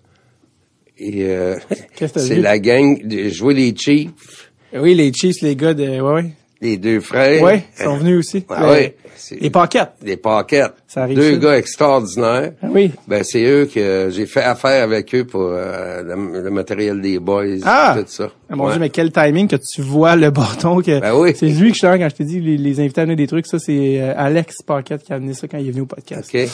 et 0.97 1.25
euh, 1.29 1.55
Qu'est-ce 1.95 2.13
que 2.13 2.19
t'as 2.19 2.25
c'est 2.25 2.35
la 2.41 2.59
gang, 2.59 3.01
de 3.07 3.29
jouer 3.29 3.53
les 3.53 3.73
Chiefs, 3.75 4.51
Oui, 4.73 4.93
les 4.93 5.13
Chiefs, 5.13 5.41
les 5.41 5.55
gars 5.55 5.73
de, 5.73 5.85
ouais, 5.87 6.01
ouais. 6.01 6.31
Les 6.61 6.77
deux 6.77 6.99
frères. 6.99 7.41
Ouais, 7.43 7.63
ils 7.79 7.83
sont 7.83 7.97
venus 7.97 8.17
aussi. 8.19 8.43
Ah 8.49 8.61
Le- 8.63 8.69
ouais, 8.71 8.95
c'est- 9.15 9.39
Les 9.39 9.49
paquettes. 9.51 9.91
des 10.01 10.17
paquettes. 10.17 10.73
Ça 10.87 11.03
arrive, 11.03 11.17
Deux 11.17 11.33
ça. 11.33 11.37
gars 11.37 11.57
extraordinaires. 11.57 12.51
Ah 12.63 12.67
oui. 12.71 12.91
Ben 13.07 13.23
c'est 13.23 13.43
eux 13.43 13.65
que 13.71 14.09
j'ai 14.11 14.25
fait 14.25 14.41
affaire 14.41 14.83
avec 14.83 15.13
eux 15.13 15.25
pour 15.25 15.41
euh, 15.51 16.01
le, 16.03 16.41
le 16.41 16.49
matériel 16.49 16.99
des 17.01 17.19
boys, 17.19 17.43
Ah! 17.63 17.95
tout 17.99 18.05
ça. 18.07 18.29
Ah, 18.49 18.55
mon 18.55 18.65
Ouais. 18.65 18.71
Dieu, 18.71 18.79
mais 18.79 18.89
quel 18.89 19.11
timing 19.11 19.47
que 19.47 19.55
tu 19.57 19.81
vois 19.81 20.15
le 20.15 20.31
bâton 20.31 20.81
que 20.81 20.99
Ben 20.99 21.13
oui. 21.13 21.33
c'est 21.35 21.47
lui 21.47 21.69
que 21.71 21.77
je 21.77 21.85
suis 21.85 21.87
quand 21.87 22.09
je 22.09 22.15
t'ai 22.15 22.23
dit 22.23 22.39
les, 22.39 22.57
les 22.57 22.79
invités 22.79 23.01
à 23.01 23.03
amener 23.03 23.15
des 23.15 23.27
trucs 23.27 23.45
ça 23.45 23.59
c'est 23.59 24.01
euh, 24.01 24.13
Alex 24.17 24.63
Paquette 24.65 25.03
qui 25.03 25.13
a 25.13 25.17
amené 25.17 25.33
ça 25.33 25.47
quand 25.47 25.57
il 25.57 25.67
est 25.67 25.71
venu 25.71 25.81
au 25.81 25.85
podcast. 25.85 26.29
Ok. 26.33 26.49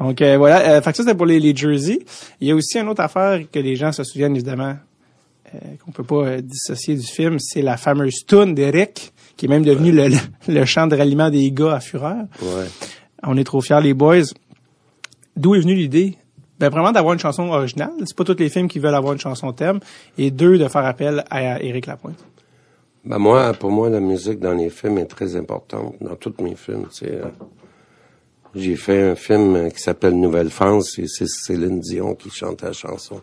Donc 0.00 0.20
euh, 0.22 0.36
voilà, 0.36 0.60
euh, 0.70 0.82
fait 0.82 0.90
que 0.90 0.96
ça 0.96 1.02
c'était 1.04 1.14
pour 1.16 1.26
les, 1.26 1.38
les 1.38 1.54
jerseys. 1.54 2.00
Il 2.40 2.48
y 2.48 2.50
a 2.50 2.54
aussi 2.56 2.78
une 2.78 2.88
autre 2.88 3.02
affaire 3.02 3.40
que 3.52 3.58
les 3.60 3.76
gens 3.76 3.92
se 3.92 4.02
souviennent 4.04 4.34
évidemment 4.34 4.74
qu'on 5.84 5.92
peut 5.92 6.02
pas 6.02 6.40
dissocier 6.40 6.96
du 6.96 7.06
film, 7.06 7.38
c'est 7.38 7.62
la 7.62 7.76
fameuse 7.76 8.24
tune 8.26 8.56
d'Eric 8.56 9.12
qui 9.36 9.46
est 9.46 9.48
même 9.48 9.64
devenu 9.64 9.92
le, 9.92 10.08
le, 10.08 10.16
le 10.48 10.64
chant 10.64 10.86
de 10.86 10.96
ralliement 10.96 11.30
des 11.30 11.50
gars 11.50 11.74
à 11.74 11.80
Fureur. 11.80 12.24
Ouais. 12.42 12.66
On 13.22 13.36
est 13.36 13.44
trop 13.44 13.60
fiers 13.60 13.80
les 13.80 13.94
boys. 13.94 14.22
D'où 15.36 15.54
est 15.54 15.60
venue 15.60 15.74
l'idée? 15.74 16.16
Ben 16.60 16.68
vraiment 16.68 16.92
d'avoir 16.92 17.14
une 17.14 17.20
chanson 17.20 17.48
originale, 17.48 17.90
c'est 18.04 18.16
pas 18.16 18.22
tous 18.22 18.36
les 18.38 18.48
films 18.48 18.68
qui 18.68 18.78
veulent 18.78 18.94
avoir 18.94 19.12
une 19.12 19.18
chanson 19.18 19.52
thème 19.52 19.80
et 20.16 20.30
deux 20.30 20.56
de 20.56 20.68
faire 20.68 20.84
appel 20.86 21.24
à 21.28 21.60
Éric 21.60 21.86
Lapointe. 21.86 22.24
Ben 23.04 23.18
moi, 23.18 23.52
pour 23.52 23.70
moi, 23.70 23.90
la 23.90 24.00
musique 24.00 24.38
dans 24.38 24.54
les 24.54 24.70
films 24.70 24.98
est 24.98 25.06
très 25.06 25.36
importante, 25.36 25.96
dans 26.00 26.14
tous 26.14 26.32
mes 26.40 26.54
films. 26.54 26.86
tu 26.90 27.04
sais, 27.04 27.12
euh, 27.12 27.24
j'ai 28.54 28.76
fait 28.76 29.02
un 29.02 29.14
film 29.16 29.70
qui 29.72 29.82
s'appelle 29.82 30.14
Nouvelle 30.18 30.48
France 30.48 30.98
et 30.98 31.08
c'est 31.08 31.26
Céline 31.26 31.80
Dion 31.80 32.14
qui 32.14 32.30
chante 32.30 32.62
la 32.62 32.72
chanson. 32.72 33.20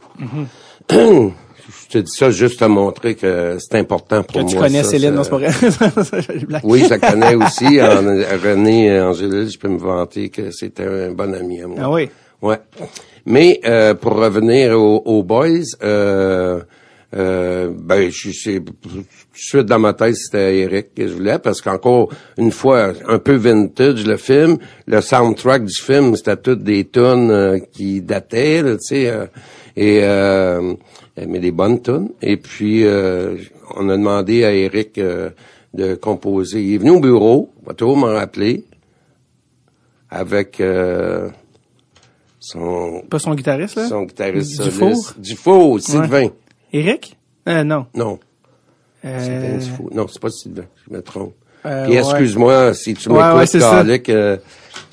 Mm-hmm. 0.90 1.32
Je 1.84 1.88
te 1.90 1.98
dis 2.00 2.12
ça 2.12 2.32
juste 2.32 2.62
à 2.62 2.68
montrer 2.68 3.16
que 3.16 3.58
c'est 3.60 3.78
important 3.78 4.24
pour 4.24 4.36
Que 4.36 4.42
moi. 4.42 4.50
tu 4.50 4.58
connais 4.58 4.84
ça, 4.84 4.90
Céline, 4.92 5.12
non, 5.12 5.24
c'est 5.24 5.30
pas 5.30 5.38
vrai. 5.38 5.52
Oui, 6.64 6.84
je 6.84 6.90
la 6.90 7.00
connais 7.00 7.36
aussi. 7.44 7.82
En, 7.82 7.98
René 8.44 9.00
Angélil, 9.02 9.50
je 9.50 9.58
peux 9.58 9.70
me 9.70 9.80
vanter 9.80 10.30
que 10.30 10.52
c'était 10.52 10.86
un 10.86 11.12
bon 11.12 11.34
ami 11.34 11.62
à 11.62 11.68
moi. 11.68 11.78
Ah 11.82 11.92
oui? 11.92 12.10
Ouais. 12.42 12.58
Mais 13.26 13.60
euh, 13.66 13.94
pour 13.94 14.14
revenir 14.14 14.80
aux, 14.80 15.02
aux 15.06 15.24
boys, 15.24 15.48
euh, 15.84 16.62
euh, 17.14 17.70
ben 17.76 18.10
je 18.10 18.60
tout 18.60 18.74
de 18.90 19.04
suite 19.34 19.66
dans 19.66 19.80
ma 19.80 19.92
tête 19.94 20.16
c'était 20.16 20.60
Eric 20.60 20.94
que 20.96 21.08
je 21.10 21.14
voulais 21.14 21.40
parce 21.40 21.60
qu'encore 21.60 22.08
une 22.38 22.52
fois 22.52 22.94
un 23.06 23.20
peu 23.20 23.36
vintage 23.36 24.06
le 24.08 24.16
film, 24.16 24.58
le 24.88 25.02
soundtrack 25.02 25.66
du 25.66 25.74
film 25.76 26.16
c'était 26.16 26.38
toutes 26.38 26.64
des 26.64 26.86
tunes 26.86 27.30
euh, 27.32 27.60
qui 27.74 28.02
dataient, 28.02 28.64
tu 28.64 28.78
sais, 28.80 29.10
euh, 29.10 29.26
et 29.76 30.00
euh, 30.04 30.74
mais 31.28 31.40
des 31.40 31.52
bonnes 31.52 31.82
tunes. 31.82 32.10
Et 32.22 32.38
puis 32.38 32.86
euh, 32.86 33.38
on 33.76 33.90
a 33.90 33.98
demandé 33.98 34.44
à 34.44 34.54
Eric 34.54 34.98
euh, 34.98 35.30
de 35.74 35.96
composer. 35.96 36.62
Il 36.64 36.74
est 36.76 36.78
venu 36.78 36.92
au 36.92 37.00
bureau, 37.00 37.50
on 37.64 37.68
va 37.68 37.74
toujours 37.74 37.98
m'en 37.98 38.08
rappeler, 38.14 38.64
avec 40.10 40.60
euh, 40.60 41.30
son 42.40 43.02
Pas 43.10 43.20
son 43.20 43.34
guitariste, 43.36 43.76
là? 43.76 43.88
son 43.88 44.04
guitariste 44.04 44.62
Dufour? 44.62 44.90
soliste. 44.90 45.20
Dufour, 45.20 45.80
Sylvain. 45.80 46.30
Éric? 46.74 47.18
Euh, 47.48 47.64
non. 47.64 47.86
Non, 47.96 48.20
Sylvain 49.04 49.20
Euh, 49.56 49.58
Dufour. 49.58 49.90
Non, 49.94 50.08
c'est 50.08 50.22
pas 50.22 50.30
Sylvain, 50.30 50.66
je 50.88 50.94
me 50.94 51.02
trompe. 51.02 51.34
Euh, 51.66 51.84
Puis 51.86 51.94
ouais. 51.94 52.00
excuse-moi 52.00 52.74
si 52.74 52.94
tu 52.94 53.10
Ouais, 53.10 53.16
m'écoutes, 53.34 53.54
ouais. 53.54 53.60
Calic, 53.60 54.10
euh, 54.10 54.38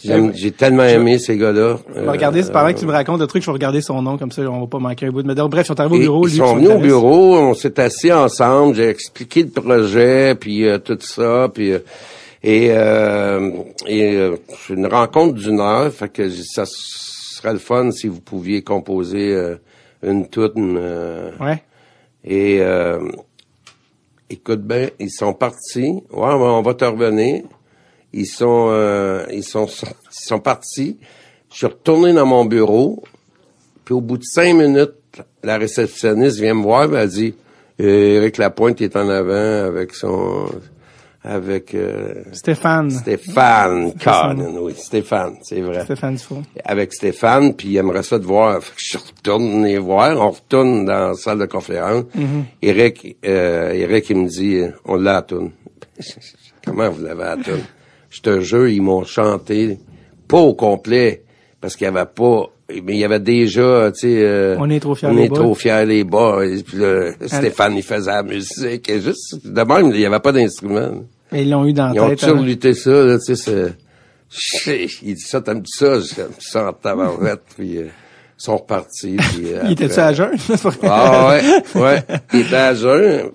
j'aime- 0.04 0.32
j'ai 0.34 0.50
tellement 0.50 0.84
aimé 0.84 1.18
ces 1.18 1.36
gars-là. 1.36 1.78
Regarder, 2.06 2.42
c'est 2.42 2.52
pendant 2.52 2.72
que 2.72 2.78
tu 2.78 2.86
me 2.86 2.92
racontes 2.92 3.20
le 3.20 3.26
truc, 3.26 3.42
je 3.42 3.46
vais 3.46 3.52
regarder 3.52 3.80
son 3.80 4.02
nom, 4.02 4.18
comme 4.18 4.32
ça, 4.32 4.42
on 4.42 4.60
va 4.60 4.66
pas 4.66 4.78
manquer 4.78 5.06
un 5.06 5.10
bout 5.10 5.22
de... 5.22 5.32
Donc, 5.34 5.50
bref, 5.50 5.66
ils 5.66 5.68
sont 5.68 5.80
arrivés 5.80 5.96
au 5.96 6.00
bureau, 6.00 6.26
ils 6.28 6.30
lui, 6.32 6.38
sont 6.38 6.46
son 6.46 6.56
venus 6.56 6.70
au 6.70 6.78
bureau, 6.78 7.36
on 7.38 7.54
s'est 7.54 7.78
assis 7.80 8.12
ensemble, 8.12 8.74
j'ai 8.74 8.88
expliqué 8.88 9.42
le 9.44 9.50
projet, 9.50 10.34
puis 10.34 10.66
euh, 10.66 10.78
tout 10.78 10.98
ça, 11.00 11.48
puis 11.52 11.72
euh, 11.72 11.78
et 12.42 12.68
euh, 12.70 13.50
euh, 13.90 14.36
une 14.70 14.86
rencontre 14.86 15.34
d'une 15.34 15.58
heure, 15.60 15.92
fait 15.92 16.08
que 16.08 16.28
ça 16.30 16.64
serait 16.66 17.52
le 17.52 17.58
fun 17.58 17.90
si 17.90 18.06
vous 18.08 18.20
pouviez 18.20 18.62
composer 18.62 19.34
euh, 19.34 19.56
une 20.04 20.28
toute 20.28 20.54
Ouais. 20.56 21.62
et 22.24 22.58
euh, 22.60 22.98
écoute 24.30 24.62
bien, 24.62 24.88
ils 24.98 25.10
sont 25.10 25.32
partis. 25.32 26.02
Ouais, 26.10 26.32
on 26.32 26.62
va 26.62 26.74
te 26.74 26.84
revenir. 26.84 27.42
Ils 28.12 28.26
sont, 28.26 28.68
euh, 28.70 29.24
ils 29.30 29.44
sont, 29.44 29.66
ils 30.22 30.26
sont 30.26 30.40
partis. 30.40 30.98
Je 31.50 31.56
suis 31.56 31.66
retourné 31.66 32.12
dans 32.12 32.26
mon 32.26 32.44
bureau. 32.44 33.02
Puis 33.84 33.94
au 33.94 34.00
bout 34.00 34.18
de 34.18 34.24
cinq 34.24 34.54
minutes, 34.54 34.92
la 35.42 35.58
réceptionniste 35.58 36.38
vient 36.38 36.54
me 36.54 36.62
voir. 36.62 36.94
Elle 36.94 37.08
dit, 37.08 37.34
Éric 37.78 38.38
Lapointe 38.38 38.80
est 38.80 38.96
en 38.96 39.08
avant 39.08 39.64
avec 39.66 39.94
son, 39.94 40.48
avec 41.22 41.74
euh, 41.74 42.22
Stéphane. 42.32 42.90
Stéphane. 42.90 43.92
Conan. 43.94 44.58
Oui, 44.60 44.74
Stéphane, 44.76 45.36
c'est 45.42 45.60
vrai 45.60 45.84
Stéphane 45.84 46.14
Dufour. 46.14 46.42
avec 46.64 46.94
Stéphane, 46.94 47.54
puis 47.54 47.68
il 47.68 47.76
aimerait 47.76 48.02
ça 48.02 48.18
de 48.18 48.24
voir. 48.24 48.62
Fait 48.62 48.74
que 48.74 48.80
je 48.80 48.98
retourne 48.98 49.64
les 49.64 49.78
voir, 49.78 50.16
on 50.18 50.30
retourne 50.30 50.84
dans 50.84 51.08
la 51.08 51.14
salle 51.14 51.38
de 51.40 51.46
conférence. 51.46 52.04
Eric, 52.62 53.16
euh, 53.24 53.72
Eric, 53.72 54.10
il 54.10 54.16
me 54.16 54.28
dit, 54.28 54.60
on 54.84 54.96
l'a 54.96 55.18
à 55.18 55.22
toune. 55.22 55.50
Comment 56.64 56.90
vous 56.90 57.02
l'avez 57.04 57.24
à 57.24 57.36
toune? 57.36 57.64
Je 58.10 58.20
te 58.20 58.40
jure, 58.40 58.68
ils 58.68 58.80
m'ont 58.80 59.04
chanté, 59.04 59.78
pas 60.28 60.38
au 60.38 60.54
complet, 60.54 61.24
parce 61.60 61.76
qu'il 61.76 61.84
y 61.84 61.88
avait 61.88 62.06
pas, 62.06 62.44
mais 62.70 62.94
il 62.94 62.98
y 62.98 63.04
avait 63.04 63.18
déjà, 63.20 63.90
tu 63.92 64.00
sais, 64.00 64.18
euh, 64.22 64.56
On 64.58 64.68
est 64.68 64.80
trop 64.80 64.94
fiers 64.94 65.08
on 65.08 65.14
les 65.14 65.24
est 65.24 65.28
boys. 65.28 65.38
trop 65.38 65.54
fiers 65.54 65.86
les 65.86 66.04
boys. 66.04 66.44
Puis 66.66 66.76
là, 66.76 67.12
Stéphane, 67.26 67.76
il 67.76 67.82
faisait 67.82 68.10
la 68.10 68.22
musique, 68.22 68.88
et 68.90 69.00
juste, 69.00 69.38
de 69.44 69.62
même, 69.62 69.90
il 69.94 70.00
y 70.00 70.06
avait 70.06 70.20
pas 70.20 70.32
d'instrument. 70.32 71.02
Et 71.32 71.42
ils 71.42 71.50
l'ont 71.50 71.64
eu 71.66 71.72
dans 71.72 71.90
Ils 71.92 71.96
la 71.96 72.04
ont 72.04 72.08
tête. 72.10 72.20
toujours 72.20 72.38
hein. 72.38 72.42
lutté 72.44 72.74
ça, 72.74 72.90
là, 72.90 73.18
tu 73.18 73.34
sais, 73.36 73.74
c'est... 74.30 74.86
Il 75.02 75.14
dit 75.14 75.20
ça, 75.20 75.40
t'aimes 75.40 75.62
ça? 75.64 75.98
J'aime 76.00 76.28
ça 76.38 76.68
en 76.68 76.72
tabarouette, 76.74 77.40
puis 77.56 77.78
euh, 77.78 77.84
ils 77.84 78.42
sont 78.42 78.58
repartis, 78.58 79.16
puis... 79.16 79.54
euh, 79.54 79.62
Il 79.66 79.72
était-tu 79.72 79.98
à 80.00 80.12
jeun? 80.12 80.30
Ah 80.82 81.28
ouais, 81.74 81.80
ouais. 81.80 82.02
Il 82.34 82.40
était 82.40 82.54
à 82.56 82.74
jeun. 82.74 83.30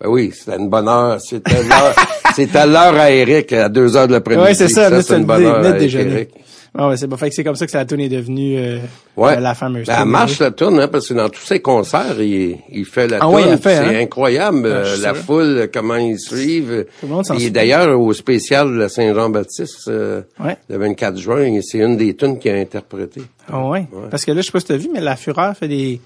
Ben 0.00 0.08
oui, 0.08 0.32
c'était 0.34 0.56
une 0.58 0.68
bonne 0.70 0.88
heure. 0.88 1.20
C'était 1.20 1.62
l'heure, 1.62 1.94
c'était 2.34 2.66
l'heure 2.66 2.96
à 2.96 3.10
Eric, 3.10 3.52
à 3.52 3.68
deux 3.68 3.94
heures 3.96 4.08
de 4.08 4.12
l'après-midi. 4.14 4.46
Ouais, 4.48 4.54
c'est 4.54 4.68
ça, 4.68 4.88
là, 4.90 5.02
c'est 5.02 5.16
une 5.18 5.24
bonne 5.26 5.44
heure 5.44 5.74
déjeuner. 5.76 6.12
Eric. 6.12 6.30
Ah 6.76 6.88
ouais, 6.88 6.96
c'est 6.96 7.06
pas 7.06 7.16
fait 7.16 7.28
que 7.28 7.34
c'est 7.36 7.44
comme 7.44 7.54
ça 7.54 7.66
que 7.68 7.76
la 7.76 7.84
tune 7.84 8.00
est 8.00 8.08
devenue 8.08 8.56
euh, 8.58 8.78
Ouais. 9.16 9.36
euh, 9.36 9.40
la 9.40 9.54
fameuse. 9.54 9.86
Ben, 9.86 9.94
elle 9.96 10.02
tune. 10.02 10.10
marche 10.10 10.38
la 10.40 10.50
tourne, 10.50 10.80
hein, 10.80 10.88
parce 10.88 11.06
que 11.08 11.14
dans 11.14 11.28
tous 11.28 11.40
ses 11.44 11.60
concerts, 11.60 12.20
il, 12.20 12.56
il 12.72 12.84
fait 12.84 13.06
la 13.06 13.18
Ah 13.20 13.30
fait, 13.58 13.58
c'est 13.62 13.76
hein? 13.78 14.00
incroyable, 14.00 14.62
Ah, 14.66 14.76
euh, 14.78 14.96
la 15.00 15.14
sûr. 15.14 15.16
foule, 15.24 15.68
comment 15.72 15.94
ils 15.94 16.18
suivent. 16.18 16.86
Tout 17.00 17.06
le 17.06 17.12
monde 17.14 17.24
s'en 17.24 17.38
Et 17.38 17.50
d'ailleurs, 17.50 17.98
au 18.00 18.12
spécial 18.12 18.72
de 18.72 18.76
la 18.78 18.88
Saint-Jean-Baptiste, 18.88 19.86
euh, 19.86 20.22
Ouais. 20.44 20.56
le 20.68 20.78
24 20.78 21.16
juin, 21.16 21.60
c'est 21.62 21.78
une 21.78 21.96
des 21.96 22.14
tunes 22.16 22.40
qu'il 22.40 22.50
a 22.50 22.56
interprétées. 22.56 23.22
Ah 23.52 23.64
ouais? 23.68 23.86
Parce 24.10 24.24
que 24.24 24.32
là, 24.32 24.40
je 24.40 24.46
sais 24.46 24.52
pas 24.52 24.58
si 24.60 24.66
t'as 24.66 24.76
vu, 24.76 24.88
mais 24.92 25.00
la 25.00 25.14
Fureur 25.16 25.56
fait 25.56 25.68
des 25.68 26.00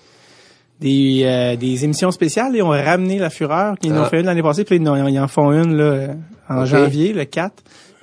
des, 0.81 1.23
euh, 1.25 1.57
des 1.57 1.85
émissions 1.85 2.11
spéciales 2.13 2.55
et 2.55 2.63
ont 2.63 2.69
ramené 2.69 3.19
la 3.19 3.31
Fureur, 3.31 3.75
qu'ils 3.79 3.93
en 3.95 3.97
ont 3.97 4.03
Ah. 4.05 4.09
fait 4.11 4.21
une 4.21 4.27
l'année 4.27 4.43
passée, 4.43 4.63
puis 4.65 4.77
ils 4.77 4.89
en, 5.19 5.27
font 5.29 5.51
une 5.51 5.77
là, 5.77 5.83
euh, 5.85 6.09
en 6.49 6.65
janvier, 6.67 7.13
le 7.13 7.25
4. 7.25 7.53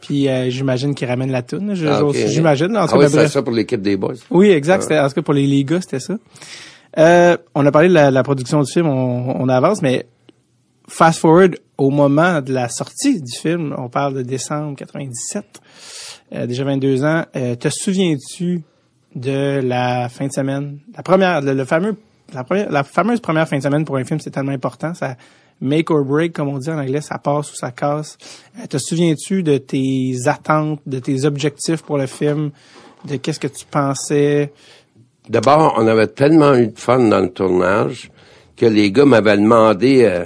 Puis 0.05 0.27
euh, 0.29 0.49
j'imagine 0.49 0.93
qu'ils 0.95 1.07
ramènent 1.07 1.31
la. 1.31 1.41
Je- 1.49 1.87
Ah. 1.87 1.99
J'imagine. 2.27 2.77
En 2.77 2.85
tout 2.87 2.93
Ah 2.95 2.97
oui, 2.97 3.05
ça 3.29 3.41
pour 3.43 3.53
l'équipe 3.53 3.81
des 3.81 3.97
boys. 3.97 4.13
Oui, 4.29 4.49
exact. 4.51 4.83
C'était, 4.83 4.99
en 4.99 5.07
tout 5.07 5.15
cas, 5.15 5.21
pour 5.21 5.33
les, 5.33 5.47
les 5.47 5.63
gars, 5.63 5.81
c'était 5.81 5.99
ça. 5.99 6.15
Euh, 6.97 7.35
on 7.55 7.65
a 7.65 7.71
parlé 7.71 7.89
de 7.89 7.93
la, 7.93 8.11
la 8.11 8.23
production 8.23 8.61
du 8.61 8.71
film, 8.71 8.87
on, 8.87 9.41
on 9.41 9.49
avance, 9.49 9.81
mais 9.81 10.05
fast 10.87 11.19
forward 11.19 11.57
au 11.77 11.89
moment 11.89 12.41
de 12.41 12.53
la 12.53 12.69
sortie 12.69 13.21
du 13.21 13.37
film, 13.37 13.75
on 13.77 13.89
parle 13.89 14.13
de 14.13 14.21
décembre 14.21 14.75
97, 14.77 15.43
euh, 16.33 16.45
déjà 16.45 16.63
22 16.63 17.03
ans. 17.03 17.25
Euh, 17.35 17.55
te 17.55 17.67
souviens-tu 17.69 18.61
de 19.13 19.59
la 19.61 20.07
fin 20.09 20.27
de 20.27 20.31
semaine, 20.31 20.79
la 20.95 21.03
première, 21.03 21.41
le, 21.41 21.53
le 21.53 21.65
fameux, 21.65 21.95
la 22.33 22.43
première, 22.43 22.71
la 22.71 22.83
fameuse 22.83 23.19
première 23.19 23.47
fin 23.47 23.57
de 23.57 23.63
semaine 23.63 23.85
pour 23.85 23.97
un 23.97 24.03
film, 24.03 24.19
c'est 24.19 24.31
tellement 24.31 24.51
important. 24.51 24.93
Ça, 24.93 25.15
make 25.61 25.89
or 25.91 26.03
break, 26.03 26.33
comme 26.33 26.49
on 26.49 26.57
dit 26.57 26.69
en 26.69 26.79
anglais, 26.79 27.01
ça 27.01 27.17
passe 27.17 27.51
ou 27.51 27.55
ça 27.55 27.71
casse. 27.71 28.17
Euh, 28.59 28.67
te 28.67 28.77
souviens-tu 28.77 29.43
de 29.43 29.57
tes 29.57 30.13
attentes, 30.25 30.81
de 30.85 30.99
tes 30.99 31.25
objectifs 31.25 31.81
pour 31.81 31.97
le 31.97 32.07
film, 32.07 32.51
de 33.05 33.15
qu'est-ce 33.17 33.39
que 33.39 33.47
tu 33.47 33.65
pensais? 33.65 34.51
D'abord, 35.29 35.75
on 35.77 35.87
avait 35.87 36.07
tellement 36.07 36.53
eu 36.55 36.67
de 36.67 36.79
fun 36.79 36.99
dans 36.99 37.21
le 37.21 37.31
tournage 37.31 38.11
que 38.55 38.65
les 38.65 38.91
gars 38.91 39.05
m'avaient 39.05 39.37
demandé 39.37 40.03
euh, 40.03 40.25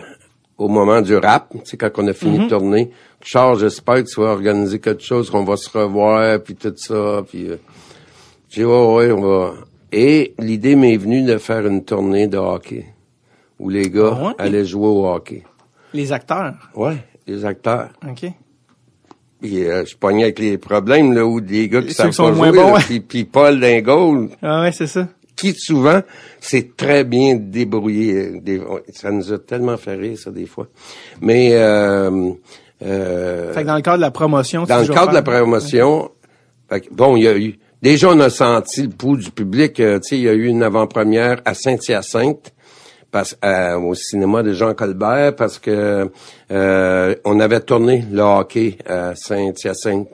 au 0.58 0.68
moment 0.68 1.02
du 1.02 1.16
rap, 1.16 1.50
tu 1.52 1.60
sais, 1.64 1.78
quand 1.78 1.90
on 1.98 2.08
a 2.08 2.14
fini 2.14 2.40
de 2.40 2.50
tourner, 2.50 2.92
Charles, 3.22 3.60
j'espère 3.60 4.04
que 4.04 4.10
tu 4.10 4.22
vas 4.22 4.28
organiser 4.28 4.80
quelque 4.80 5.04
chose, 5.04 5.30
qu'on 5.30 5.44
va 5.44 5.58
se 5.58 5.70
revoir, 5.70 6.40
puis 6.42 6.56
tout 6.56 6.74
ça, 6.76 7.24
puis... 7.28 7.50
Euh, 7.50 7.58
j'ai 8.50 8.62
dit, 8.62 8.66
ouais, 8.66 8.94
ouais, 8.94 9.12
on 9.12 9.22
va... 9.22 9.54
Et 9.92 10.34
l'idée 10.40 10.76
m'est 10.76 10.98
venue 10.98 11.24
de 11.24 11.38
faire 11.38 11.66
une 11.66 11.84
tournée 11.84 12.28
de 12.28 12.38
hockey, 12.38 12.86
où 13.60 13.70
les 13.70 13.90
gars 13.90 14.16
Ah 14.20 14.28
ouais? 14.28 14.34
allaient 14.38 14.66
jouer 14.66 14.88
au 14.88 15.08
hockey. 15.08 15.44
Les 15.94 16.12
acteurs? 16.12 16.54
Ouais, 16.76 16.98
les 17.26 17.44
acteurs. 17.46 17.90
OK. 18.08 18.32
Puis 19.42 19.66
euh, 19.66 19.86
je 19.86 19.96
pognais 19.96 20.24
avec 20.24 20.40
les 20.40 20.58
problèmes, 20.58 21.14
là, 21.14 21.26
où 21.26 21.40
les 21.40 21.68
gars 21.70 21.82
qui 21.82 21.94
savent 21.94 22.16
pas 22.16 22.32
moins 22.32 22.50
jouer, 22.50 22.58
bons, 22.60 22.68
là, 22.68 22.74
ouais. 22.74 22.80
puis, 22.86 23.00
puis 23.00 23.24
Paul 23.24 23.60
Dingault, 23.60 24.30
Ah 24.42 24.62
ouais, 24.62 24.72
c'est 24.74 24.86
ça. 24.88 25.08
qui 25.36 25.54
souvent 25.54 26.02
c'est 26.42 26.76
très 26.76 27.04
bien 27.06 27.36
débrouillé. 27.36 28.42
Des- 28.42 28.62
ça 28.94 29.12
nous 29.12 29.32
a 29.34 29.40
tellement 29.40 29.78
fait 29.78 29.96
rire 29.96 30.18
ça 30.20 30.30
des 30.30 30.46
fois. 30.46 30.68
Mais 31.22 31.52
euh, 31.54 32.32
euh, 32.84 33.54
Fait 33.54 33.62
que 33.62 33.68
dans 33.68 33.76
le 33.78 33.82
cadre 33.82 33.98
de 33.98 34.02
la 34.02 34.12
promotion, 34.12 34.66
dans 34.66 34.80
le 34.82 34.88
cadre 34.88 35.10
de 35.10 35.14
la 35.16 35.22
promotion, 35.24 36.12
fait 36.70 36.82
que, 36.82 36.94
bon, 36.94 37.16
il 37.16 37.24
y 37.24 37.28
a 37.28 37.38
eu 37.38 37.58
déjà 37.82 38.10
on 38.10 38.20
a 38.20 38.30
senti 38.30 38.84
le 38.84 38.90
pouls 38.90 39.18
du 39.18 39.32
public. 39.32 39.80
euh, 39.80 40.00
tu 40.00 40.10
sais, 40.10 40.18
il 40.18 40.24
y 40.24 40.30
a 40.30 40.34
eu 40.34 40.46
une 40.48 40.64
avant-première 40.64 41.42
à 41.46 41.54
Saint-Hyacinthe. 41.54 42.54
Parce, 43.12 43.36
euh, 43.44 43.76
au 43.80 43.96
cinéma 43.96 44.44
de 44.44 44.54
Jean 44.54 44.76
Colbert 44.76 45.36
parce 45.36 45.58
que 45.58 46.12
euh, 46.52 47.16
on 47.26 47.40
avait 47.40 47.60
tourné 47.62 48.06
le 48.12 48.22
hockey 48.22 48.78
à 48.88 49.16
Saint-Hyacinthe. 49.16 50.08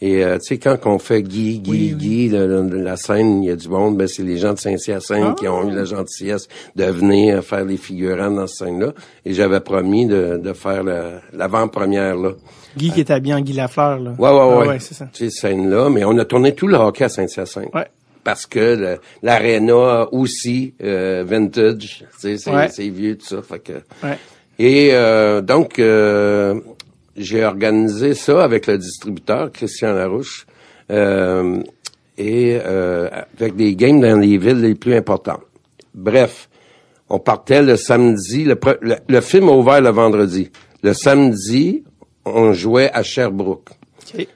Et 0.00 0.24
euh, 0.24 0.38
tu 0.38 0.46
sais, 0.48 0.58
quand 0.58 0.76
on 0.86 0.98
fait 0.98 1.22
Guy, 1.22 1.60
Guy, 1.60 1.92
Guy, 1.94 2.28
le- 2.30 2.48
le- 2.68 2.82
la 2.82 2.96
scène, 2.96 3.44
il 3.44 3.46
y 3.46 3.52
a 3.52 3.56
du 3.56 3.68
monde, 3.68 3.96
ben 3.96 4.08
c'est 4.08 4.24
les 4.24 4.36
gens 4.36 4.52
de 4.52 4.58
Saint-Hyacinthe 4.58 5.38
qui 5.38 5.46
ont 5.46 5.70
eu 5.70 5.72
la 5.76 5.84
gentillesse 5.84 6.48
de 6.74 6.84
venir 6.86 7.44
faire 7.44 7.64
les 7.64 7.76
figurants 7.76 8.32
dans 8.32 8.48
cette 8.48 8.66
scène-là. 8.66 8.92
Et 9.24 9.32
j'avais 9.32 9.60
promis 9.60 10.06
de, 10.06 10.36
de 10.42 10.52
faire 10.54 10.82
l'avant-première 11.32 12.16
là. 12.16 12.30
Guy 12.76 12.90
qui 12.90 13.00
est 13.00 13.10
habillé 13.10 13.34
en 13.34 13.40
Guy 13.40 13.52
Lafleur, 13.52 13.98
là. 13.98 14.10
Ouais, 14.18 14.28
ouais, 14.30 14.38
Ah 14.40 14.58
ouais. 14.58 14.68
ouais, 14.68 14.78
c'est 14.80 14.94
ça. 14.94 15.08
Ces 15.12 15.30
scènes-là, 15.30 15.90
mais 15.90 16.04
on 16.04 16.16
a 16.18 16.24
tourné 16.24 16.54
tout 16.54 16.66
le 16.66 16.76
hockey 16.76 17.04
à 17.04 17.08
Saint-Hyacinthe. 17.08 17.72
Ouais. 17.74 17.86
Parce 18.22 18.46
que 18.46 18.98
l'aréna 19.22 20.08
aussi, 20.12 20.74
euh, 20.82 21.24
vintage, 21.26 22.04
tu 22.20 22.36
sais, 22.36 22.36
c'est 22.38 22.50
Ouais. 22.50 22.88
vieux, 22.90 23.18
tout 23.18 23.26
ça. 23.26 23.42
Fait 23.42 23.58
que... 23.58 23.72
Ouais. 24.02 24.18
Et 24.58 24.90
euh, 24.92 25.40
donc, 25.40 25.78
euh, 25.78 26.58
j'ai 27.16 27.44
organisé 27.44 28.14
ça 28.14 28.42
avec 28.44 28.66
le 28.66 28.78
distributeur, 28.78 29.50
Christian 29.52 29.92
Larouche, 29.92 30.46
euh, 30.90 31.60
et 32.16 32.56
avec 32.60 33.56
des 33.56 33.74
games 33.74 34.00
dans 34.00 34.18
les 34.18 34.38
villes 34.38 34.60
les 34.60 34.74
plus 34.74 34.94
importantes. 34.94 35.40
Bref, 35.94 36.48
on 37.10 37.18
partait 37.18 37.62
le 37.62 37.76
samedi, 37.76 38.44
le, 38.44 38.56
le, 38.80 38.94
le 39.06 39.20
film 39.20 39.48
a 39.48 39.52
ouvert 39.52 39.80
le 39.80 39.90
vendredi. 39.90 40.50
Le 40.82 40.92
samedi, 40.92 41.82
on 42.24 42.52
jouait 42.52 42.90
à 42.92 43.02
Sherbrooke. 43.02 43.70
OK. 44.14 44.26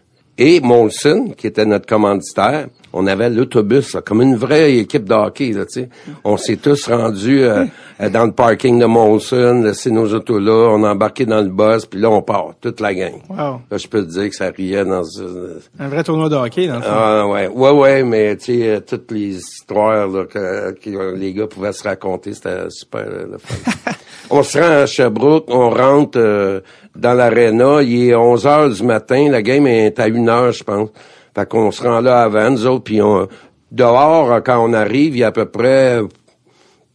Et 0.40 0.60
Molson, 0.60 1.34
qui 1.36 1.48
était 1.48 1.64
notre 1.66 1.86
commanditaire, 1.86 2.68
on 2.92 3.08
avait 3.08 3.28
l'autobus, 3.28 3.96
comme 4.06 4.22
une 4.22 4.36
vraie 4.36 4.76
équipe 4.76 5.02
de 5.04 5.12
hockey. 5.12 5.50
Là, 5.50 5.66
tu 5.66 5.80
sais. 5.80 5.88
on 6.22 6.36
s'est 6.36 6.56
tous 6.58 6.86
rendus 6.86 7.42
euh, 7.42 7.64
euh, 8.00 8.08
dans 8.10 8.24
le 8.24 8.30
parking 8.30 8.78
de 8.78 8.84
Molson, 8.86 9.62
laissé 9.64 9.90
nos 9.90 10.14
autos 10.14 10.38
là, 10.38 10.70
on 10.72 10.84
a 10.84 10.92
embarqué 10.92 11.26
dans 11.26 11.40
le 11.42 11.48
bus, 11.48 11.86
puis 11.86 11.98
là, 12.00 12.08
on 12.10 12.22
part, 12.22 12.52
toute 12.60 12.78
la 12.78 12.94
gang. 12.94 13.14
Wow. 13.28 13.36
Là, 13.68 13.78
je 13.78 13.88
peux 13.88 14.00
te 14.06 14.10
dire 14.12 14.28
que 14.30 14.36
ça 14.36 14.50
riait 14.56 14.84
dans... 14.84 15.02
ce- 15.02 15.58
Un 15.80 15.88
vrai 15.88 16.04
tournoi 16.04 16.28
de 16.28 16.36
hockey, 16.36 16.68
dans 16.68 16.76
le 16.76 16.82
fond. 16.82 16.88
ah 16.92 17.26
ouais, 17.26 17.48
ouais, 17.48 17.70
ouais, 17.72 18.02
mais 18.04 18.36
tu 18.36 18.44
sais, 18.60 18.68
euh, 18.76 18.80
toutes 18.80 19.10
les 19.10 19.36
histoires 19.38 20.06
là, 20.06 20.24
que, 20.24 20.70
que 20.70 21.14
les 21.16 21.32
gars 21.34 21.48
pouvaient 21.48 21.72
se 21.72 21.82
raconter, 21.82 22.32
c'était 22.34 22.70
super 22.70 23.00
euh, 23.08 23.26
le 23.32 23.38
fun. 23.38 23.56
on 24.30 24.42
se 24.42 24.58
rend 24.58 24.82
à 24.82 24.86
Sherbrooke, 24.86 25.44
on 25.48 25.70
rentre 25.70 26.18
euh, 26.18 26.60
dans 26.96 27.14
l'aréna, 27.14 27.82
il 27.82 28.08
est 28.10 28.14
11 28.14 28.46
heures 28.46 28.70
du 28.70 28.82
matin, 28.82 29.28
la 29.30 29.42
game 29.42 29.66
est 29.66 29.98
à 29.98 30.04
1 30.04 30.28
heure, 30.28 30.52
je 30.52 30.64
pense. 30.64 30.90
Fait 31.34 31.48
qu'on 31.48 31.70
se 31.70 31.82
rend 31.82 32.00
là 32.00 32.22
avant, 32.22 32.50
nous 32.50 32.66
autres, 32.66 32.84
puis 32.84 33.00
on, 33.02 33.28
dehors, 33.70 34.32
euh, 34.32 34.40
quand 34.40 34.62
on 34.64 34.72
arrive, 34.72 35.16
il 35.16 35.20
y 35.20 35.24
a 35.24 35.28
à 35.28 35.32
peu 35.32 35.46
près 35.46 36.00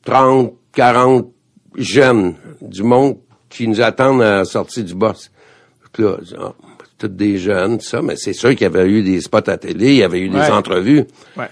30, 0.06 0.54
40 0.74 1.28
jeunes 1.76 2.36
du 2.62 2.84
monde 2.84 3.18
qui 3.50 3.68
nous 3.68 3.82
attendent 3.82 4.22
à 4.22 4.38
la 4.38 4.46
sortie 4.46 4.84
du 4.84 4.96
boss. 4.96 5.32
Là, 6.00 6.18
ah, 6.40 6.54
tous 6.98 7.08
des 7.08 7.38
jeunes, 7.38 7.80
ça, 7.80 8.02
mais 8.02 8.16
c'est 8.16 8.34
sûr 8.34 8.50
qu'il 8.52 8.62
y 8.62 8.66
avait 8.66 8.88
eu 8.88 9.04
des 9.04 9.22
spots 9.22 9.48
à 9.50 9.58
télé, 9.58 9.88
il 9.90 9.96
y 9.98 10.04
avait 10.04 10.20
eu 10.20 10.30
Ouais. 10.32 10.46
des 10.46 10.52
entrevues. 10.52 11.04
Ouais. 11.38 11.46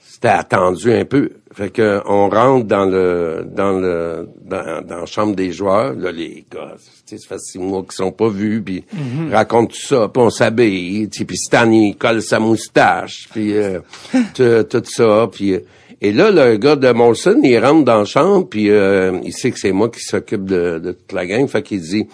C'était 0.00 0.28
attendu 0.28 0.92
un 0.92 1.04
peu. 1.04 1.30
Fait 1.58 1.70
que 1.70 2.00
on 2.06 2.28
rentre 2.28 2.66
dans 2.68 2.84
le 2.84 3.44
dans 3.52 3.72
le 3.72 4.28
dans, 4.44 4.80
dans 4.86 5.00
la 5.00 5.06
chambre 5.06 5.34
des 5.34 5.50
joueurs. 5.50 5.92
Là, 5.94 6.12
les 6.12 6.46
gars, 6.48 6.76
tu 7.04 7.16
sais, 7.16 7.18
ça 7.18 7.30
fait 7.30 7.40
six 7.40 7.58
mois 7.58 7.82
qu'ils 7.82 7.94
sont 7.94 8.12
pas 8.12 8.28
vus, 8.28 8.62
puis 8.62 8.84
racontent 9.32 9.66
tout 9.66 9.74
ça, 9.74 10.06
puis 10.06 10.22
on 10.22 10.30
s'habille, 10.30 11.08
puis 11.08 11.36
Stan 11.36 11.68
il 11.68 11.96
colle 11.96 12.22
sa 12.22 12.38
moustache, 12.38 13.28
puis 13.32 13.56
euh, 13.56 13.80
tout, 14.34 14.84
ça, 14.84 15.28
puis 15.32 15.54
euh, 15.54 15.60
et 16.00 16.12
là 16.12 16.30
le 16.30 16.58
gars 16.58 16.76
de 16.76 16.92
Molson, 16.92 17.40
il 17.42 17.58
rentre 17.58 17.84
dans 17.84 17.98
la 17.98 18.04
chambre, 18.04 18.48
puis 18.48 18.70
euh, 18.70 19.18
il 19.24 19.32
sait 19.32 19.50
que 19.50 19.58
c'est 19.58 19.72
moi 19.72 19.88
qui 19.88 19.98
s'occupe 19.98 20.44
de, 20.44 20.78
de 20.78 20.92
toute 20.92 21.12
la 21.12 21.26
gang, 21.26 21.48
fait 21.48 21.64
qu'il 21.64 21.80
dit 21.80 22.06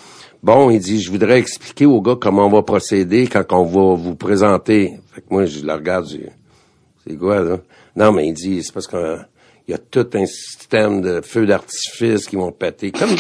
Bon, 0.43 0.71
il 0.71 0.79
dit, 0.79 1.03
je 1.03 1.11
voudrais 1.11 1.39
expliquer 1.39 1.85
aux 1.85 2.01
gars 2.01 2.17
comment 2.19 2.47
on 2.47 2.51
va 2.51 2.63
procéder 2.63 3.27
quand 3.27 3.45
on 3.53 3.65
va 3.65 3.95
vous 3.95 4.15
présenter. 4.15 4.99
Fait 5.13 5.21
que 5.23 5.27
moi, 5.31 5.47
je 5.47 5.65
le 5.65 5.73
regarde, 5.73 6.07
c'est 6.07 7.17
quoi, 7.17 7.41
là? 7.41 7.59
Non, 7.97 8.13
mais 8.13 8.27
il 8.27 8.35
dit, 8.35 8.63
c'est 8.63 8.73
parce 8.73 8.87
qu'il 9.65 9.73
y 9.73 9.75
a 9.75 9.79
tout 9.79 10.07
un 10.15 10.27
système 10.27 11.01
de 11.01 11.21
feux 11.23 11.47
d'artifice 11.47 12.27
qui 12.29 12.37
vont 12.37 12.53
péter. 12.53 12.91
Comme, 12.93 13.11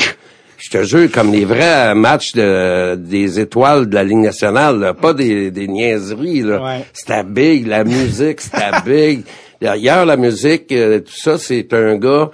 je 0.59 0.71
te 0.71 0.83
jure, 0.83 1.11
comme 1.11 1.33
les 1.33 1.45
vrais 1.45 1.95
matchs 1.95 2.33
de, 2.33 2.95
des 2.97 3.41
étoiles 3.41 3.89
de 3.89 3.95
la 3.95 4.05
Ligue 4.05 4.19
nationale, 4.19 4.79
là, 4.79 4.95
pas 4.95 5.13
des, 5.15 5.51
des 5.51 5.69
niaiseries, 5.69 6.43
là. 6.43 6.63
Ouais. 6.63 6.85
C'était 6.93 7.25
big, 7.25 7.67
la 7.67 7.85
musique, 7.85 8.41
c'était 8.41 8.71
big. 8.85 9.25
D'ailleurs, 9.61 10.05
la 10.05 10.17
musique, 10.17 10.71
euh, 10.73 11.01
tout 11.01 11.13
ça, 11.15 11.39
c'est 11.39 11.73
un 11.73 11.97
gars, 11.97 12.31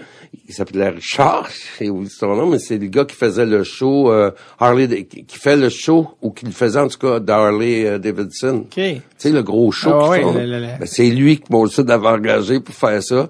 il 0.48 0.54
s'appelait 0.54 0.88
Richard, 0.88 1.48
j'ai 1.78 1.88
oublié 1.88 2.10
son 2.10 2.34
nom, 2.34 2.46
mais 2.46 2.58
c'est 2.58 2.78
le 2.78 2.86
gars 2.88 3.04
qui 3.04 3.14
faisait 3.14 3.46
le 3.46 3.62
show, 3.62 4.10
euh, 4.10 4.32
Harley, 4.58 5.04
qui 5.04 5.38
fait 5.38 5.56
le 5.56 5.68
show, 5.68 6.08
ou 6.22 6.30
qui 6.32 6.44
le 6.46 6.50
faisait 6.50 6.80
en 6.80 6.88
tout 6.88 6.98
cas, 6.98 7.20
d'Harley 7.20 7.86
euh, 7.86 7.98
Davidson. 7.98 8.64
OK. 8.64 8.74
Tu 8.74 9.00
sais, 9.16 9.30
le 9.30 9.42
gros 9.44 9.70
show 9.70 9.90
Ah 9.92 10.08
ouais, 10.08 10.22
font. 10.22 10.32
le- 10.34 10.40
le- 10.46 10.58
le- 10.60 10.66
Ben, 10.80 10.86
c'est 10.86 11.06
lui 11.10 11.38
que 11.38 11.44
Molson 11.50 11.88
avait 11.88 12.08
engagé 12.08 12.58
pour 12.58 12.74
faire 12.74 13.00
ça. 13.02 13.28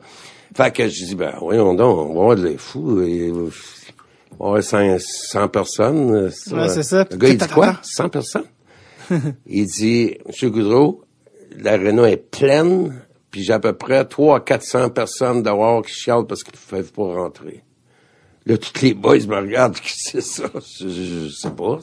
Fait 0.54 0.72
que 0.74 0.88
je 0.88 1.04
dis, 1.04 1.14
ben, 1.14 1.34
voyons 1.40 1.74
donc, 1.74 1.98
on 1.98 2.14
va 2.14 2.20
avoir 2.20 2.36
de 2.36 2.48
les 2.48 2.58
fous. 2.58 3.00
Et, 3.02 3.30
on 4.38 4.52
va 4.52 4.58
avoir 4.58 4.62
100, 4.62 4.96
100 4.98 5.48
personnes. 5.48 6.14
euh, 6.14 6.30
ça. 6.30 6.56
Ouais, 6.56 6.68
c'est 6.68 6.82
ça. 6.82 7.06
Le 7.10 7.16
gars, 7.16 7.28
il 7.28 7.36
dit 7.38 7.46
quoi? 7.48 7.78
100 7.82 8.08
personnes? 8.08 8.44
il 9.46 9.66
dit, 9.66 10.16
Monsieur 10.26 10.50
Goudreau, 10.50 11.02
l'aréna 11.58 12.10
est 12.10 12.16
pleine, 12.30 13.00
puis 13.30 13.42
j'ai 13.42 13.52
à 13.52 13.58
peu 13.60 13.72
près 13.72 14.04
300 14.04 14.34
à 14.34 14.40
400 14.40 14.90
personnes 14.90 15.42
dehors 15.42 15.82
qui 15.84 15.92
chialent 15.92 16.26
parce 16.26 16.42
qu'ils 16.42 16.54
ne 16.54 16.78
peuvent 16.78 16.92
pas 16.92 17.02
rentrer. 17.14 17.62
Là, 18.46 18.56
tous 18.56 18.80
les 18.82 18.94
boys 18.94 19.18
me 19.28 19.36
regardent, 19.36 19.76
c'est 19.84 20.22
ça? 20.22 20.44
Je, 20.54 20.88
je- 20.88 21.26
je 21.26 21.28
sais 21.28 21.50
pas. 21.50 21.78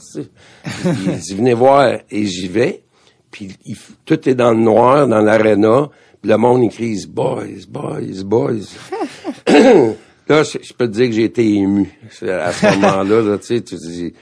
Il 0.83 1.17
dit, 1.19 1.35
venez 1.35 1.53
voir, 1.53 1.97
et 2.09 2.25
j'y 2.25 2.47
vais. 2.47 2.83
Puis 3.29 3.55
il 3.65 3.75
tout 4.05 4.27
est 4.27 4.35
dans 4.35 4.51
le 4.51 4.57
noir, 4.59 5.07
dans 5.07 5.19
l'aréna. 5.21 5.89
Le 6.27 6.35
monde, 6.35 6.63
il 6.63 6.69
crie, 6.69 7.05
boys, 7.07 7.65
boys, 7.69 8.21
boys. 8.25 8.75
là, 10.27 10.43
je, 10.43 10.57
je 10.61 10.73
peux 10.73 10.85
te 10.87 10.91
dire 10.91 11.05
que 11.05 11.13
j'ai 11.13 11.23
été 11.23 11.53
ému. 11.53 11.89
À 12.21 12.51
ce 12.51 12.65
moment-là, 12.75 13.21
là, 13.21 13.37
tu 13.37 13.45
sais, 13.45 13.61
tu 13.61 13.77
te 13.77 13.81
dis, 13.81 14.13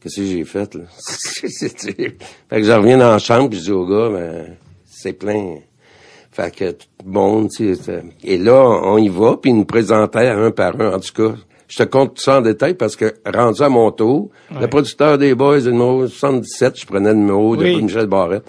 qu'est-ce 0.00 0.14
que 0.20 0.24
j'ai 0.24 0.44
fait, 0.44 0.72
là? 0.76 0.84
fait 0.96 2.16
que 2.50 2.62
je 2.62 2.70
reviens 2.70 2.98
dans 2.98 3.10
la 3.10 3.18
chambre, 3.18 3.50
puis 3.50 3.58
je 3.58 3.64
dis 3.64 3.72
au 3.72 3.84
gars, 3.84 4.10
ben, 4.10 4.56
c'est 4.86 5.12
plein. 5.12 5.56
Fait 6.30 6.54
que 6.54 6.70
tout 6.70 6.86
le 7.04 7.10
monde, 7.10 7.48
tu 7.50 7.74
sais, 7.74 8.00
et 8.22 8.38
là, 8.38 8.62
on 8.84 8.96
y 8.98 9.08
va, 9.08 9.38
puis 9.42 9.50
ils 9.50 9.56
nous 9.56 9.64
présentaient 9.64 10.28
un 10.28 10.52
par 10.52 10.80
un. 10.80 10.94
En 10.94 11.00
tout 11.00 11.12
cas, 11.12 11.34
je 11.66 11.78
te 11.78 11.82
compte 11.82 12.14
tout 12.14 12.22
ça 12.22 12.38
en 12.38 12.42
détail 12.42 12.74
parce 12.74 12.94
que, 12.94 13.12
rendu 13.26 13.60
à 13.60 13.68
mon 13.68 13.90
tour, 13.90 14.30
le 14.52 14.68
producteur 14.68 15.18
des 15.18 15.34
Boys, 15.34 15.58
le 15.58 15.72
numéro 15.72 16.06
77, 16.06 16.78
je 16.78 16.86
prenais 16.86 17.10
le 17.10 17.16
numéro 17.18 17.56
Oui. 17.56 17.74
de 17.74 17.80
Michel 17.80 18.06
Barrette. 18.06 18.46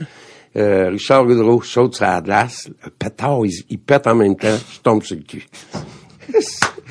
Euh, 0.59 0.89
Richard 0.89 1.25
Goudreau, 1.25 1.61
chaud 1.61 1.89
sur 1.91 2.05
la 2.05 2.19
glace, 2.19 2.69
le 2.83 2.89
pétard, 2.89 3.45
il, 3.45 3.53
il 3.69 3.79
pète 3.79 4.07
en 4.07 4.15
même 4.15 4.35
temps, 4.35 4.57
je 4.73 4.79
tombe 4.81 5.03
sur 5.03 5.15
le 5.15 5.23
cul. 5.23 5.47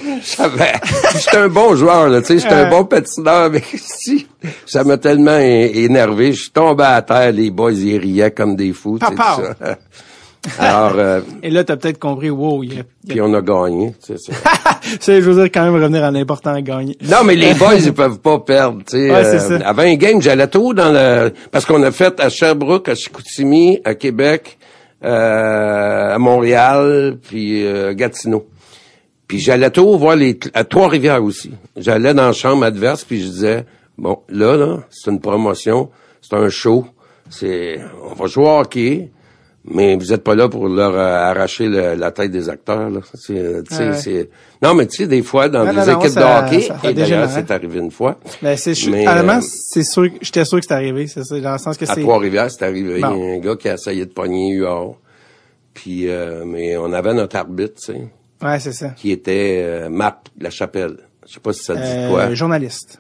J'étais 0.01 1.37
un 1.37 1.49
bon 1.49 1.75
joueur, 1.75 2.09
là, 2.09 2.21
tu 2.21 2.29
sais, 2.29 2.39
j'étais 2.39 2.55
un 2.55 2.71
bon 2.71 2.85
patineur, 2.85 3.51
mais 3.51 3.63
si, 3.77 4.27
ça 4.65 4.85
m'a 4.85 4.97
tellement 4.97 5.39
énervé, 5.39 6.33
je 6.33 6.43
suis 6.43 6.51
tombé 6.51 6.85
à 6.85 7.03
terre, 7.03 7.33
les 7.33 7.51
boys, 7.51 7.73
ils 7.73 7.99
riaient 7.99 8.31
comme 8.31 8.57
des 8.57 8.73
fous. 8.73 8.99
Alors, 10.59 10.93
euh, 10.97 11.21
Et 11.43 11.51
là, 11.51 11.65
t'as 11.65 11.77
peut-être 11.77 11.99
compris, 11.99 12.31
wow, 12.31 12.63
il 12.63 12.75
y 12.75 12.81
a, 12.81 12.85
puis 13.07 13.21
on 13.21 13.35
a 13.35 13.43
gagné, 13.43 13.95
tu 14.05 14.17
sais, 14.17 14.33
ça. 14.33 14.51
Je 15.07 15.21
veux 15.21 15.35
dire, 15.35 15.51
quand 15.53 15.65
même 15.65 15.75
revenir 15.81 16.05
à 16.05 16.11
l'important 16.11 16.59
gagner. 16.61 16.97
Non, 17.03 17.25
mais 17.25 17.35
les 17.35 17.55
boys, 17.55 17.75
ils 17.77 17.93
peuvent 17.93 18.21
pas 18.21 18.39
perdre. 18.41 18.83
Ouais, 18.93 19.11
Euh, 19.11 19.59
avant 19.65 19.83
un 19.83 19.95
game, 19.95 20.21
j'allais 20.21 20.49
tout 20.49 20.75
dans 20.75 20.93
le... 20.93 21.33
Parce 21.51 21.65
qu'on 21.65 21.83
a 21.83 21.91
fait 21.91 22.19
à 22.21 22.29
Sherbrooke, 22.29 22.89
à 22.89 22.95
Chicoutimi, 22.95 23.81
à 23.85 23.95
Québec, 23.95 24.59
euh, 25.05 26.15
à 26.15 26.19
Montréal, 26.19 27.19
puis 27.23 27.65
euh, 27.67 27.95
Gatineau. 27.95 28.47
Puis 29.27 29.39
j'allais 29.39 29.71
tout 29.71 29.97
voir 29.99 30.17
les... 30.17 30.39
à 30.55 30.65
Trois-Rivières 30.65 31.23
aussi. 31.23 31.53
J'allais 31.77 32.15
dans 32.15 32.27
la 32.27 32.33
chambre 32.33 32.65
adverse, 32.65 33.05
puis 33.05 33.21
je 33.23 33.29
disais, 33.29 33.65
bon, 33.97 34.19
là, 34.29 34.57
là, 34.57 34.79
c'est 34.91 35.11
une 35.11 35.21
promotion, 35.21 35.91
c'est 36.21 36.37
un 36.37 36.49
show, 36.49 36.87
c'est... 37.31 37.79
On 38.11 38.15
va 38.15 38.27
jouer 38.27 38.45
au 38.45 38.59
hockey, 38.61 39.11
mais 39.71 39.97
vous 39.97 40.13
êtes 40.13 40.23
pas 40.25 40.35
là 40.35 40.49
pour 40.49 40.69
leur 40.69 40.95
euh, 40.95 41.31
arracher 41.31 41.67
le- 41.69 41.95
la 41.95 42.11
tête 42.11 42.31
des 42.31 42.49
acteurs, 42.49 42.91
là. 42.91 43.01
C'est, 43.15 43.39
euh, 43.39 43.63
tu 43.69 43.75
sais, 43.75 43.89
Ouais. 43.89 43.95
c'est... 43.97 44.31
Non, 44.63 44.75
mais 44.75 44.87
tu 44.87 44.97
sais, 44.97 45.07
des 45.07 45.23
fois, 45.23 45.49
dans 45.49 45.65
Non, 45.65 45.71
des 45.73 45.77
non, 45.79 45.87
non, 45.87 45.99
équipes 46.01 46.11
ça- 46.11 46.43
de 46.43 46.47
hockey, 46.57 46.69
et 46.85 46.95
d'ailleurs, 46.95 47.29
c'est 47.31 47.51
arrivé 47.51 47.79
une 47.79 47.91
fois, 47.91 48.19
Ben, 48.43 48.57
c'est, 48.57 48.75
je- 48.75 48.91
Mais, 48.91 49.07
honnêtement, 49.09 49.39
euh, 49.39 49.41
c'est 49.43 49.83
sûr, 49.85 50.05
que- 50.13 50.19
j'étais 50.21 50.45
sûr 50.45 50.59
que 50.61 50.67
c'est 50.67 50.75
arrivé, 50.75 51.07
c'est 51.07 51.25
ça, 51.25 51.39
dans 51.41 51.53
le 51.53 51.59
sens 51.59 51.77
que 51.77 51.85
À 51.85 51.95
c'est, 51.95 52.01
Trois-Rivières, 52.01 52.51
c'est 52.51 52.65
arrivé. 52.65 52.95
Il 52.97 53.01
y 53.01 53.05
a 53.05 53.11
Bon. 53.11 53.35
un 53.37 53.39
gars 53.39 53.57
qui 53.57 53.69
a 53.69 53.75
essayé 53.75 54.05
de 54.07 54.11
pogner 54.13 54.51
UR. 54.53 54.97
Puis, 55.75 56.09
euh, 56.09 56.45
mais 56.45 56.77
on 56.77 56.93
avait 56.93 57.15
notre 57.15 57.37
arbitre, 57.37 57.75
tu 57.81 57.93
sais, 57.93 58.09
ouais, 58.43 58.59
c'est 58.61 58.73
ça. 58.73 58.89
qui 58.91 59.13
était 59.13 59.63
euh, 59.65 59.89
Marc 59.89 60.27
Lachapelle. 60.41 60.97
Je 61.27 61.35
sais 61.35 61.41
pas 61.41 61.53
si 61.53 61.63
ça 61.63 61.75
dit 61.75 61.83
Euh, 61.85 62.09
quoi. 62.11 62.35
journaliste. 62.35 62.99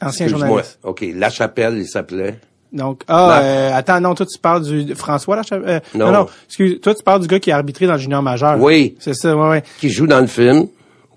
Ancien 0.00 0.26
Excuse-moi. 0.26 0.48
journaliste. 0.48 0.78
OK, 0.82 1.04
Lachapelle, 1.14 1.76
il 1.78 1.86
s'appelait. 1.86 2.38
Donc, 2.72 3.02
ah, 3.08 3.26
Marc. 3.26 3.42
euh, 3.44 3.70
attends, 3.74 4.00
non, 4.00 4.14
toi, 4.14 4.26
tu 4.26 4.38
parles 4.38 4.62
du, 4.62 4.94
François, 4.94 5.36
là, 5.36 5.42
euh, 5.52 5.80
non. 5.94 6.06
Non. 6.06 6.12
non, 6.12 6.26
excuse, 6.46 6.80
toi, 6.82 6.94
tu 6.94 7.02
parles 7.02 7.22
du 7.22 7.26
gars 7.26 7.38
qui 7.40 7.50
a 7.50 7.56
arbitré 7.56 7.86
dans 7.86 7.94
le 7.94 7.98
junior 7.98 8.22
majeur. 8.22 8.60
Oui. 8.60 8.94
C'est 8.98 9.14
ça, 9.14 9.34
ouais, 9.36 9.48
ouais. 9.48 9.62
Qui 9.80 9.88
joue 9.88 10.06
dans 10.06 10.20
le 10.20 10.26
film. 10.26 10.66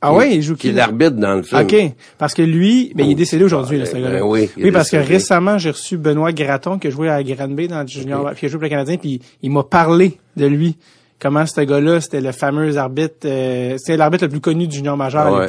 Ah 0.03 0.13
ouais, 0.13 0.35
il 0.35 0.41
joue 0.41 0.55
Qui 0.55 0.69
qui? 0.69 0.73
l'arbitre 0.73 1.11
dans 1.17 1.35
le 1.35 1.43
film. 1.43 1.61
OK. 1.61 1.75
Parce 2.17 2.33
que 2.33 2.41
lui, 2.41 2.91
ben, 2.95 3.05
il 3.05 3.11
est 3.11 3.15
décédé 3.15 3.43
aujourd'hui, 3.43 3.77
là, 3.77 3.85
ce 3.85 3.93
Ben, 3.93 4.01
gars-là. 4.01 4.19
ben 4.19 4.25
oui, 4.25 4.49
oui, 4.57 4.71
parce 4.71 4.89
que 4.89 4.97
récemment, 4.97 5.59
j'ai 5.59 5.69
reçu 5.69 5.97
Benoît 5.97 6.31
Graton, 6.31 6.79
qui 6.79 6.87
a 6.87 6.89
joué 6.89 7.07
à 7.09 7.21
Granby 7.21 7.67
dans 7.67 7.81
le 7.81 7.87
junior, 7.87 8.31
puis 8.31 8.39
il 8.41 8.45
a 8.45 8.49
joué 8.49 8.57
pour 8.57 8.63
le 8.63 8.69
Canadien, 8.69 8.97
puis 8.97 9.21
il 9.43 9.51
m'a 9.51 9.61
parlé 9.63 10.17
de 10.37 10.45
lui. 10.47 10.75
Comment 11.19 11.45
ce 11.45 11.61
gars-là, 11.61 12.01
c'était 12.01 12.19
le 12.19 12.31
fameux 12.31 12.77
arbitre, 12.77 13.13
euh, 13.25 13.75
c'était 13.77 13.95
l'arbitre 13.95 14.23
le 14.23 14.31
plus 14.31 14.39
connu 14.39 14.65
du 14.67 14.77
junior 14.77 14.97
majeur 14.97 15.27
à 15.27 15.31
Ouais. 15.41 15.45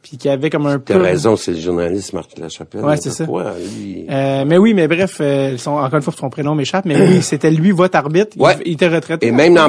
Puis 0.00 0.16
qui 0.16 0.28
avait 0.28 0.48
comme 0.48 0.66
un 0.66 0.78
peu... 0.78 0.94
T'as 0.94 1.00
raison, 1.00 1.36
c'est 1.36 1.50
le 1.52 1.58
journaliste 1.58 2.12
Marc 2.12 2.38
Lachapelle. 2.38 2.84
Ouais, 2.84 2.96
c'est 2.96 3.10
ça. 3.10 3.24
Pourquoi, 3.24 3.52
lui? 3.58 4.06
Euh, 4.08 4.44
mais 4.46 4.56
oui, 4.56 4.72
mais 4.72 4.86
bref, 4.86 5.16
euh, 5.20 5.56
son, 5.58 5.72
encore 5.72 5.96
une 5.96 6.02
fois, 6.02 6.14
son 6.16 6.30
prénom 6.30 6.54
m'échappe, 6.54 6.84
mais 6.84 6.96
oui, 7.00 7.20
c'était 7.22 7.50
lui, 7.50 7.72
votre 7.72 7.96
arbitre. 7.96 8.28
Il- 8.36 8.42
Ouais. 8.42 8.56
Il, 8.64 8.74
était 8.74 8.86
retraité. 8.88 9.26
Et 9.26 9.32
même 9.32 9.54
dans... 9.54 9.66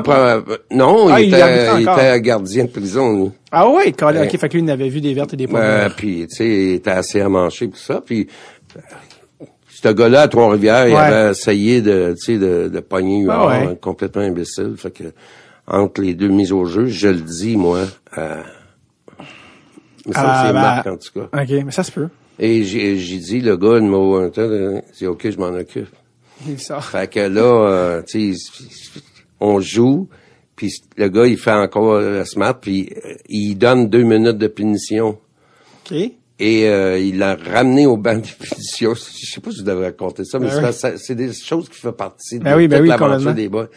Non, 0.72 1.10
Ah, 1.10 1.20
il, 1.20 1.34
était, 1.34 1.68
il 1.78 1.82
était 1.82 2.22
gardien 2.22 2.66
de 2.66 2.70
prison, 2.70 3.12
lui. 3.24 3.32
Ah 3.52 3.68
ouais, 3.70 3.92
quand, 3.92 4.10
ok, 4.12 4.38
fait 4.38 4.50
que 4.50 4.58
lui, 4.58 4.64
il 4.64 4.70
avait 4.70 4.88
vu 4.90 5.02
des 5.02 5.14
vertes 5.16 5.34
et 5.34 5.38
des 5.38 5.48
Euh, 5.48 5.50
vertes. 5.82 5.96
puis, 5.98 6.28
tu 6.30 6.36
sais, 6.36 6.48
il 6.48 6.74
était 6.76 6.92
assez 6.92 7.20
à 7.22 7.28
manger 7.28 7.68
pour 7.68 7.80
ça. 7.80 8.02
Puis, 8.06 8.28
euh, 8.78 9.46
ce 9.82 9.90
gars-là, 9.90 10.22
à 10.22 10.28
Trois-Rivières, 10.28 10.88
il 10.88 10.96
avait 10.96 11.32
essayé 11.32 11.82
de, 11.82 12.14
tu 12.18 12.34
sais, 12.34 12.38
de, 12.38 12.70
de 12.72 12.80
pogner 12.82 13.26
Ah 13.30 13.48
ouais. 13.48 13.78
complètement 13.82 14.22
imbécile. 14.22 14.76
Fait 14.78 14.92
que, 14.92 15.06
entre 15.68 16.02
les 16.02 16.14
deux 16.14 16.28
mises 16.28 16.52
au 16.52 16.66
jeu, 16.66 16.86
je 16.86 17.08
le 17.08 17.16
dis, 17.22 17.58
moi, 17.58 17.80
semble 20.14 20.28
Ah, 20.30 20.44
c'est 20.48 20.54
ben, 20.54 20.62
Marc, 20.62 20.88
en 20.88 20.98
tout 20.98 21.20
cas. 21.30 21.42
Ok, 21.42 21.64
mais 21.66 21.72
ça 21.72 21.84
se 21.84 21.92
peut. 21.92 22.08
Et 22.40 22.64
j'ai 22.64 22.96
dit, 22.96 23.42
le 23.42 23.58
gars, 23.58 23.76
un, 23.76 24.30
tel, 24.30 24.82
c'est 24.94 25.08
OK, 25.08 25.30
je 25.30 25.38
m'en 25.38 25.48
occupe. 25.48 25.90
Il 26.48 26.60
sort. 26.60 26.84
Fait 26.86 27.10
que 27.12 27.20
là, 27.20 27.42
euh, 27.42 28.02
tu 28.02 28.34
sais, 28.34 28.50
on 29.42 29.60
joue, 29.60 30.08
puis 30.56 30.72
le 30.98 31.10
gars, 31.10 31.26
il 31.28 31.38
fait 31.38 31.52
encore 31.52 32.00
le 32.00 32.24
smart, 32.26 32.58
puis 32.60 32.90
euh, 33.06 33.14
il 33.28 33.56
donne 33.56 33.90
deux 33.90 34.04
minutes 34.04 34.38
de 34.38 34.48
punition. 34.48 35.18
Ok. 35.92 35.98
Et 36.42 36.70
euh, 36.70 36.98
il 36.98 37.18
l'a 37.18 37.36
ramené 37.36 37.86
au 37.86 37.98
banc 37.98 38.16
de 38.16 38.22
punition. 38.22 38.94
Je 38.96 39.26
sais 39.30 39.42
pas 39.42 39.52
si 39.52 39.58
je 39.58 39.64
devrais 39.64 39.88
raconter 39.88 40.24
ça, 40.24 40.40
mais 40.40 40.48
Ben 40.48 40.72
c'est 40.72 40.94
oui. 40.94 40.98
ça- 40.98 41.14
des 41.14 41.34
choses 41.34 41.68
qui 41.68 41.78
font 41.78 41.92
partie 41.92 42.40
de 42.40 42.44
Ben 42.46 42.56
oui, 42.56 42.70
ben 42.70 42.78
toute 42.78 42.84
oui, 42.84 42.88
l'aventure 42.98 43.34
des 43.34 43.50
boys. 43.50 43.68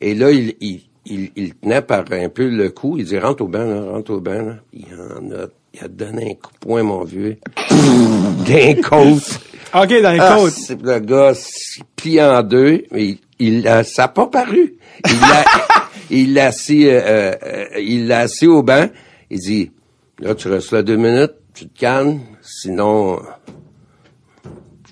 Et 0.00 0.16
là, 0.16 0.32
il, 0.32 0.56
il, 0.60 0.80
il, 1.06 1.30
il 1.36 1.54
tenait 1.54 1.82
par 1.82 2.04
un 2.12 2.28
peu 2.28 2.48
le 2.48 2.70
cou. 2.70 2.96
Il 2.98 3.04
dit, 3.04 3.18
rentre 3.18 3.42
au 3.44 3.48
banc, 3.48 3.64
là, 3.64 3.80
rentre 3.90 4.12
au 4.12 4.20
banc. 4.20 4.42
Là. 4.42 4.56
Il 4.72 4.84
en 4.94 5.30
a, 5.34 5.46
il 5.74 5.84
a 5.84 5.88
donné 5.88 6.30
un 6.32 6.34
coup 6.34 6.52
de 6.52 6.58
poing, 6.58 6.82
mon 6.82 7.04
vieux. 7.04 7.36
D'un 8.46 8.74
côte. 8.82 9.40
Ok, 9.74 10.02
dans 10.02 10.12
les 10.12 10.18
Ah, 10.20 10.36
côtes. 10.38 10.80
le 10.82 10.98
gars 11.00 11.32
s'est 11.34 11.82
plié 11.96 12.22
en 12.22 12.42
deux, 12.42 12.84
mais 12.90 13.06
il, 13.06 13.18
il 13.38 13.62
ça 13.84 14.02
n'a 14.02 14.08
pas 14.08 14.26
paru. 14.26 14.74
Il 15.06 15.20
l'a, 15.20 15.44
il 16.10 16.34
l'a 16.34 16.46
assis, 16.46 16.86
euh, 16.88 17.32
euh, 17.42 17.64
il 17.80 18.06
l'a 18.08 18.20
assis 18.20 18.46
au 18.48 18.62
banc. 18.62 18.88
Il 19.30 19.38
dit, 19.38 19.70
là, 20.18 20.34
tu 20.34 20.48
restes 20.48 20.72
là 20.72 20.82
deux 20.82 20.96
minutes, 20.96 21.34
tu 21.54 21.68
te 21.68 21.78
calmes, 21.78 22.18
sinon, 22.42 23.20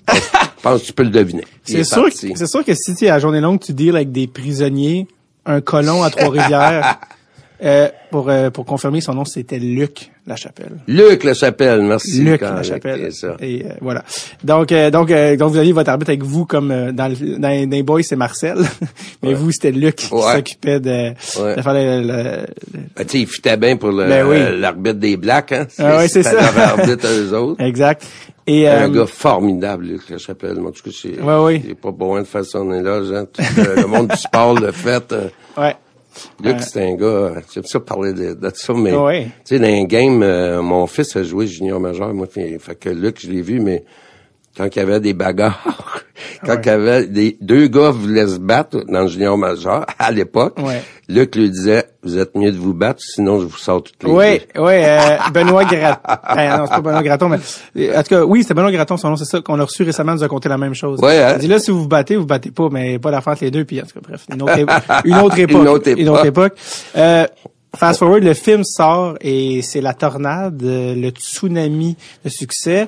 je 0.13 0.17
pense 0.61 0.81
que 0.81 0.85
tu 0.87 0.93
peux 0.93 1.03
le 1.03 1.09
deviner. 1.09 1.43
C'est 1.63 1.79
est 1.79 1.83
sûr, 1.83 2.05
que- 2.05 2.11
c'est 2.37 2.47
sûr 2.47 2.63
que 2.63 2.73
si 2.73 2.95
tu 2.95 3.05
es 3.05 3.09
à 3.09 3.19
journée 3.19 3.41
longue, 3.41 3.59
tu 3.59 3.73
deals 3.73 3.95
avec 3.95 4.11
des 4.13 4.27
prisonniers, 4.27 5.07
un 5.45 5.61
colon 5.61 6.03
à 6.03 6.09
Trois-Rivières. 6.09 6.99
euh, 7.63 7.89
pour, 8.11 8.29
euh, 8.29 8.49
pour 8.49 8.65
confirmer, 8.65 9.01
son 9.01 9.13
nom, 9.13 9.25
c'était 9.25 9.59
Luc 9.59 10.11
Lachapelle. 10.25 10.77
Luc 10.87 11.23
Lachapelle, 11.23 11.81
merci. 11.81 12.21
Luc 12.21 12.41
Lachapelle. 12.41 13.11
ça. 13.11 13.35
Et 13.41 13.65
euh, 13.65 13.69
voilà. 13.81 14.03
Donc, 14.43 14.71
euh, 14.71 14.89
donc, 14.89 15.11
euh, 15.11 15.35
donc, 15.35 15.51
vous 15.51 15.57
aviez 15.57 15.73
votre 15.73 15.89
arbitre 15.89 16.09
avec 16.11 16.23
vous, 16.23 16.45
comme 16.45 16.71
euh, 16.71 16.91
dans, 16.91 17.07
le, 17.07 17.37
dans, 17.37 17.49
les- 17.49 17.65
dans 17.67 17.79
boys, 17.83 18.01
c'est 18.03 18.15
Marcel. 18.15 18.57
Mais 19.23 19.33
vous, 19.33 19.51
c'était 19.51 19.71
Luc 19.71 19.97
qui 19.97 20.13
Ouais. 20.13 20.35
s'occupait 20.35 20.79
de, 20.79 20.89
Ouais. 21.41 21.55
de 21.57 21.61
faire 21.61 21.73
le, 21.73 22.01
le- 22.01 22.45
Ben, 22.95 23.05
tu 23.05 23.09
sais, 23.09 23.19
il 23.21 23.27
fitait 23.27 23.57
bien 23.57 23.75
pour 23.77 23.91
Ben 23.91 24.25
oui. 24.25 24.37
l'arbitre 24.59 24.99
des 24.99 25.17
Blacks, 25.17 25.51
hein. 25.51 25.67
Ah 25.77 25.97
ouais, 25.97 26.07
c'est 26.07 26.23
ça. 26.23 26.33
leur 26.33 26.57
arbitre 26.57 27.05
à 27.05 27.11
eux 27.11 27.33
autres. 27.35 27.61
Exact. 27.63 28.05
Et, 28.51 28.67
un 28.67 28.89
euh, 28.89 29.01
gars 29.01 29.05
formidable, 29.05 29.85
Luc 29.85 30.09
Lachapelle. 30.09 30.59
En 30.59 30.71
tout 30.71 30.83
cas, 30.83 30.91
c'est, 30.93 31.21
Ouais, 31.21 31.37
oui. 31.63 31.73
pas 31.75 31.91
besoin 31.91 32.21
de 32.21 32.27
faire 32.27 32.43
son 32.45 32.71
éloge, 32.73 33.11
hein. 33.11 33.25
Tout 33.31 33.41
le, 33.57 33.81
le 33.81 33.87
monde 33.87 34.07
du 34.07 34.15
sport 34.17 34.53
le 34.59 34.71
fait. 34.71 35.11
euh, 35.11 35.27
ouais. 35.57 35.75
Luc, 36.43 36.55
Ouais. 36.55 36.61
c'est 36.61 36.83
un 36.91 36.95
gars, 36.95 37.33
j'aime 37.53 37.63
ça 37.65 37.79
parler 37.79 38.13
de, 38.13 38.33
de 38.33 38.51
ça, 38.53 38.73
mais, 38.73 38.93
Ouais. 38.95 39.25
tu 39.45 39.55
sais, 39.55 39.59
dans 39.59 39.67
un 39.67 39.83
game, 39.83 40.21
euh, 40.23 40.61
mon 40.61 40.87
fils 40.87 41.15
a 41.15 41.23
joué 41.23 41.45
junior 41.47 41.79
majeur, 41.79 42.13
moi, 42.13 42.27
fait, 42.27 42.57
fait 42.59 42.75
que 42.75 42.89
Luc, 42.89 43.19
je 43.21 43.29
l'ai 43.29 43.41
vu, 43.41 43.59
mais 43.59 43.83
quand 44.59 44.75
il 44.75 44.79
y 44.79 44.81
avait 44.81 44.99
des 44.99 45.13
bagarres, 45.13 45.63
quand 46.45 46.53
Ouais. 46.55 46.59
il 46.63 46.67
y 46.67 46.69
avait 46.69 47.07
des, 47.07 47.37
deux 47.39 47.67
gars 47.67 47.91
voulaient 47.91 48.27
se 48.27 48.37
battre 48.39 48.83
dans 48.89 49.01
le 49.03 49.07
junior 49.07 49.37
majeur, 49.37 49.85
à 49.99 50.11
l'époque, 50.11 50.57
Ouais. 50.61 50.81
Luc 51.07 51.35
lui 51.35 51.49
disait, 51.49 51.85
vous 52.03 52.17
êtes 52.19 52.35
mieux 52.35 52.51
de 52.51 52.57
vous 52.57 52.73
battre, 52.73 53.01
sinon 53.01 53.39
je 53.39 53.45
vous 53.45 53.57
sors 53.57 53.81
toutes 53.81 54.03
les 54.03 54.11
Oui, 54.11 54.39
deux. 54.55 54.61
oui, 54.61 54.73
euh, 54.75 55.17
Benoît 55.33 55.63
Graton. 55.65 56.01
Ben, 56.35 56.57
non, 56.57 56.65
c'est 56.65 56.71
pas 56.75 56.81
Benoît 56.81 57.03
Graton, 57.03 57.29
mais 57.29 57.37
euh, 57.77 57.97
en 57.99 58.03
tout 58.03 58.09
cas, 58.09 58.23
oui, 58.25 58.41
c'était 58.43 58.53
Benoît 58.53 58.71
Graton, 58.71 58.97
son 58.97 59.09
nom, 59.09 59.15
c'est 59.15 59.25
ça 59.25 59.39
qu'on 59.41 59.59
a 59.59 59.63
reçu 59.63 59.83
récemment, 59.83 60.13
nous 60.13 60.23
a 60.23 60.27
conté 60.27 60.49
la 60.49 60.57
même 60.57 60.75
chose. 60.75 60.99
Ouais, 60.99 61.17
hein? 61.23 61.33
Il 61.37 61.39
dit 61.39 61.47
là, 61.47 61.57
si 61.59 61.71
vous 61.71 61.81
vous 61.81 61.87
battez, 61.87 62.15
vous 62.15 62.21
vous 62.21 62.27
battez 62.27 62.51
pas, 62.51 62.67
mais 62.69 62.99
pas 62.99 63.09
l'affaire 63.11 63.33
entre 63.33 63.43
les 63.45 63.51
deux, 63.51 63.65
puis 63.65 63.81
en 63.81 63.85
tout 63.85 63.93
cas, 63.99 64.01
bref, 64.07 64.25
une 64.31 64.41
autre, 64.43 64.53
une 65.05 65.15
autre 65.15 65.39
époque. 65.39 65.61
Une 65.97 66.09
autre 66.09 66.25
époque. 66.25 66.25
époque. 66.25 66.53
Euh, 66.95 67.25
fast 67.75 67.99
forward, 67.99 68.23
le 68.23 68.33
film 68.35 68.63
sort 68.63 69.15
et 69.21 69.61
c'est 69.63 69.81
la 69.81 69.93
tornade, 69.93 70.61
euh, 70.63 70.93
le 70.95 71.09
tsunami 71.09 71.97
de 72.23 72.29
succès. 72.29 72.87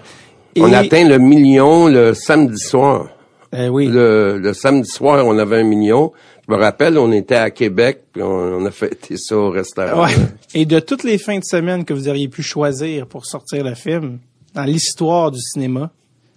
Et, 0.56 0.62
On 0.62 0.72
atteint 0.74 1.08
le 1.08 1.18
million 1.18 1.88
le 1.88 2.14
samedi 2.14 2.58
soir. 2.60 3.08
oui. 3.54 3.88
Le, 3.88 4.38
le 4.38 4.54
samedi 4.54 4.90
soir, 4.90 5.26
on 5.26 5.38
avait 5.38 5.58
un 5.60 5.64
million. 5.64 6.12
Je 6.48 6.54
me 6.54 6.60
rappelle, 6.60 6.98
on 6.98 7.12
était 7.12 7.36
à 7.36 7.50
Québec, 7.52 8.02
puis 8.12 8.22
on, 8.24 8.28
on 8.28 8.66
a 8.66 8.72
fêté 8.72 9.16
ça 9.18 9.38
au 9.38 9.50
restaurant. 9.52 10.04
Ouais. 10.06 10.12
Et 10.54 10.66
de 10.66 10.80
toutes 10.80 11.04
les 11.04 11.18
fins 11.18 11.38
de 11.40 11.44
semaine 11.46 11.86
que 11.86 11.94
vous 11.94 12.10
auriez 12.10 12.28
pu 12.28 12.42
choisir 12.44 13.08
pour 13.08 13.26
sortir 13.26 13.64
le 13.64 13.76
film, 13.76 14.20
dans 14.54 14.64
l'histoire 14.64 15.32
du 15.32 15.40
cinéma, 15.40 15.92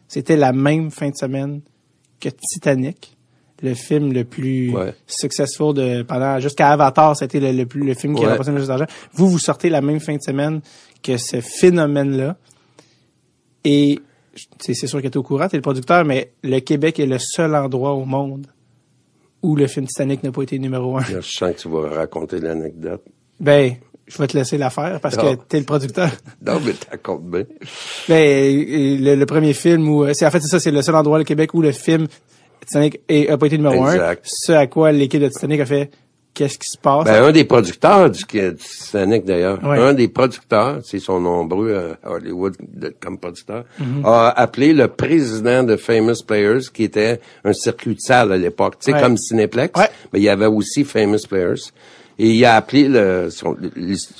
c'était 0.06 0.36
la 0.36 0.52
même 0.52 0.90
fin 0.92 1.08
de 1.08 1.16
semaine 1.16 1.60
que 2.20 2.28
Titanic, 2.28 3.16
le 3.62 3.74
film 3.74 4.12
le 4.12 4.24
plus 4.24 4.72
Ouais. 4.76 4.94
successful 5.06 5.74
de 5.74 6.02
pendant 6.02 6.38
jusqu'à 6.38 6.68
Avatar, 6.70 7.16
c'était 7.16 7.40
le, 7.40 7.50
le 7.52 7.66
plus 7.66 7.82
le 7.82 7.94
film 7.94 8.14
qui 8.14 8.24
a 8.24 8.28
rapporté 8.28 8.50
le 8.52 8.58
plus 8.58 8.68
d'argent. 8.68 8.86
Vous 9.14 9.28
vous 9.28 9.38
sortez 9.38 9.70
la 9.70 9.80
même 9.80 10.00
fin 10.00 10.14
de 10.14 10.22
semaine 10.22 10.60
que 11.02 11.16
ce 11.16 11.40
phénomène-là. 11.40 12.36
Et 13.64 13.98
c'est 14.60 14.74
sûr 14.74 15.00
que 15.00 15.06
tu 15.08 15.12
es 15.12 15.16
au 15.16 15.22
courant, 15.22 15.48
tu 15.48 15.56
es 15.56 15.58
le 15.58 15.62
producteur, 15.62 16.04
mais 16.04 16.32
le 16.42 16.58
Québec 16.60 16.98
est 17.00 17.06
le 17.06 17.18
seul 17.18 17.54
endroit 17.54 17.92
au 17.92 18.04
monde 18.04 18.46
où 19.42 19.56
le 19.56 19.66
film 19.66 19.86
Titanic 19.86 20.22
n'a 20.22 20.32
pas 20.32 20.42
été 20.42 20.58
numéro 20.58 20.96
un. 20.98 21.02
Je 21.02 21.20
sens 21.20 21.52
que 21.54 21.60
tu 21.60 21.68
vas 21.68 21.88
raconter 21.90 22.40
l'anecdote. 22.40 23.02
Ben, 23.40 23.74
je 24.06 24.18
vais 24.18 24.26
te 24.26 24.36
laisser 24.36 24.58
la 24.58 24.70
faire 24.70 25.00
parce 25.00 25.16
que 25.16 25.26
Ah. 25.34 25.36
t'es 25.48 25.58
le 25.58 25.64
producteur. 25.64 26.10
Non, 26.46 26.60
mais 26.64 26.72
t'accorde 26.72 27.24
bien. 27.30 27.44
Ben, 28.08 28.64
le, 29.02 29.14
le 29.14 29.26
premier 29.26 29.52
film 29.54 29.88
où, 29.88 30.06
c'est 30.14 30.26
en 30.26 30.30
fait 30.30 30.40
c'est 30.40 30.48
ça, 30.48 30.60
c'est 30.60 30.70
le 30.70 30.82
seul 30.82 30.94
endroit 30.94 31.20
au 31.20 31.24
Québec 31.24 31.54
où 31.54 31.62
le 31.62 31.72
film 31.72 32.06
Titanic 32.66 33.00
est- 33.08 33.28
a 33.28 33.36
pas 33.38 33.46
été 33.46 33.56
numéro 33.58 33.86
Exact. 33.86 34.20
un. 34.24 34.28
Ce 34.30 34.52
à 34.52 34.66
quoi 34.66 34.92
l'équipe 34.92 35.20
de 35.20 35.28
Titanic 35.28 35.60
a 35.60 35.66
fait, 35.66 35.90
qu'est-ce 36.34 36.58
qui 36.58 36.68
se 36.68 36.76
passe? 36.78 37.04
Ben, 37.04 37.22
un 37.24 37.32
des 37.32 37.44
producteurs 37.44 38.10
du, 38.10 38.24
du 38.24 38.54
Titanic, 38.56 39.24
d'ailleurs, 39.24 39.58
Ouais. 39.64 39.78
un 39.78 39.94
des 39.94 40.08
producteurs, 40.08 40.80
c'est 40.84 40.98
son 40.98 41.20
nombreux 41.20 41.70
euh, 41.70 41.94
à 42.02 42.10
Hollywood 42.12 42.56
de- 42.60 42.94
comme 43.00 43.18
producteur, 43.18 43.64
Mm-hmm. 43.80 44.04
a 44.04 44.28
appelé 44.30 44.72
le 44.74 44.88
président 44.88 45.62
de 45.62 45.76
Famous 45.76 46.22
Players, 46.26 46.60
qui 46.72 46.84
était 46.84 47.20
un 47.44 47.52
circuit 47.52 47.94
de 47.94 48.00
salle 48.00 48.32
à 48.32 48.36
l'époque, 48.36 48.74
tu 48.80 48.86
sais, 48.86 48.92
Ouais. 48.94 49.00
comme 49.00 49.16
Cineplex, 49.16 49.72
mais 50.12 50.18
il 50.20 50.22
y 50.24 50.28
avait 50.28 50.46
aussi 50.46 50.84
Famous 50.84 51.26
Players. 51.28 51.62
Et 52.16 52.30
il 52.30 52.44
a 52.44 52.54
appelé 52.56 52.86
le, 52.88 53.28
son- 53.30 53.56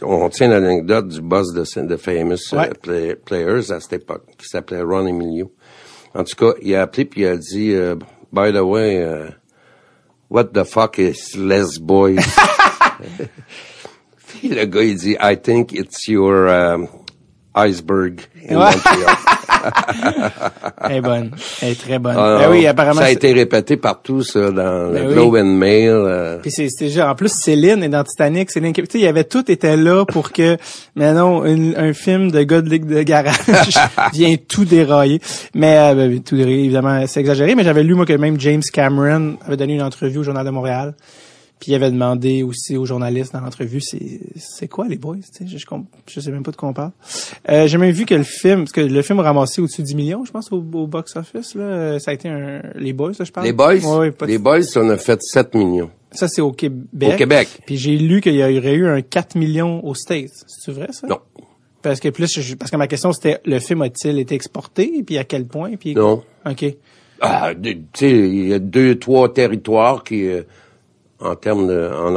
on 0.03 0.29
tient 0.29 0.49
l'anecdote 0.49 1.07
du 1.09 1.21
boss 1.21 1.53
de, 1.53 1.63
de 1.87 1.97
Famous 1.97 2.37
euh. 2.53 2.65
Play- 2.83 3.15
Players 3.15 3.71
à 3.71 3.79
cette 3.79 3.93
époque, 3.93 4.23
qui 4.37 4.49
s'appelait 4.49 4.83
Ron 4.83 5.07
Emilio. 5.07 5.53
En 6.13 6.25
tout 6.25 6.35
cas, 6.37 6.55
il 6.63 6.75
a 6.75 6.83
appelé 6.83 7.05
puis 7.05 7.21
il 7.23 7.27
a 7.27 7.37
dit, 7.37 7.73
euh, 7.73 7.95
by 8.33 8.53
the 8.53 8.61
way, 8.63 8.99
euh, 9.03 9.29
what 10.29 10.55
the 10.55 10.65
fuck 10.65 10.99
is 10.99 11.37
Les 11.37 11.79
Boys? 11.79 12.25
gars, 14.71 15.07
I 15.21 15.35
think 15.37 15.73
it's 15.73 16.09
your 16.09 16.49
um, 16.49 16.89
iceberg 17.55 18.27
in. 18.35 18.57
Montreal. 18.57 19.17
Elle 20.89 20.97
est 20.97 21.01
bonne. 21.01 21.31
Elle 21.63 21.71
est 21.71 21.81
très 21.81 21.99
bonne. 21.99 22.15
Ah, 22.19 22.39
Ben 22.41 22.51
oui, 22.51 22.67
apparemment. 22.67 23.01
Ça 23.01 23.07
a 23.07 23.11
été 23.11 23.33
répété 23.33 23.77
partout, 23.77 24.23
ça, 24.23 24.51
dans 24.51 24.91
Ben 24.91 25.03
le 25.03 25.09
oui. 25.09 25.15
Globe 25.15 25.35
and 25.37 25.45
Mail. 25.45 25.89
euh. 25.91 26.39
Puis 26.43 26.51
c'est- 26.51 26.89
genre, 26.89 27.09
en 27.11 27.15
plus, 27.15 27.33
Céline 27.33 27.83
est 27.83 27.89
dans 27.89 28.05
Titanic. 28.05 28.51
Céline, 28.51 28.73
tu 28.73 28.83
sais, 28.85 28.99
il 28.99 29.05
y 29.05 29.07
avait 29.07 29.25
tout 29.25 29.51
était 29.51 29.77
là 29.77 30.05
pour 30.05 30.33
que, 30.33 30.57
mais 30.97 31.13
non, 31.13 31.45
une- 31.45 31.75
un 31.77 31.93
film 31.93 32.31
de 32.31 32.43
gars 32.43 32.61
de 32.61 32.69
ligue 32.71 32.87
de 32.87 33.03
garage 33.03 33.35
vient 34.13 34.37
tout 34.49 34.65
dérailler. 34.65 35.21
Mais, 35.55 35.77
euh, 35.79 35.95
ben, 35.95 36.21
tout 36.21 36.37
dérailler, 36.37 36.65
évidemment, 36.65 37.05
c'est 37.07 37.21
exagéré, 37.21 37.55
mais 37.55 37.65
j'avais 37.65 37.83
lu, 37.83 37.95
moi, 37.95 38.07
que 38.07 38.13
même 38.13 38.39
James 38.41 38.63
Cameron 38.73 39.37
avait 39.47 39.57
donné 39.57 39.75
une 39.75 39.83
entrevue 39.83 40.19
au 40.19 40.23
Journal 40.23 40.45
de 40.45 40.51
Montréal. 40.51 40.95
Puis 41.61 41.73
il 41.73 41.75
avait 41.77 41.91
demandé 41.91 42.43
aussi 42.43 42.77
aux 42.77 42.85
journalistes 42.85 43.33
dans 43.33 43.41
l'entrevue, 43.41 43.81
c'est 43.81 44.21
c'est 44.37 44.69
quoi 44.69 44.87
les 44.87 44.97
boys? 44.99 45.17
Tu 45.17 45.47
sais, 45.47 45.47
Je, 45.47 45.57
je, 45.57 45.65
je 46.09 46.21
sais 46.21 46.31
même 46.31 46.43
pas 46.43 46.51
de 46.51 46.57
quoi 46.57 46.69
on 46.69 46.73
parle. 46.75 46.91
Euh, 47.49 47.67
J'ai 47.67 47.79
même 47.79 47.93
vu 47.93 48.05
que 48.05 48.15
le 48.15 48.23
film, 48.25 48.61
parce 48.65 48.73
que 48.73 48.81
le 48.83 49.03
film 49.03 49.21
a 49.21 49.23
ramassé 49.23 49.63
au-dessus 49.63 49.81
de 49.83 49.87
10 49.87 49.95
millions, 49.95 50.25
je 50.25 50.33
pense, 50.33 50.53
au, 50.53 50.57
au 50.59 50.87
box-office. 50.87 51.55
là. 51.55 51.99
Ça 52.01 52.11
a 52.11 52.15
été 52.15 52.29
un... 52.29 52.61
Les 52.75 52.93
boys, 52.93 53.13
là, 53.19 53.25
je 53.25 53.33
parle. 53.33 53.47
Les 53.47 53.53
Boys, 53.53 53.77
Ouais, 53.77 53.97
ouais, 53.99 54.11
pas 54.11 54.27
de- 54.27 54.33
les 54.33 54.39
Boys, 54.39 54.61
on 54.77 54.91
a 54.91 54.99
fait 54.99 55.23
7 55.23 55.55
millions. 55.55 55.91
Ça, 56.11 56.29
c'est 56.29 56.43
au 56.43 56.53
Québec. 56.53 57.13
Au 57.15 57.17
Québec. 57.17 57.49
Puis 57.67 57.77
j'ai 57.79 57.97
lu 57.97 58.21
qu'il 58.21 58.35
y 58.35 58.43
aurait 58.43 58.75
eu 58.75 58.87
un 58.87 59.01
4 59.01 59.37
millions 59.37 59.83
aux 59.85 59.95
States. 59.95 60.33
C'est 60.47 60.73
vrai, 60.73 60.89
ça? 60.93 61.07
Non. 61.07 61.19
Parce 61.83 62.01
que 62.01 62.09
plus, 62.09 62.41
je- 62.41 62.55
parce 62.57 62.71
que 62.71 62.77
ma 62.77 62.89
question, 62.89 63.13
c'était, 63.13 63.41
le 63.47 63.59
film 63.59 63.81
a-t-il 63.83 64.19
été 64.19 64.35
exporté? 64.35 65.03
Puis 65.07 65.19
à 65.19 65.25
quel 65.25 65.47
point? 65.47 65.77
Puis... 65.77 65.95
Non. 65.95 66.23
OK. 66.49 66.65
Ah, 67.21 67.53
tu 67.61 67.79
sais, 67.95 68.11
il 68.11 68.49
y 68.49 68.53
a 68.53 68.59
deux, 68.59 68.99
trois 68.99 69.33
territoires 69.33 70.03
qui, 70.05 70.27
euh, 70.27 70.43
en 71.25 71.35
termes 71.37 71.67
de, 71.67 71.91
en, 71.93 72.15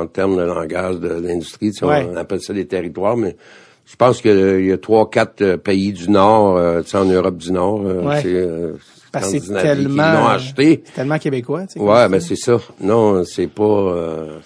en, 0.00 0.06
termes 0.06 0.36
de 0.36 0.42
langage 0.42 0.96
de 0.98 1.08
l'industrie, 1.08 1.70
tu 1.72 1.78
sais, 1.80 1.86
Ouais. 1.86 2.08
on 2.10 2.16
appelle 2.16 2.40
ça 2.40 2.52
des 2.52 2.66
territoires, 2.66 3.16
mais 3.16 3.36
je 3.84 3.94
pense 3.96 4.20
qu'il 4.20 4.64
y 4.66 4.72
a 4.72 4.78
trois, 4.78 5.08
quatre 5.10 5.42
euh, 5.42 5.56
pays 5.56 5.92
du 5.92 6.10
Nord, 6.10 6.56
euh, 6.56 6.82
tu 6.82 6.90
sais, 6.90 6.98
en 6.98 7.04
Europe 7.04 7.36
du 7.36 7.52
Nord, 7.52 7.82
euh, 7.86 8.02
Ouais. 8.02 8.22
c'est, 8.22 8.34
euh, 8.34 8.72
Parce 9.12 9.30
qui 9.32 9.40
tellement... 9.40 10.12
l'ont 10.12 10.26
acheté. 10.26 10.82
tellement 10.94 11.18
québécois, 11.18 11.66
tu 11.66 11.74
sais. 11.74 11.80
Ouais, 11.80 12.02
comme 12.02 12.12
ben 12.12 12.20
c'est 12.20 12.36
ça. 12.36 12.58
Non, 12.80 13.22
c'est 13.24 13.46
pas, 13.46 13.62
euh, 13.62 14.38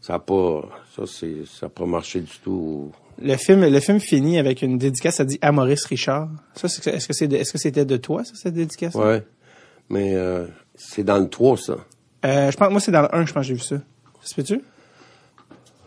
ça 0.00 0.14
a 0.14 0.18
pas, 0.18 0.62
ça 0.96 1.02
c'est, 1.06 1.44
ça 1.46 1.66
a 1.66 1.68
pas 1.68 1.86
marché 1.86 2.20
du 2.20 2.32
tout. 2.42 2.90
Le 3.22 3.36
film, 3.36 3.66
le 3.66 3.80
film 3.80 4.00
finit 4.00 4.38
avec 4.38 4.62
une 4.62 4.78
dédicace, 4.78 5.16
ça 5.16 5.24
dit 5.26 5.38
à 5.42 5.52
Maurice 5.52 5.84
Richard. 5.84 6.28
Ça, 6.54 6.68
est-ce 6.68 7.06
que 7.06 7.12
c'est, 7.12 7.30
est-ce 7.32 7.52
que 7.52 7.58
c'était 7.58 7.84
de 7.84 7.98
toi, 7.98 8.24
ça, 8.24 8.32
cette 8.34 8.54
dédicace? 8.54 8.94
Ouais. 8.94 9.22
Mais, 9.90 10.14
euh, 10.14 10.46
c'est 10.74 11.04
dans 11.04 11.18
le 11.18 11.28
3, 11.28 11.58
ça. 11.58 11.76
Euh, 12.24 12.50
je 12.50 12.56
pense, 12.56 12.70
moi, 12.70 12.80
c'est 12.80 12.92
dans 12.92 13.02
le 13.02 13.14
1, 13.14 13.26
je 13.26 13.32
pense 13.32 13.42
que 13.42 13.48
j'ai 13.48 13.54
vu 13.54 13.60
ça. 13.60 13.76
Ça 14.22 14.28
se 14.28 14.34
peut-tu? 14.34 14.60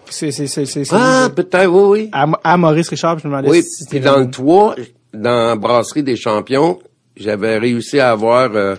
C'est, 0.10 0.32
c'est, 0.32 0.48
c'est, 0.48 0.84
Ah, 0.92 1.30
peut-être, 1.36 1.68
oui, 1.72 2.02
oui. 2.04 2.10
à, 2.12 2.28
à 2.44 2.58
Maurice 2.58 2.90
Richard, 2.90 3.18
je 3.20 3.28
me 3.28 3.32
demandais 3.32 3.50
Oui, 3.50 3.64
si 3.64 3.86
puis 3.86 4.00
dans 4.00 4.20
le 4.20 4.30
3, 4.30 4.76
dans 5.14 5.56
Brasserie 5.58 6.04
des 6.04 6.16
Champions, 6.16 6.80
j'avais 7.16 7.58
réussi 7.58 8.00
à 8.00 8.12
avoir 8.12 8.52
euh, 8.56 8.76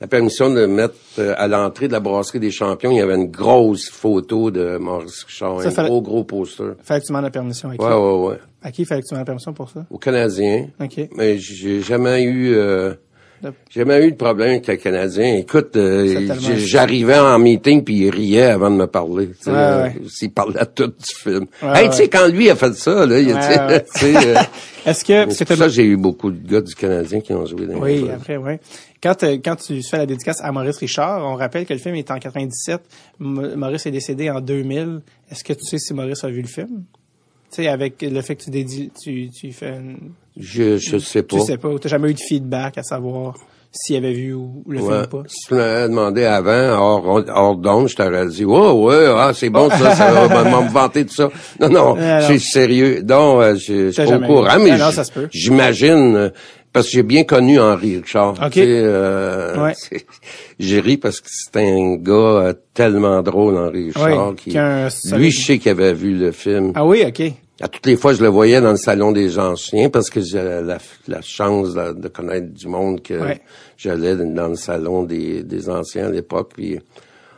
la 0.00 0.06
permission 0.06 0.48
de 0.50 0.64
mettre 0.66 0.94
euh, 1.18 1.34
à 1.36 1.48
l'entrée 1.48 1.86
de 1.88 1.92
la 1.92 2.00
Brasserie 2.00 2.40
des 2.40 2.50
Champions, 2.50 2.92
il 2.92 2.96
y 2.98 3.00
avait 3.02 3.16
une 3.16 3.30
grosse 3.30 3.90
photo 3.90 4.50
de 4.50 4.78
Maurice 4.78 5.24
Richard, 5.24 5.60
Ça 5.62 5.68
un 5.68 5.70
fallait- 5.70 5.88
gros, 5.88 6.00
gros 6.00 6.24
poster. 6.24 6.64
Fallait 6.82 7.00
que 7.00 7.06
tu 7.06 7.12
demandes 7.12 7.24
la 7.24 7.30
permission 7.30 7.68
à 7.70 7.76
qui? 7.76 7.82
Ouais, 7.84 7.92
ouais, 7.92 8.28
ouais. 8.28 8.38
À 8.62 8.70
qui 8.72 8.84
fallait 8.86 9.02
que 9.02 9.06
tu 9.06 9.12
demandes 9.14 9.22
la 9.22 9.26
permission 9.26 9.52
pour 9.52 9.68
ça? 9.70 9.84
Au 9.90 9.98
Canadien. 9.98 10.68
OK. 10.80 11.08
Mais 11.16 11.36
j'ai 11.38 11.82
jamais 11.82 12.22
eu... 12.22 12.54
Euh, 12.54 12.94
j'ai 13.42 13.80
jamais 13.80 14.06
eu 14.06 14.10
de 14.12 14.16
problème 14.16 14.50
avec 14.50 14.66
le 14.66 14.76
Canadien. 14.76 15.36
Écoute, 15.36 15.74
euh, 15.76 16.28
j'arrivais 16.56 17.18
en 17.18 17.38
meeting 17.38 17.82
puis 17.84 17.96
il 18.06 18.10
riait 18.10 18.42
avant 18.50 18.70
de 18.70 18.76
me 18.76 18.86
parler. 18.86 19.28
tu 19.28 19.34
sais, 19.44 19.50
Ouais, 19.50 19.56
euh. 19.56 19.88
S'il 20.08 20.30
parlait 20.32 20.58
à 20.60 20.66
tout 20.66 20.86
du 20.88 20.94
film. 21.14 21.46
Hey, 21.62 21.88
tu 21.90 21.96
sais, 21.96 22.08
quand 22.08 22.26
lui 22.28 22.50
a 22.50 22.56
fait 22.56 22.74
ça, 22.74 23.06
là, 23.06 23.18
il, 23.18 23.28
ouais. 23.32 23.84
euh, 24.04 24.34
Est-ce 24.86 25.04
que, 25.04 25.30
C'est 25.32 25.44
pour 25.44 25.56
ça 25.56 25.68
j'ai 25.68 25.84
eu 25.84 25.96
beaucoup 25.96 26.30
de 26.30 26.46
gars 26.50 26.60
du 26.60 26.74
Canadien 26.74 27.20
qui 27.20 27.32
ont 27.32 27.44
joué 27.46 27.66
dans 27.66 27.78
oui, 27.78 28.08
après, 28.10 28.36
oui. 28.36 28.52
Quand, 29.02 29.22
euh, 29.24 29.38
quand 29.42 29.56
tu 29.56 29.82
fais 29.82 29.98
la 29.98 30.06
dédicace 30.06 30.40
à 30.42 30.52
Maurice 30.52 30.76
Richard, 30.78 31.24
on 31.26 31.34
rappelle 31.36 31.64
que 31.66 31.72
le 31.72 31.78
film 31.78 31.94
est 31.94 32.10
en 32.10 32.18
97. 32.18 32.80
M- 33.20 33.54
Maurice 33.56 33.86
est 33.86 33.90
décédé 33.90 34.28
en 34.30 34.40
2000. 34.40 35.00
Est-ce 35.30 35.44
que 35.44 35.52
tu 35.54 35.64
sais 35.64 35.78
si 35.78 35.94
Maurice 35.94 36.22
a 36.24 36.28
vu 36.28 36.42
le 36.42 36.48
film? 36.48 36.84
Tu 37.50 37.62
sais, 37.62 37.68
avec 37.68 38.00
le 38.02 38.20
fait 38.22 38.36
que 38.36 38.44
tu 38.44 38.50
dédies, 38.50 38.90
tu, 39.02 39.28
tu 39.30 39.52
fais 39.52 39.70
une, 39.76 40.12
Je, 40.36 40.76
je 40.78 40.98
sais 40.98 41.22
pas. 41.22 41.36
tu 41.38 41.42
sais 41.44 41.56
pas, 41.58 41.68
t'as 41.80 41.88
jamais 41.88 42.10
eu 42.10 42.14
de 42.14 42.20
feedback 42.20 42.78
à 42.78 42.82
savoir 42.82 43.34
s'il 43.72 43.96
avait 43.96 44.12
vu 44.12 44.32
ou, 44.34 44.64
le 44.68 44.78
film 44.78 45.02
ou 45.04 45.06
pas? 45.06 45.22
Si 45.28 45.46
tu 45.46 45.54
m'avais 45.54 45.88
demandé 45.88 46.24
avant, 46.24 46.76
hors, 46.76 47.22
hors 47.28 47.56
d'onde, 47.56 47.88
je 47.88 47.96
t'aurais 47.96 48.26
dit, 48.26 48.44
oh, 48.44 48.72
ouais, 48.88 49.06
ah, 49.14 49.32
c'est 49.34 49.50
bon, 49.50 49.68
ça, 49.70 49.94
ça 49.94 50.12
va 50.26 50.44
m'en 50.44 50.62
me 50.64 50.70
vanter 50.70 51.04
de 51.04 51.10
ça. 51.10 51.28
Non, 51.60 51.68
non, 51.68 51.96
Ah, 52.00 52.20
je 52.20 52.32
suis 52.32 52.40
sérieux. 52.40 53.02
Non, 53.08 53.40
euh, 53.40 53.54
je 53.54 53.90
suis 53.90 54.04
pas 54.04 54.16
au 54.16 54.20
courant, 54.20 54.58
mais 54.58 54.72
Ah, 54.80 54.90
j'imagine, 55.30 56.16
euh, 56.16 56.30
parce 56.72 56.86
que 56.86 56.92
j'ai 56.92 57.02
bien 57.02 57.24
connu 57.24 57.60
Henri 57.60 57.98
Richard. 57.98 58.34
Ok. 58.42 58.50
Tu 58.52 58.60
sais, 58.60 58.66
euh, 58.66 59.64
Ouais. 59.64 59.74
J'ai 60.58 60.80
ri 60.80 60.96
parce 60.96 61.20
que 61.20 61.28
c'est 61.30 61.56
un 61.60 61.96
gars 61.96 62.12
euh, 62.12 62.52
tellement 62.74 63.22
drôle, 63.22 63.56
Henri 63.56 63.86
Richard. 63.94 64.34
Qui, 64.36 64.50
lui, 65.16 65.30
je 65.30 65.40
sais 65.46 65.58
qu'il 65.58 65.70
avait 65.70 65.94
vu 65.94 66.14
le 66.16 66.32
film. 66.32 66.72
Ah 66.74 66.84
oui, 66.84 67.04
OK. 67.06 67.22
À 67.60 67.68
toutes 67.68 67.84
les 67.86 67.96
fois, 67.96 68.14
je 68.14 68.22
le 68.22 68.28
voyais 68.28 68.60
dans 68.60 68.70
le 68.70 68.76
salon 68.76 69.12
des 69.12 69.38
anciens 69.38 69.90
parce 69.90 70.08
que 70.08 70.20
j'ai 70.20 70.42
la, 70.42 70.78
la 71.08 71.20
chance 71.20 71.74
de, 71.74 71.92
de 71.92 72.08
connaître 72.08 72.52
du 72.54 72.66
monde 72.68 73.02
que 73.02 73.14
Ouais. 73.14 73.40
j'allais 73.76 74.16
dans 74.16 74.48
le 74.48 74.56
salon 74.56 75.02
des, 75.02 75.42
des 75.42 75.68
anciens 75.68 76.06
à 76.06 76.10
l'époque. 76.10 76.52
Puis 76.56 76.78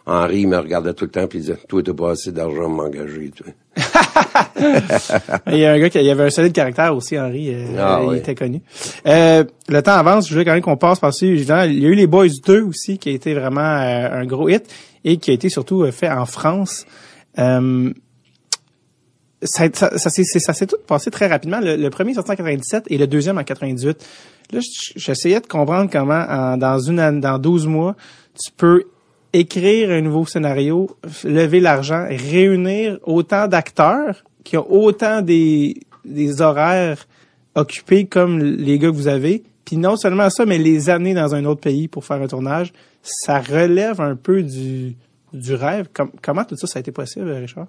Henri 0.07 0.47
me 0.47 0.57
regardait 0.59 0.95
tout 0.95 1.07
le 1.07 1.11
temps 1.11 1.27
puis 1.27 1.39
il 1.39 1.43
disait 1.43 1.59
Toi, 1.68 1.83
t'as 1.83 1.93
pas 1.93 2.11
assez 2.12 2.31
d'argent 2.31 2.66
à 2.66 2.68
m'engager, 2.68 3.31
toi. 3.37 3.47
Il 5.49 5.57
y 5.59 5.64
a 5.64 5.73
un 5.73 5.79
gars 5.81 5.91
qui 5.91 5.99
il 5.99 6.11
avait 6.11 6.25
un 6.25 6.31
solide 6.31 6.53
caractère 6.53 6.95
aussi, 6.95 7.18
Henri. 7.18 7.53
euh, 7.53 7.66
Ah, 7.79 8.01
il 8.03 8.09
oui. 8.11 8.16
était 8.18 8.35
connu. 8.35 8.61
Euh, 9.07 9.43
le 9.68 9.83
temps 9.83 9.93
avance, 9.93 10.29
je 10.29 10.33
voulais 10.35 10.45
quand 10.45 10.53
même 10.53 10.62
qu'on 10.62 10.77
passe. 10.77 11.01
Évidemment, 11.23 11.62
Il 11.64 11.83
y 11.83 11.87
a 11.87 11.89
eu 11.89 11.95
les 11.95 12.07
Boys 12.07 12.29
2 12.47 12.62
aussi, 12.62 12.99
qui 12.99 13.09
a 13.09 13.12
été 13.12 13.35
vraiment 13.35 13.61
euh, 13.61 14.20
un 14.20 14.25
gros 14.27 14.49
hit 14.49 14.64
et 15.05 15.16
qui 15.16 15.31
a 15.31 15.35
été 15.35 15.49
surtout 15.49 15.91
fait 15.91 16.11
en 16.11 16.27
France. 16.27 16.87
Euh, 17.39 17.91
ça, 19.43 19.64
ça, 19.72 19.99
ça, 19.99 20.11
ça 20.11 20.53
s'est 20.53 20.66
tout 20.66 20.76
passé 20.86 21.11
très 21.11 21.26
rapidement. 21.26 21.61
Le, 21.61 21.88
premier 21.90 22.14
sorti 22.14 22.30
en 22.30 22.36
97 22.36 22.84
et 22.88 22.99
le 22.99 23.07
deuxième 23.07 23.38
en 23.38 23.45
98. 23.45 24.05
Là, 24.53 24.61
j'essayais 24.97 25.40
de 25.40 25.47
comprendre 25.47 25.90
comment, 25.90 26.24
en- 26.28 26.57
dans 26.57 26.78
une 26.78 26.99
année- 27.01 27.20
dans 27.20 27.38
12 27.38 27.66
mois, 27.66 27.97
tu 28.43 28.51
peux 28.57 28.84
écrire 29.32 29.90
un 29.90 30.01
nouveau 30.03 30.26
scénario, 30.26 30.90
lever 31.24 31.61
l'argent, 31.61 32.07
réunir 32.09 32.99
autant 33.05 33.49
d'acteurs 33.49 34.22
qui 34.45 34.57
ont 34.57 34.70
autant 34.70 35.22
des, 35.22 35.76
des 36.05 36.40
horaires 36.43 37.07
occupés 37.55 38.07
comme 38.07 38.40
les 38.40 38.78
gars 38.78 38.90
que 38.90 38.95
vous 38.95 39.09
avez. 39.09 39.43
Puis 39.64 39.76
non 39.76 39.97
seulement 39.97 40.28
ça, 40.28 40.45
mais 40.45 40.59
les 40.59 40.90
amener 40.90 41.14
dans 41.14 41.34
un 41.34 41.45
autre 41.45 41.61
pays 41.61 41.88
pour 41.88 42.05
faire 42.05 42.20
un 42.20 42.26
tournage, 42.26 42.72
ça 43.03 43.40
relève 43.40 44.01
un 44.01 44.16
peu 44.16 44.43
du, 44.43 44.97
du 45.32 45.55
rêve. 45.55 45.86
Com- 45.95 46.11
comment 46.20 46.45
tout 46.45 46.57
ça, 46.57 46.66
ça 46.66 46.78
a 46.78 46.80
été 46.80 46.93
possible, 46.93 47.30
Richard? 47.30 47.68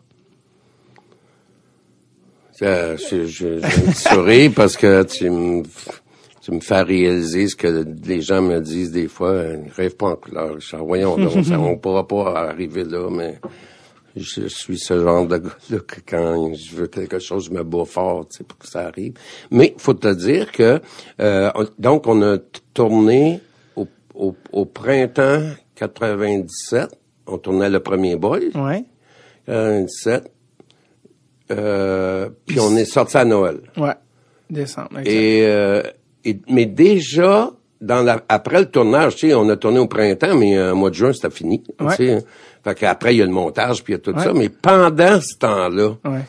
Ça, 2.53 2.95
je, 2.95 3.25
je, 3.25 3.59
petit 3.59 3.93
sourire 4.09 4.51
parce 4.55 4.77
que 4.77 5.03
tu 5.03 5.29
me, 5.29 5.63
tu 6.41 6.51
me 6.51 6.59
fais 6.59 6.81
réaliser 6.83 7.47
ce 7.47 7.55
que 7.55 7.85
les 8.05 8.21
gens 8.21 8.41
me 8.41 8.59
disent 8.59 8.91
des 8.91 9.07
fois. 9.07 9.43
Ils 9.65 9.71
rêvent 9.71 9.95
pas 9.95 10.07
en 10.09 10.15
couleur. 10.15 10.55
Richard. 10.55 10.85
Voyons 10.85 11.17
donc, 11.17 11.43
ça, 11.45 11.59
on 11.59 11.77
pourra 11.77 12.07
pas 12.07 12.47
arriver 12.49 12.83
là, 12.83 13.09
mais 13.09 13.39
je 14.15 14.47
suis 14.47 14.77
ce 14.77 14.99
genre 15.01 15.25
de 15.25 15.37
gars-là 15.37 15.79
que 15.79 15.99
quand 16.07 16.53
je 16.53 16.75
veux 16.75 16.87
quelque 16.87 17.17
chose, 17.17 17.45
je 17.45 17.51
me 17.51 17.63
bats 17.63 17.85
fort, 17.85 18.27
tu 18.29 18.37
sais, 18.37 18.43
pour 18.43 18.59
que 18.59 18.67
ça 18.67 18.87
arrive. 18.87 19.13
Mais 19.49 19.73
faut 19.77 19.95
te 19.95 20.13
dire 20.13 20.51
que 20.51 20.79
euh, 21.19 21.49
on- 21.55 21.65
donc 21.79 22.05
on 22.07 22.21
a 22.21 22.37
tourné 22.75 23.39
au, 23.75 23.87
au, 24.13 24.35
au 24.51 24.65
printemps 24.65 25.41
97. 25.75 26.89
On 27.25 27.37
tournait 27.39 27.69
le 27.69 27.79
premier 27.79 28.15
boy. 28.15 28.51
Ouais. 28.53 28.83
97. 29.47 30.29
Euh, 31.51 32.29
puis 32.45 32.59
on 32.59 32.75
est 32.75 32.85
sorti 32.85 33.17
à 33.17 33.25
Noël. 33.25 33.57
Ouais. 33.77 33.93
Décembre. 34.49 34.99
Et, 35.05 35.41
euh, 35.45 35.81
et- 36.23 36.39
mais 36.49 36.65
déjà 36.65 37.51
dans 37.81 38.01
la, 38.01 38.21
après 38.29 38.59
le 38.61 38.65
tournage, 38.69 39.15
tu 39.17 39.27
sais, 39.29 39.33
on 39.35 39.49
a 39.49 39.57
tourné 39.57 39.79
au 39.79 39.87
printemps, 39.87 40.35
mais 40.35 40.57
euh, 40.57 40.71
au 40.71 40.75
mois 40.75 40.89
de 40.89 40.95
juin 40.95 41.11
c'était 41.11 41.29
fini. 41.29 41.61
tu 41.77 41.83
Ouais. 41.85 41.95
sais. 41.95 42.23
Fait 42.63 42.75
qu'après 42.75 43.13
il 43.13 43.17
y 43.17 43.21
a 43.21 43.25
le 43.25 43.31
montage 43.31 43.83
puis 43.83 43.93
il 43.93 43.97
y 43.97 43.99
a 43.99 43.99
tout 43.99 44.13
Ouais. 44.17 44.23
ça. 44.23 44.31
Mais 44.33 44.47
pendant 44.49 45.19
ce 45.19 45.35
temps-là, 45.37 45.95
Ouais. 46.05 46.21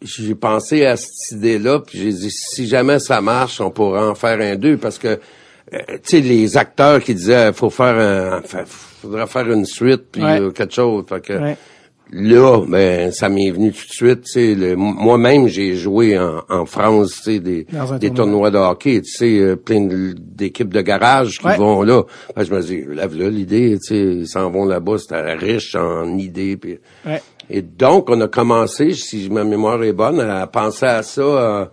j'ai 0.00 0.34
pensé 0.34 0.86
à 0.86 0.96
cette 0.96 1.32
idée-là, 1.32 1.80
puis 1.80 1.98
j'ai 1.98 2.12
dit 2.12 2.30
si 2.30 2.66
jamais 2.66 2.98
ça 2.98 3.20
marche, 3.20 3.60
on 3.60 3.70
pourra 3.70 4.08
en 4.08 4.14
faire 4.14 4.40
un 4.40 4.56
deux 4.56 4.76
parce 4.78 4.98
que 4.98 5.08
euh, 5.72 5.78
tu 6.02 6.16
sais 6.16 6.20
les 6.20 6.56
acteurs 6.56 7.02
qui 7.02 7.14
disaient 7.14 7.52
faut 7.52 7.70
faire 7.70 7.98
un 7.98 8.40
fa- 8.42 8.64
faudrait 8.66 9.26
faire 9.26 9.50
une 9.50 9.64
suite 9.66 10.04
puis 10.12 10.22
euh, 10.22 10.50
quelque 10.50 10.74
chose. 10.74 11.04
Fait 11.08 11.20
que 11.20 11.32
Ouais. 11.34 11.56
Là, 12.12 12.60
ben, 12.68 13.10
ça 13.10 13.28
m'est 13.28 13.50
venu 13.50 13.72
tout 13.72 13.86
de 13.86 13.92
suite. 13.92 14.22
Tu 14.24 14.54
sais, 14.56 14.74
moi-même, 14.76 15.48
j'ai 15.48 15.74
joué 15.76 16.18
en, 16.18 16.42
en 16.48 16.66
France, 16.66 17.16
tu 17.24 17.32
sais, 17.34 17.38
des, 17.40 17.64
des 17.64 18.10
tournoi. 18.10 18.10
tournois 18.14 18.50
de 18.50 18.58
hockey, 18.58 19.00
tu 19.02 19.10
sais, 19.10 19.38
euh, 19.38 19.56
plein 19.56 19.88
d'équipes 20.18 20.72
de 20.72 20.80
garage 20.80 21.38
qui 21.38 21.46
Ouais. 21.46 21.56
vont 21.56 21.82
là. 21.82 22.02
Ben, 22.36 22.44
je 22.44 22.54
me 22.54 22.60
dis, 22.60 22.82
lève 22.88 23.16
là 23.18 23.28
l'idée, 23.28 23.78
tu 23.80 23.88
sais, 23.94 23.96
ils 24.20 24.28
s'en 24.28 24.50
vont 24.50 24.64
là-bas, 24.64 24.98
c'était 24.98 25.34
riche 25.34 25.74
en 25.74 26.16
idées. 26.18 26.56
Puis... 26.56 26.78
Ouais. 27.06 27.22
Et 27.50 27.62
donc, 27.62 28.08
on 28.10 28.20
a 28.20 28.28
commencé, 28.28 28.92
si 28.94 29.28
ma 29.30 29.44
mémoire 29.44 29.82
est 29.84 29.92
bonne, 29.92 30.20
à 30.20 30.46
penser 30.46 30.86
à 30.86 31.02
ça 31.02 31.20
euh, 31.22 31.64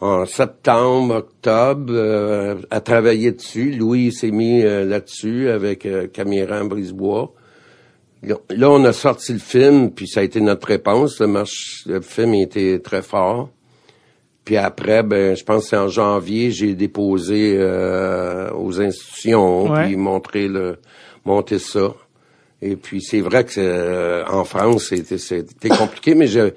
en 0.00 0.24
septembre, 0.26 1.16
octobre, 1.16 1.92
euh, 1.92 2.54
à 2.70 2.80
travailler 2.80 3.32
dessus. 3.32 3.70
Louis 3.72 4.12
s'est 4.12 4.30
mis 4.30 4.62
euh, 4.64 4.84
là-dessus 4.84 5.48
avec 5.50 5.84
euh, 5.86 6.06
Caméra 6.08 6.64
Brisebois. 6.64 7.32
Là, 8.22 8.70
on 8.70 8.84
a 8.84 8.92
sorti 8.92 9.32
le 9.32 9.38
film, 9.38 9.90
puis 9.92 10.06
ça 10.06 10.20
a 10.20 10.22
été 10.22 10.40
notre 10.40 10.66
réponse. 10.68 11.18
Le, 11.20 11.26
marche, 11.26 11.84
le 11.86 12.00
film 12.02 12.34
a 12.34 12.42
été 12.42 12.80
très 12.82 13.00
fort. 13.02 13.48
Puis 14.44 14.56
après, 14.56 15.02
ben, 15.02 15.34
je 15.36 15.44
pense 15.44 15.64
que 15.64 15.68
c'est 15.70 15.76
en 15.76 15.88
janvier, 15.88 16.50
j'ai 16.50 16.74
déposé 16.74 17.56
euh, 17.58 18.50
aux 18.52 18.80
institutions, 18.80 19.70
Ouais. 19.70 19.86
puis 19.86 19.96
montré 19.96 20.48
le, 20.48 20.76
monté 21.24 21.58
ça. 21.58 21.94
Et 22.62 22.76
puis 22.76 23.00
c'est 23.00 23.20
vrai 23.20 23.44
que 23.44 23.52
euh, 23.58 24.24
en 24.26 24.44
France, 24.44 24.88
c'était, 24.88 25.18
c'était 25.18 25.68
compliqué, 25.70 26.14
mais 26.14 26.26
je, 26.26 26.48
tu 26.48 26.54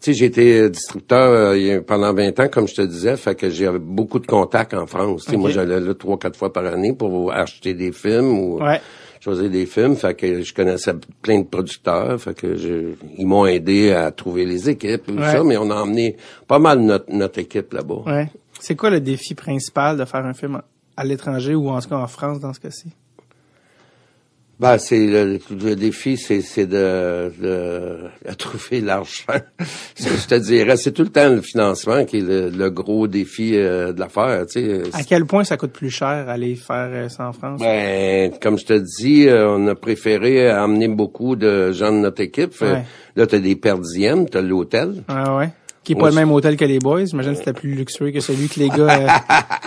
sais, 0.00 0.14
j'ai 0.14 0.26
été 0.26 0.70
distributeur 0.70 1.30
euh, 1.30 1.58
il 1.58 1.82
pendant 1.82 2.14
20 2.14 2.40
ans, 2.40 2.48
comme 2.48 2.66
je 2.68 2.74
te 2.74 2.82
disais, 2.82 3.16
fait 3.16 3.34
que 3.34 3.50
j'avais 3.50 3.78
beaucoup 3.78 4.18
de 4.18 4.26
contacts 4.26 4.72
en 4.74 4.86
France. 4.86 5.24
Tu 5.24 5.30
sais, 5.30 5.36
Ok. 5.36 5.42
Moi, 5.42 5.50
j'allais 5.50 5.80
là 5.80 5.94
trois, 5.94 6.18
quatre 6.18 6.36
fois 6.36 6.52
par 6.52 6.64
année 6.66 6.94
pour 6.94 7.32
acheter 7.32 7.74
des 7.74 7.92
films 7.92 8.38
ou 8.38 8.58
Ouais. 8.62 8.80
Choisir 9.22 9.48
des 9.50 9.66
films. 9.66 9.96
Fait 9.96 10.14
que 10.14 10.42
je 10.42 10.52
connaissais 10.52 10.94
plein 11.22 11.40
de 11.40 11.46
producteurs. 11.46 12.20
Fait 12.20 12.34
que 12.34 12.56
je, 12.56 12.94
ils 13.16 13.26
m'ont 13.26 13.46
aidé 13.46 13.92
à 13.92 14.10
trouver 14.10 14.44
les 14.44 14.68
équipes 14.68 15.08
et 15.08 15.14
tout 15.14 15.22
ça, 15.22 15.44
mais 15.44 15.56
on 15.56 15.70
a 15.70 15.76
emmené 15.76 16.16
pas 16.48 16.58
mal 16.58 16.80
notre, 16.80 17.12
notre 17.12 17.38
équipe 17.38 17.72
là-bas. 17.72 18.02
Ouais. 18.06 18.28
C'est 18.58 18.76
quoi 18.76 18.90
le 18.90 19.00
défi 19.00 19.34
principal 19.34 19.96
de 19.96 20.04
faire 20.04 20.24
un 20.24 20.34
film 20.34 20.60
à 20.96 21.04
l'étranger 21.04 21.54
ou 21.54 21.68
en 21.68 21.80
tout 21.80 21.88
cas 21.88 21.96
en 21.96 22.06
France 22.06 22.40
dans 22.40 22.52
ce 22.52 22.60
cas-ci? 22.60 22.88
Ben, 24.62 24.78
c'est 24.78 25.06
le, 25.08 25.40
le 25.50 25.74
défi, 25.74 26.16
c'est, 26.16 26.40
c'est 26.40 26.66
de, 26.66 27.32
de, 27.40 27.96
de 28.28 28.34
trouver 28.38 28.80
l'argent. 28.80 29.24
Je 29.98 30.26
te 30.28 30.36
dirais, 30.36 30.76
c'est 30.76 30.92
tout 30.92 31.02
le 31.02 31.08
temps 31.08 31.30
le 31.30 31.42
financement 31.42 32.04
qui 32.04 32.18
est 32.18 32.20
le, 32.20 32.48
le 32.48 32.70
gros 32.70 33.08
défi 33.08 33.56
euh, 33.56 33.92
de 33.92 33.98
l'affaire. 33.98 34.46
Tu 34.46 34.60
sais. 34.60 34.82
À 34.92 35.02
quel 35.02 35.26
point 35.26 35.42
ça 35.42 35.56
coûte 35.56 35.72
plus 35.72 35.90
cher 35.90 36.28
aller 36.28 36.54
faire 36.54 36.90
euh, 36.92 37.08
ça 37.08 37.26
en 37.26 37.32
France? 37.32 37.58
Ben, 37.58 38.30
comme 38.40 38.56
je 38.56 38.66
te 38.66 38.78
dis, 39.00 39.26
euh, 39.26 39.48
on 39.48 39.66
a 39.66 39.74
préféré 39.74 40.48
amener 40.48 40.86
beaucoup 40.86 41.34
de 41.34 41.72
gens 41.72 41.90
de 41.90 41.98
notre 41.98 42.22
équipe. 42.22 42.54
Ouais. 42.60 42.84
Là, 43.16 43.26
t'as 43.26 43.40
des 43.40 43.56
perdièmes, 43.56 44.28
t'as 44.28 44.42
l'hôtel. 44.42 45.02
Ah 45.08 45.36
ouais. 45.38 45.48
Qui 45.84 45.92
est 45.92 45.96
pas 45.96 46.10
le 46.10 46.14
même 46.14 46.30
hôtel 46.30 46.56
que 46.56 46.64
les 46.64 46.78
boys. 46.78 47.04
J'imagine 47.06 47.32
que 47.32 47.38
c'était 47.38 47.52
plus 47.52 47.74
luxueux 47.74 48.12
que 48.12 48.20
celui 48.20 48.48
que 48.48 48.60
les 48.60 48.68
gars, 48.68 49.18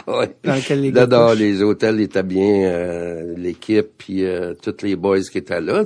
euh, 0.07 0.25
dans 0.43 0.55
lequel 0.55 0.81
les 0.81 0.91
gars 0.91 1.05
couchent. 1.07 1.37
les 1.39 1.61
hôtels 1.61 1.99
étaient 1.99 2.23
bien 2.23 2.63
euh, 2.63 3.33
l'équipe 3.37 3.87
puis 3.97 4.23
euh, 4.25 4.53
tous 4.61 4.77
les 4.83 4.95
boys 4.95 5.19
qui 5.21 5.37
étaient 5.39 5.59
là. 5.59 5.83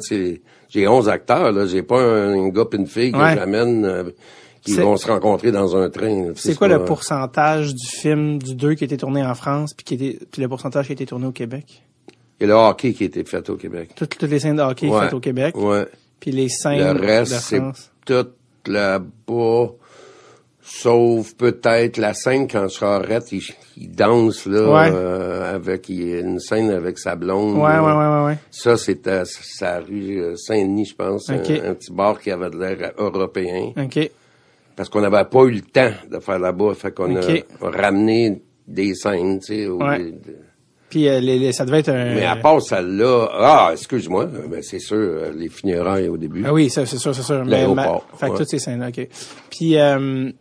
J'ai 0.69 0.88
11 0.88 1.09
acteurs 1.09 1.51
là, 1.51 1.65
j'ai 1.65 1.82
pas 1.82 1.99
un, 1.99 2.34
un 2.45 2.49
gars 2.49 2.65
pis 2.65 2.77
une 2.77 2.86
fille 2.86 3.11
Ouais. 3.15 3.34
que 3.34 3.39
j'amène 3.39 3.86
euh, 3.86 4.03
qui 4.61 4.73
vont 4.73 4.97
se 4.97 5.07
rencontrer 5.07 5.51
dans 5.51 5.75
un 5.75 5.89
train. 5.89 6.32
C'est 6.36 6.55
quoi 6.55 6.67
le 6.67 6.86
pourcentage 6.86 7.73
du 7.73 7.88
film 7.88 8.38
du 8.38 8.53
2 8.53 8.75
qui 8.75 8.84
a 8.84 8.86
été 8.86 8.97
tourné 8.97 9.23
en 9.25 9.34
France 9.34 9.73
puis 9.73 9.84
qui 9.84 9.93
était 9.95 10.19
puis 10.32 10.43
le 10.43 10.47
pourcentage 10.47 10.86
qui 10.86 10.91
a 10.91 10.93
été 10.93 11.07
tourné 11.07 11.25
au 11.25 11.32
Québec? 11.32 11.82
Et 12.39 12.45
le 12.45 12.53
hockey 12.53 12.93
qui 12.93 13.03
a 13.03 13.07
été 13.07 13.23
fait 13.23 13.49
au 13.49 13.55
Québec. 13.55 13.89
Toutes, 13.95 14.15
toutes 14.17 14.30
les 14.30 14.39
scènes 14.39 14.57
de 14.57 14.61
hockey 14.61 14.88
Ouais. 14.89 15.01
faites 15.05 15.13
au 15.13 15.19
Québec, 15.19 15.57
Ouais. 15.57 15.88
puis 16.19 16.32
les 16.32 16.49
scènes 16.49 16.93
Le 16.97 17.01
reste, 17.05 17.32
de 17.34 17.38
c'est 17.39 17.57
France. 17.57 17.91
tout 18.05 18.27
là-bas. 18.67 19.69
Sauf 20.72 21.34
peut-être 21.36 21.97
la 21.97 22.13
scène 22.13 22.47
quand 22.47 22.70
Charrette, 22.70 23.32
il, 23.32 23.41
il 23.76 23.89
danse 23.91 24.45
là 24.45 24.70
Ouais. 24.72 24.91
euh, 24.93 25.55
avec 25.55 25.89
il 25.89 26.20
une 26.20 26.39
scène 26.39 26.70
avec 26.70 26.99
sa 26.99 27.15
blonde. 27.15 27.55
Ouais, 27.55 27.61
ouais, 27.63 27.67
là. 27.74 27.97
ouais, 27.97 28.20
ouais, 28.22 28.26
ouais. 28.34 28.38
Ça, 28.51 28.78
c'était 28.78 29.24
sa 29.26 29.80
rue 29.80 30.22
euh, 30.22 30.36
Saint-Denis, 30.36 30.86
je 30.86 30.95
pense. 30.95 31.28
Un, 31.32 31.38
un 31.39 31.74
petit 31.74 31.91
bar 31.91 32.20
qui 32.22 32.30
avait 32.30 32.51
de 32.51 32.57
l'air 32.59 32.91
européen. 32.99 33.72
OK. 33.78 34.11
Parce 34.76 34.89
qu'on 34.89 35.01
n'avait 35.01 35.26
pas 35.26 35.43
eu 35.45 35.51
le 35.53 35.61
temps 35.61 35.91
de 36.09 36.20
faire 36.20 36.38
là-bas. 36.39 36.74
Fait 36.76 36.91
qu'on 36.93 37.15
a 37.15 37.22
ramené 37.61 38.39
des 38.67 38.93
scènes, 38.93 39.39
tu 39.39 39.63
sais. 39.63 39.67
Ouais. 39.67 40.13
Puis 40.88 41.07
euh, 41.07 41.20
les, 41.20 41.38
les- 41.39 41.51
ça 41.51 41.65
devait 41.65 41.80
être 41.80 41.89
un 41.89 42.13
Mais 42.15 42.26
à 42.26 42.36
part 42.36 42.61
celle-là, 42.61 43.28
ah, 43.34 43.70
excuse-moi, 43.74 44.26
ben 44.26 44.61
c'est 44.63 44.80
sûr, 44.80 44.97
euh, 44.97 45.32
les 45.36 45.49
funérailles 45.49 46.07
au 46.09 46.17
début. 46.17 46.43
Ah 46.45 46.53
oui, 46.53 46.70
ça 46.70 46.86
c'est 46.86 46.97
sûr, 46.97 47.13
c'est 47.13 47.22
sûr. 47.24 47.43
Mais 47.45 47.51
L'aéroport, 47.51 48.07
ma- 48.11 48.17
Fait 48.17 48.26
que 48.28 48.32
ouais. 48.32 48.38
toutes 48.38 48.49
ces 48.49 48.59
scènes 48.59 48.84
OK. 48.84 49.07
Puis 49.51 49.78
euh, 49.78 50.32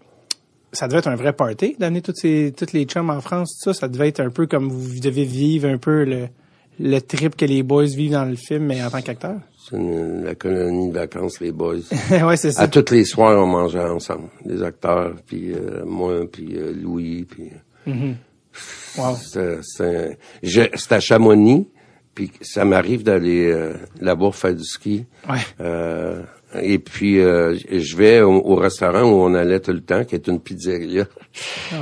ça 0.73 0.87
devait 0.89 0.99
être 0.99 1.09
un 1.09 1.16
vrai 1.16 1.33
party 1.33 1.77
d'amener 1.79 2.03
toutes 2.03 2.16
ces 2.19 2.53
toutes 2.57 2.73
les 2.73 2.85
chums 2.85 3.11
en 3.11 3.21
France, 3.21 3.59
tout 3.62 3.73
ça, 3.73 3.81
ça 3.81 3.89
devait 3.89 4.09
être 4.09 4.21
un 4.21 4.31
peu 4.31 4.47
comme 4.47 4.69
vous 4.69 5.01
devez 5.01 5.25
vivre 5.25 5.69
un 5.69 5.79
peu 5.79 6.05
le 6.05 6.29
le 6.81 7.01
trip 7.01 7.35
que 7.37 7.45
les 7.45 7.62
boys 7.64 7.87
vivent 7.87 8.12
dans 8.12 8.25
le 8.25 8.37
film 8.37 8.66
mais 8.66 8.83
en 8.83 8.91
tant 8.91 9.01
qu'acteur. 9.03 9.37
C'est 9.71 9.77
la 10.25 10.35
colonie 10.35 10.89
de 10.89 10.95
vacances, 10.95 11.41
les 11.41 11.53
boys. 11.53 11.77
ouais, 12.11 12.37
c'est 12.37 12.53
ça. 12.53 12.62
à 12.62 12.69
tous 12.69 12.91
les 12.91 13.05
soirs, 13.05 13.39
on 13.43 13.47
mangeait 13.47 13.81
ensemble. 13.81 14.29
Les 14.47 14.62
acteurs, 14.62 15.14
puis 15.27 15.53
euh, 15.53 15.85
moi, 15.85 16.21
puis 16.33 16.57
euh, 16.57 16.73
Louis, 16.73 17.25
puis... 17.25 17.51
Wow. 18.97 19.14
C'était 19.16 19.59
c'était- 19.62 20.19
je- 20.43 20.71
c'était 20.75 20.95
à 20.95 21.01
Chamonix, 21.01 21.69
puis 22.14 22.31
ça 22.41 22.64
m'arrive 22.64 23.03
d'aller 23.03 23.47
euh, 23.51 23.75
là-bas 24.01 24.33
faire 24.33 24.55
du 24.55 24.64
ski. 24.64 25.05
Ouais. 25.29 25.37
Et 26.62 26.78
puis, 26.78 27.20
euh, 27.20 27.57
je 27.70 27.96
vais 27.96 28.20
au, 28.22 28.32
au 28.32 28.55
restaurant 28.57 29.03
où 29.03 29.14
on 29.22 29.34
allait 29.34 29.61
tout 29.61 29.72
le 29.72 29.80
temps, 29.82 30.05
qui 30.05 30.14
est 30.14 30.26
une 30.28 30.40
pizzeria, 30.40 31.05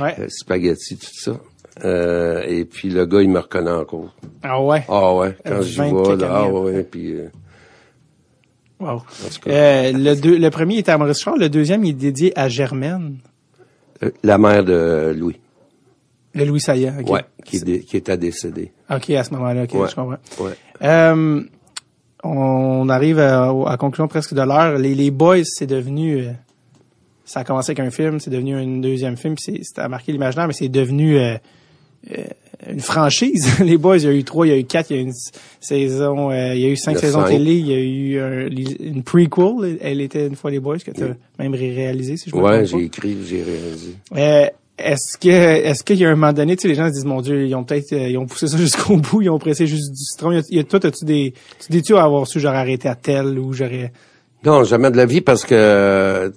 Ouais. 0.01 0.15
euh, 0.19 0.25
spaghetti, 0.29 0.97
tout 0.97 1.07
ça. 1.13 1.39
Euh, 1.85 2.43
et 2.47 2.65
puis, 2.65 2.89
le 2.89 3.05
gars, 3.05 3.21
il 3.21 3.29
me 3.29 3.39
reconnaît 3.39 3.71
encore. 3.71 4.13
Ah 4.43 4.61
ouais? 4.61 4.83
Ah 4.89 5.13
ouais, 5.15 5.35
quand 5.45 5.61
20 5.61 5.89
vois, 5.89 6.15
là, 6.15 6.27
ah 6.31 6.49
ouais, 6.49 6.83
puis... 6.83 7.13
euh, 7.13 7.27
Wow. 8.79 9.01
Euh, 9.47 9.91
le 9.91 10.13
deux, 10.15 10.37
le 10.37 10.49
premier 10.51 10.77
était 10.77 10.91
à 10.91 10.99
Maurice 10.99 11.17
Richard, 11.17 11.37
le 11.37 11.49
deuxième 11.49 11.83
il 11.83 11.89
est 11.89 11.93
dédié 11.93 12.37
à 12.37 12.47
Germaine, 12.47 13.17
euh, 14.03 14.11
la 14.21 14.37
mère 14.37 14.63
de 14.63 15.15
Louis, 15.17 15.39
le 16.35 16.45
Louis. 16.45 16.63
OK. 16.69 17.09
ouais, 17.09 17.21
qui, 17.43 17.55
est 17.57 17.79
qui 17.79 17.97
était 17.97 18.17
décédée. 18.19 18.71
OK, 18.91 19.09
à 19.09 19.23
ce 19.23 19.31
moment-là, 19.33 19.63
OK, 19.63 19.73
Ouais. 19.73 19.87
je 19.89 19.95
comprends. 19.95 20.17
Ouais. 20.39 20.51
Euh, 20.83 21.41
on 22.29 22.89
arrive 22.89 23.19
à, 23.19 23.49
à 23.49 23.71
la 23.71 23.77
conclusion 23.77 24.07
presque 24.07 24.33
de 24.33 24.41
l'heure. 24.41 24.77
Les, 24.77 24.95
les 24.95 25.11
Boys, 25.11 25.43
c'est 25.45 25.67
devenu... 25.67 26.17
euh, 26.19 26.31
ça 27.25 27.41
a 27.41 27.43
commencé 27.43 27.71
avec 27.71 27.79
un 27.81 27.91
film, 27.91 28.19
c'est 28.19 28.29
devenu 28.29 28.55
un 28.55 28.65
deuxième 28.79 29.17
film, 29.17 29.35
puis 29.35 29.43
c'est- 29.57 29.63
ça 29.75 29.83
a 29.85 29.87
marqué 29.89 30.11
l'imaginaire, 30.13 30.47
mais 30.47 30.53
c'est 30.53 30.69
devenu 30.69 31.17
euh, 31.17 31.35
euh, 32.17 32.23
une 32.69 32.79
franchise. 32.79 33.59
les 33.63 33.77
Boys, 33.77 33.97
il 33.97 34.03
y 34.05 34.07
a 34.07 34.13
eu 34.13 34.23
trois, 34.23 34.47
il 34.47 34.51
y 34.51 34.53
a 34.53 34.57
eu 34.57 34.63
quatre, 34.63 34.91
il 34.91 34.95
y 34.95 34.99
a 34.99 35.01
eu 35.03 35.05
une 35.07 35.13
saison, 35.59 36.31
il 36.31 36.59
y 36.59 36.65
a 36.65 36.69
eu 36.69 36.77
cinq 36.77 36.97
saisons 36.97 37.21
cinq. 37.21 37.29
télé, 37.29 37.55
il 37.55 37.67
y 37.67 37.73
a 37.73 37.79
eu 37.79 38.19
un- 38.19 38.47
une 38.79 39.03
prequel, 39.03 39.77
elle 39.81 39.99
était 40.01 40.25
une 40.27 40.35
fois 40.37 40.51
les 40.51 40.59
Boys, 40.61 40.77
que 40.79 40.91
tu 40.91 41.03
as 41.03 41.15
même 41.39 41.53
réalisé, 41.53 42.15
si 42.17 42.29
je 42.29 42.35
me 42.35 42.41
Ouais, 42.41 42.63
trompe 42.65 42.79
j'ai 42.81 42.85
écrit, 42.85 43.17
j'ai 43.27 43.43
réalisé. 43.43 43.95
Est-ce 44.77 45.17
que 45.17 45.29
est-ce 45.29 45.83
qu'il 45.83 45.97
y 45.97 46.05
a 46.05 46.09
un 46.09 46.15
moment 46.15 46.33
donné, 46.33 46.55
tu 46.55 46.63
sais, 46.63 46.67
les 46.67 46.75
gens 46.75 46.87
se 46.87 46.93
disent 46.93 47.05
mon 47.05 47.21
Dieu, 47.21 47.45
ils 47.45 47.55
ont 47.55 47.63
peut-être 47.63 47.93
euh, 47.93 48.09
ils 48.09 48.17
ont 48.17 48.25
poussé 48.25 48.47
ça 48.47 48.57
jusqu'au 48.57 48.97
bout, 48.97 49.21
ils 49.21 49.29
ont 49.29 49.39
pressé 49.39 49.67
juste 49.67 49.91
du 49.91 50.03
citron. 50.03 50.31
Il 50.49 50.57
y 50.57 50.59
a, 50.59 50.63
toi, 50.63 50.85
as-tu 50.85 51.05
des 51.05 51.33
tu 51.59 51.71
dis-tu 51.71 51.95
à 51.95 52.03
avoir 52.03 52.27
su 52.27 52.39
j'aurais 52.39 52.57
arrêté 52.57 52.87
à 52.87 52.95
tel 52.95 53.39
ou 53.39 53.53
j'aurais 53.53 53.91
Non, 54.45 54.63
jamais 54.63 54.91
de 54.91 54.97
la 54.97 55.05
vie 55.05 55.21
parce 55.21 55.45
que 55.45 55.55
euh, 55.55 56.29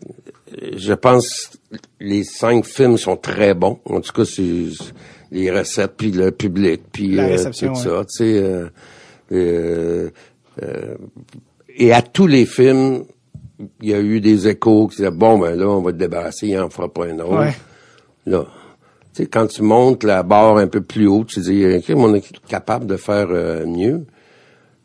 je 0.77 0.95
pense 0.95 1.53
les 2.01 2.25
cinq 2.25 2.65
films 2.65 2.97
sont 2.97 3.17
très 3.17 3.55
bons. 3.55 3.79
En 3.85 4.01
tout 4.01 4.13
cas, 4.13 4.25
c'est 4.25 4.43
les 5.31 5.51
recettes 5.51 5.95
puis 5.97 6.11
le 6.11 6.31
public 6.31 6.83
puis 6.91 7.15
La 7.15 7.25
euh, 7.25 7.29
réception, 7.29 7.73
tout 7.73 7.81
ça. 7.81 8.05
Tu 8.05 8.17
sais, 8.17 8.39
euh, 8.39 8.67
euh, 9.33 10.11
euh, 10.63 10.95
et 11.77 11.93
à 11.93 12.03
tous 12.03 12.27
les 12.27 12.47
films, 12.47 13.05
il 13.81 13.91
y 13.91 13.95
a 13.95 14.01
eu 14.01 14.21
des 14.21 14.49
échos 14.49 14.89
qui 14.89 14.97
disaient 14.97 15.11
bon 15.11 15.39
ben 15.39 15.55
là 15.55 15.69
on 15.69 15.83
va 15.83 15.93
te 15.93 15.99
débarrasser, 15.99 16.49
il 16.49 16.59
en 16.59 16.71
fera 16.71 16.89
pas 16.89 17.07
un 17.07 17.19
autre. 17.19 17.39
Ouais. 17.39 17.55
Là, 18.27 18.45
tu 19.15 19.23
sais, 19.25 19.27
quand 19.27 19.47
tu 19.47 19.63
montes 19.63 20.05
la 20.05 20.23
barre 20.23 20.57
un 20.59 20.67
peu 20.69 20.81
plus 20.83 21.07
haut, 21.07 21.25
tu 21.25 21.41
dis 21.41 21.65
ok, 21.67 21.93
on 21.97 22.15
est 22.15 22.25
capable 22.47 22.87
de 22.87 22.97
faire 22.97 23.29
euh, 23.31 23.67
mieux. 23.67 24.05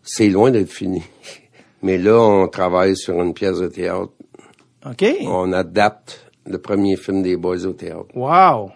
C'est 0.03 0.29
loin 0.29 0.51
d'être 0.51 0.71
fini. 0.71 1.03
Mais 1.83 1.97
là, 1.97 2.19
on 2.19 2.47
travaille 2.47 2.95
sur 2.95 3.21
une 3.21 3.33
pièce 3.33 3.59
de 3.59 3.67
théâtre 3.67 4.11
OK. 4.85 5.05
on 5.27 5.51
adapte 5.53 6.31
le 6.47 6.57
premier 6.59 6.95
film 6.95 7.21
des 7.23 7.37
Boys 7.37 7.65
au 7.65 7.73
théâtre. 7.73 8.05
Wow. 8.15 8.71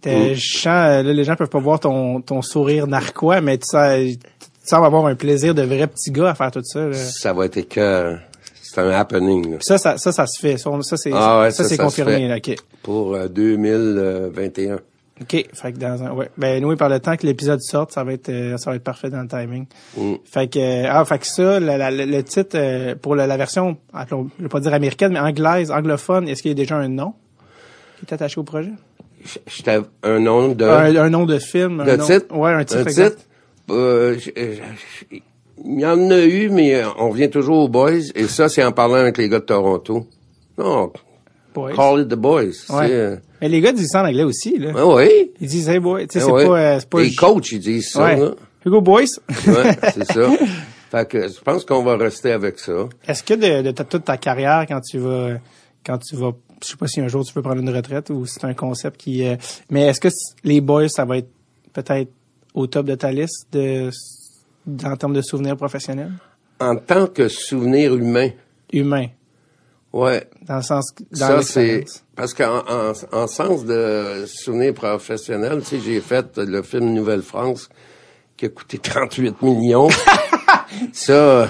T'es- 0.00 0.32
Mm. 0.32 0.34
Je 0.34 0.56
sens, 0.58 0.64
là, 0.64 1.02
les 1.04 1.24
gens 1.24 1.36
peuvent 1.36 1.48
pas 1.48 1.60
voir 1.60 1.78
ton, 1.80 2.20
ton 2.20 2.42
sourire 2.42 2.86
narquois, 2.88 3.40
mais 3.40 3.58
tu, 3.58 3.66
sens, 3.68 3.96
tu 4.00 4.18
sembles 4.64 4.86
avoir 4.86 5.06
un 5.06 5.14
plaisir 5.14 5.54
de 5.54 5.62
vrai 5.62 5.86
petit 5.86 6.10
gars 6.10 6.30
à 6.30 6.34
faire 6.34 6.50
tout 6.50 6.62
ça. 6.64 6.86
là. 6.88 6.94
Ça 6.94 7.32
va 7.32 7.46
être 7.46 7.68
que 7.68 8.16
c'est 8.72 8.80
un 8.80 8.90
happening 8.90 9.50
là, 9.52 9.56
ça, 9.60 9.76
ça, 9.78 9.98
ça, 9.98 10.12
ça 10.12 10.26
se 10.26 10.40
fait. 10.40 10.56
Ça, 10.56 10.70
ça, 10.82 10.96
c'est, 10.96 11.10
Ah 11.14 11.40
ouais, 11.42 11.50
ça, 11.50 11.62
ça, 11.62 11.68
c'est 11.68 11.76
ça 11.76 11.82
se 11.82 11.86
confirmé. 11.86 12.26
là, 12.28 12.36
pour 12.82 13.14
euh, 13.14 13.28
2021. 13.28 14.76
OK. 15.20 15.46
Fait 15.52 15.72
que 15.72 15.78
dans 15.78 16.02
un, 16.02 16.10
ouais. 16.12 16.30
Ben, 16.38 16.60
nous, 16.62 16.74
par 16.76 16.88
le 16.88 16.98
temps 16.98 17.16
que 17.16 17.26
l'épisode 17.26 17.60
sorte, 17.60 17.92
ça 17.92 18.02
va 18.02 18.12
être, 18.14 18.28
euh, 18.30 18.56
ça 18.56 18.70
va 18.70 18.76
être 18.76 18.82
parfait 18.82 19.10
dans 19.10 19.20
le 19.22 19.28
timing. 19.28 19.66
Mm. 19.96 20.14
Fait 20.24 20.48
que, 20.48 20.58
euh, 20.58 20.88
ah, 20.90 21.04
fait 21.04 21.18
que 21.18 21.26
ça, 21.26 21.60
la- 21.60 21.76
la- 21.78 21.90
le, 22.06 22.22
titre, 22.24 22.56
euh, 22.56 22.94
pour 23.00 23.14
la, 23.14 23.26
la 23.26 23.36
version, 23.36 23.76
appelons- 23.92 24.28
je 24.38 24.42
vais 24.44 24.48
pas 24.48 24.60
dire 24.60 24.72
américaine, 24.74 25.12
mais 25.12 25.20
anglaise, 25.20 25.70
anglophone, 25.70 26.28
est-ce 26.28 26.42
qu'il 26.42 26.50
y 26.50 26.52
a 26.52 26.56
déjà 26.56 26.76
un 26.76 26.88
nom 26.88 27.12
qui 28.00 28.06
est 28.06 28.14
attaché 28.14 28.40
au 28.40 28.42
projet? 28.42 28.72
J'étais 29.46 29.78
un 30.02 30.18
nom 30.18 30.48
de... 30.48 30.64
Un, 30.64 30.96
un 30.96 31.10
nom 31.10 31.24
de 31.26 31.38
film? 31.38 31.80
un 31.80 31.84
de 31.84 31.96
nom- 31.96 32.06
titre? 32.06 32.34
Ouais, 32.34 32.50
un 32.52 32.64
titre. 32.64 32.80
Un 32.80 32.84
exact. 32.86 33.10
titre? 33.18 33.28
Euh, 33.70 34.16
euh, 34.38 34.56
il 35.64 35.80
y 35.80 35.86
en 35.86 36.10
a 36.10 36.18
eu, 36.20 36.48
mais 36.48 36.82
on 36.98 37.10
revient 37.10 37.30
toujours 37.30 37.64
aux 37.64 37.68
Boys. 37.68 38.10
Et 38.14 38.26
ça, 38.26 38.48
c'est 38.48 38.64
en 38.64 38.72
parlant 38.72 38.94
avec 38.96 39.18
les 39.18 39.28
gars 39.28 39.40
de 39.40 39.44
Toronto. 39.44 40.06
Non, 40.58 40.92
Boys. 41.54 41.74
call 41.74 42.00
it 42.02 42.08
the 42.08 42.14
Boys. 42.14 42.66
Ouais. 42.70 42.88
euh, 42.90 43.16
Mais 43.40 43.48
les 43.48 43.60
gars 43.60 43.72
disent 43.72 43.90
ça 43.90 44.02
en 44.02 44.06
anglais 44.08 44.24
aussi, 44.24 44.58
là. 44.58 44.72
Ah 44.76 44.86
oui? 44.86 45.32
Ils 45.40 45.48
disent, 45.48 45.68
hey 45.68 45.78
boy, 45.78 46.06
tu 46.06 46.18
sais, 46.18 46.24
Ah 46.28 46.32
c'est 46.38 46.46
pas, 46.46 46.60
euh, 46.60 46.76
c'est 46.80 46.88
pas... 46.88 47.00
Les 47.02 47.14
coachs, 47.14 47.52
ils 47.52 47.60
disent 47.60 47.90
ça. 47.90 48.04
Ouais. 48.04 48.16
là. 48.20 48.30
Hugo 48.64 48.80
Boys. 48.80 49.04
Ouais, 49.46 49.76
c'est 49.94 50.04
ça. 50.12 50.30
Fait 50.90 51.08
que 51.08 51.26
je 51.28 51.40
pense 51.40 51.64
qu'on 51.64 51.82
va 51.82 51.96
rester 51.96 52.32
avec 52.32 52.58
ça. 52.58 52.88
Est-ce 53.08 53.22
que 53.22 53.34
de, 53.34 53.62
de 53.62 53.70
ta- 53.70 53.84
toute 53.84 54.04
ta 54.04 54.16
carrière, 54.18 54.64
quand 54.68 54.80
tu 54.80 54.98
vas, 54.98 55.38
quand 55.84 55.98
tu 55.98 56.16
vas, 56.16 56.32
je 56.62 56.68
sais 56.68 56.76
pas 56.76 56.86
si 56.86 57.00
un 57.00 57.08
jour 57.08 57.24
tu 57.24 57.32
peux 57.32 57.42
prendre 57.42 57.60
une 57.60 57.70
retraite 57.74 58.10
ou 58.10 58.26
si 58.26 58.34
c'est 58.34 58.44
un 58.46 58.54
concept 58.54 58.98
qui, 59.00 59.26
euh, 59.26 59.36
mais 59.70 59.86
est-ce 59.88 60.00
que 60.00 60.08
les 60.44 60.60
boys, 60.60 60.88
ça 60.88 61.04
va 61.06 61.16
être 61.18 61.30
peut-être 61.72 62.10
au 62.54 62.66
top 62.66 62.86
de 62.86 62.94
ta 62.94 63.10
liste 63.10 63.46
de, 63.52 63.90
en 64.84 64.96
termes 64.96 65.14
de 65.14 65.22
souvenirs 65.22 65.56
professionnels? 65.56 66.12
En 66.60 66.76
tant 66.76 67.06
que 67.06 67.28
souvenir 67.28 67.94
humain, 67.94 68.30
Humain. 68.72 69.06
ouais, 69.92 70.26
Dans 70.46 70.56
le 70.56 70.62
sens, 70.62 70.94
dans 71.10 71.16
ça 71.16 71.42
c'est 71.42 71.84
parce 72.14 72.32
qu'en 72.34 72.62
en, 72.68 72.92
en 73.12 73.26
sens 73.26 73.64
de 73.64 74.24
souvenir 74.26 74.72
professionnel, 74.74 75.60
tu 75.60 75.66
sais, 75.66 75.80
j'ai 75.80 76.00
fait 76.00 76.36
le 76.38 76.62
film 76.62 76.92
Nouvelle 76.94 77.22
France 77.22 77.68
qui 78.36 78.46
a 78.46 78.48
coûté 78.48 78.78
38 78.82 79.42
millions. 79.42 79.88
ça, 80.92 81.48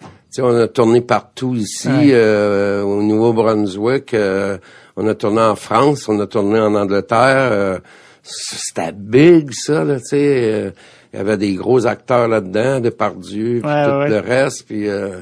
tu 0.00 0.06
sais, 0.30 0.42
on 0.42 0.54
a 0.56 0.68
tourné 0.68 1.00
partout 1.00 1.54
ici, 1.54 1.88
Ouais. 1.88 2.10
euh, 2.12 2.82
au 2.82 3.02
Nouveau-Brunswick, 3.02 4.14
euh, 4.14 4.58
on 4.96 5.06
a 5.06 5.14
tourné 5.14 5.40
en 5.40 5.56
France, 5.56 6.08
on 6.08 6.18
a 6.20 6.26
tourné 6.26 6.60
en 6.60 6.74
Angleterre. 6.74 7.50
euh, 7.52 7.78
c'était 8.22 8.92
big 8.92 9.50
ça, 9.52 9.82
là, 9.84 9.98
tu 9.98 10.06
sais. 10.08 10.72
Euh, 11.12 11.14
Il 11.14 11.16
y 11.16 11.20
avait 11.20 11.36
des 11.36 11.54
gros 11.54 11.86
acteurs 11.86 12.28
là-dedans, 12.28 12.80
de 12.80 12.90
Pardieu, 12.90 13.60
puis 13.62 13.70
Ouais, 13.70 13.84
tout 13.84 13.90
ouais. 13.98 14.08
le 14.10 14.18
reste, 14.20 14.64
puis 14.66 14.88
euh, 14.88 15.20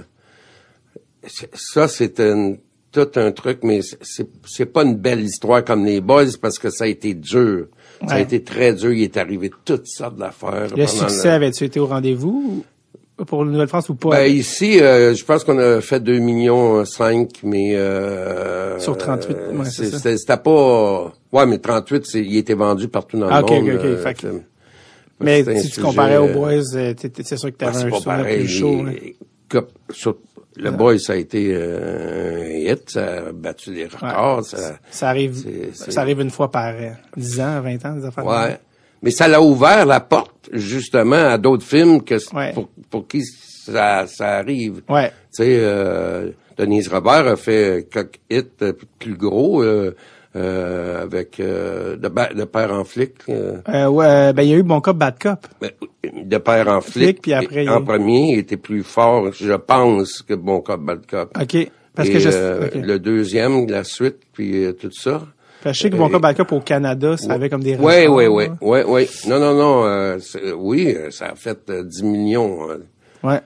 ça 1.54 1.88
c'est 1.88 2.14
tout 2.90 3.08
un 3.16 3.32
truc, 3.32 3.58
mais 3.62 3.80
c'est- 4.02 4.64
pas 4.66 4.82
une 4.82 4.96
belle 4.96 5.20
histoire 5.20 5.62
comme 5.64 5.84
les 5.84 6.00
Boys 6.00 6.24
parce 6.40 6.58
que 6.58 6.70
ça 6.70 6.84
a 6.84 6.86
été 6.86 7.14
dur. 7.14 7.66
Ça 8.06 8.14
a 8.14 8.20
été 8.20 8.42
très 8.44 8.72
dur. 8.74 8.92
Il 8.92 9.02
est 9.02 9.16
arrivé 9.16 9.50
toutes 9.64 9.88
sortes 9.88 10.16
d'affaires. 10.16 10.68
Le 10.76 10.86
succès 10.86 11.30
avait-tu 11.30 11.64
été 11.64 11.80
au 11.80 11.86
rendez-vous 11.86 12.64
ou- 13.18 13.24
pour 13.24 13.44
le 13.44 13.50
Nouvelle-France 13.50 13.88
ou 13.88 13.96
pas? 13.96 14.10
Ben, 14.10 14.32
ici, 14.32 14.80
euh, 14.80 15.12
je 15.14 15.24
pense 15.24 15.42
qu'on 15.42 15.58
a 15.58 15.80
fait 15.80 15.98
2 15.98 16.18
millions 16.20 16.84
5, 16.84 17.40
mais... 17.42 17.74
Euh, 17.74 18.78
Sur 18.78 18.96
38, 18.96 19.36
ouais, 19.52 19.64
c'est 19.64 19.86
ça. 19.90 20.16
C'était 20.16 20.36
pas... 20.36 21.12
Ouais, 21.32 21.44
mais 21.44 21.58
38, 21.58 22.06
c'est- 22.06 22.20
il 22.24 22.36
était 22.36 22.54
vendu 22.54 22.86
partout 22.86 23.18
dans 23.18 23.26
Ah, 23.28 23.38
le 23.40 23.44
ok, 23.44 23.50
monde. 23.50 23.68
ok, 23.70 23.74
ok. 23.74 23.84
euh, 23.84 23.96
Fait 24.04 24.26
mais 25.20 25.44
si 25.60 25.70
tu 25.70 25.80
comparais 25.80 26.16
aux 26.18 26.28
euh, 26.28 26.32
boys, 26.32 26.74
euh, 26.76 26.94
c'est 26.98 27.36
sûr 27.36 27.50
que 27.50 27.56
t'avais 27.56 27.72
c'est 27.78 27.86
un 27.86 27.90
souvenir 27.90 28.24
plus 28.24 28.48
chaud. 28.48 28.84
sur- 29.90 30.16
le 30.60 30.72
Boy, 30.72 30.98
ça 30.98 31.12
a 31.12 31.16
été 31.16 31.50
euh, 31.54 32.42
un 32.42 32.72
hit, 32.72 32.90
ça 32.90 33.28
a 33.28 33.32
battu 33.32 33.72
les 33.72 33.84
records. 33.86 34.44
Ça, 34.44 34.76
Ça 34.90 35.08
arrive, 35.08 35.44
ça 35.72 36.00
arrive 36.00 36.20
une 36.20 36.30
fois 36.30 36.50
par 36.50 36.74
euh, 36.74 36.90
10 37.16 37.40
ans, 37.40 37.60
20 37.60 37.86
ans, 37.86 37.94
des 37.94 38.04
affaires. 38.04 38.24
de 38.24 38.28
ouais. 38.28 38.58
Mais 39.00 39.12
ça 39.12 39.28
l'a 39.28 39.40
ouvert 39.40 39.86
la 39.86 40.00
porte, 40.00 40.48
justement, 40.52 41.14
à 41.28 41.38
d'autres 41.38 41.64
films 41.64 42.02
que 42.02 42.16
Ouais. 42.34 42.52
pour, 42.54 42.68
pour 42.90 43.06
qui 43.06 43.22
ça, 43.24 44.08
ça 44.08 44.38
arrive. 44.38 44.82
Ouais. 44.88 45.10
Tu 45.32 45.44
sais, 45.44 45.58
euh, 45.60 46.30
Denise 46.56 46.88
Robert 46.88 47.28
a 47.28 47.36
fait 47.36 47.86
quelques 47.88 48.18
hits 48.28 48.72
plus 48.98 49.14
gros 49.16 49.62
euh, 50.38 51.02
avec 51.02 51.40
euh, 51.40 51.96
de, 51.96 52.08
de 52.34 52.44
père 52.44 52.72
en 52.72 52.84
flic. 52.84 53.12
euh, 53.28 53.56
Euh, 53.68 53.86
ouais, 53.88 54.32
ben 54.32 54.42
il 54.42 54.48
y 54.50 54.54
a 54.54 54.56
eu 54.56 54.62
Bon 54.62 54.80
Cop, 54.80 54.96
Bad 54.96 55.18
Cop. 55.20 55.46
ben, 55.60 55.70
de 56.24 56.38
père 56.38 56.68
en 56.68 56.80
Flic, 56.80 56.92
flic. 57.04 57.22
puis 57.22 57.32
après, 57.34 57.68
en 57.68 57.82
premier, 57.82 58.32
il 58.34 58.38
était 58.38 58.56
plus 58.56 58.82
fort, 58.82 59.32
je 59.32 59.52
pense, 59.54 60.22
que 60.22 60.34
Bon 60.34 60.60
Cop, 60.60 60.80
Bad 60.80 61.00
Cop. 61.10 61.30
OK. 61.40 61.70
Parce 61.94 62.08
Et, 62.08 62.12
que 62.12 62.18
je, 62.20 62.28
euh, 62.32 62.66
ok. 62.66 62.74
le 62.76 62.98
deuxième, 62.98 63.66
la 63.68 63.82
suite, 63.84 64.18
puis 64.32 64.64
tout 64.80 64.92
ça. 64.92 65.22
Que 65.64 65.72
je 65.72 65.78
sais 65.80 65.90
que 65.90 65.96
Bon 65.96 66.08
Cop, 66.08 66.22
Bad 66.22 66.36
Cop 66.36 66.52
au 66.52 66.60
Canada, 66.60 67.16
ça 67.16 67.32
avait 67.32 67.50
comme 67.50 67.62
des 67.64 67.76
oui, 67.76 68.06
oui, 68.08 68.24
là. 68.24 68.30
oui, 68.60 68.78
oui. 68.86 69.08
Non, 69.26 69.40
non, 69.40 69.54
non. 69.54 70.16
oui, 70.56 70.96
ça 71.10 71.30
a 71.30 71.34
fait 71.34 71.58
euh, 71.70 71.82
10 71.82 72.04
millions. 72.04 72.58
Ouais, 73.24 73.40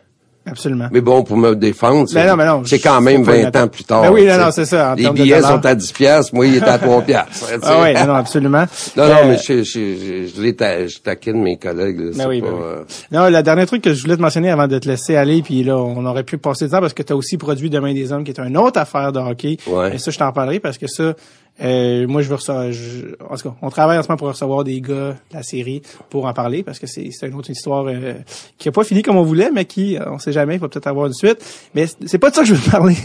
absolument. 0.47 0.89
Mais 0.91 1.01
bon, 1.01 1.23
pour 1.23 1.37
me 1.37 1.55
défendre, 1.55 2.09
c'est 2.09 2.15
Ben 2.15 2.29
non, 2.29 2.37
mais 2.37 2.47
non, 2.47 2.63
c'est 2.65 2.79
quand 2.79 3.01
même 3.01 3.25
c'est 3.25 3.31
pas 3.31 3.33
20 3.33 3.39
inattend- 3.41 3.63
ans 3.65 3.69
plus 3.69 3.85
tard. 3.85 4.03
Ben 4.03 4.13
oui, 4.13 4.27
non, 4.27 4.39
non, 4.39 4.51
c'est 4.51 4.65
ça, 4.65 4.93
en 4.93 4.95
Les 4.95 5.05
de 5.05 5.11
billets 5.11 5.41
sont 5.43 5.65
à 5.65 5.75
10 5.75 5.93
piastres, 5.93 6.35
moi, 6.35 6.47
il 6.47 6.57
est 6.57 6.63
à 6.63 6.79
3 6.79 7.03
piastres. 7.07 7.47
Ah 7.63 7.81
ouais, 7.81 7.95
non, 7.95 8.07
non, 8.07 8.15
absolument. 8.15 8.65
Non, 8.97 9.05
non, 9.09 9.11
Euh, 9.11 9.29
mais 9.29 9.39
je, 9.39 9.63
je, 9.63 10.27
je, 10.35 10.43
je, 10.43 10.51
ta- 10.51 10.87
je 10.87 10.99
taquine 10.99 11.43
mes 11.43 11.57
collègues. 11.57 12.01
là, 12.01 12.11
Ben 12.17 12.29
oui, 12.29 12.41
pas, 12.41 12.47
oui. 12.49 12.55
euh, 12.63 12.85
Non, 13.11 13.29
le 13.29 13.43
dernier 13.43 13.67
truc 13.67 13.83
que 13.83 13.95
je 13.95 14.03
voulais 14.03 14.17
te 14.17 14.23
mentionner 14.23 14.51
avant 14.51 14.67
de 14.69 14.79
te 14.79 14.89
laisser 14.89 15.17
aller, 15.17 15.43
puis 15.43 15.63
là, 15.65 15.77
on 15.77 16.05
aurait 16.07 16.25
pu 16.25 16.39
passer 16.39 16.65
du 16.67 16.71
temps 16.71 16.81
parce 16.81 16.95
que 16.95 17.03
tu 17.03 17.13
as 17.13 17.17
aussi 17.17 17.37
produit 17.39 17.71
Demain 17.71 17.95
des 17.95 18.13
hommes, 18.13 18.25
qui 18.25 18.31
est 18.33 18.39
une 18.41 18.57
autre 18.57 18.79
affaire 18.81 19.13
de 19.13 19.19
hockey. 19.21 19.57
Ouais. 19.67 19.95
Et 19.95 19.99
ça, 19.99 20.11
je 20.11 20.19
t'en 20.19 20.33
parlerai 20.33 20.61
parce 20.61 20.77
que 20.79 20.87
ça, 20.87 21.15
euh, 21.61 22.07
moi, 22.09 22.23
je 22.23 22.29
veux 22.29 22.35
recevoir, 22.37 22.73
je- 22.73 23.15
en 23.29 23.37
tout 23.37 23.51
cas, 23.51 23.55
on 23.63 23.69
travaille 23.71 23.99
en 23.99 24.03
ce 24.03 24.09
moment 24.09 24.17
pour 24.17 24.29
recevoir 24.29 24.65
des 24.65 24.81
gars 24.81 25.11
de 25.31 25.35
la 25.35 25.43
série 25.43 25.83
pour 26.11 26.25
en 26.27 26.33
parler 26.33 26.63
parce 26.63 26.79
que 26.79 26.87
c'est 26.87 27.11
c'est 27.13 27.29
une 27.29 27.35
autre 27.35 27.51
histoire 27.51 27.85
euh, 27.89 28.15
qui 28.59 28.69
a 28.69 28.73
pas 28.73 28.85
fini 28.85 29.03
comme 29.03 29.17
on 29.17 29.23
voulait, 29.23 29.51
mais 29.53 29.65
qui, 29.67 29.97
euh, 29.97 30.11
on 30.11 30.19
sait 30.19 30.33
jamais, 30.33 30.55
il 30.55 30.61
va 30.61 30.69
peut-être 30.69 30.87
avoir 30.87 31.07
une 31.07 31.13
suite. 31.13 31.39
Mais 31.75 31.87
c'est- 31.87 31.97
c'est 32.07 32.19
pas 32.19 32.31
de 32.31 32.35
ça 32.35 32.41
que 32.43 32.49
je 32.49 32.55
veux 32.55 32.61
te 32.65 32.71
parler. 32.71 32.97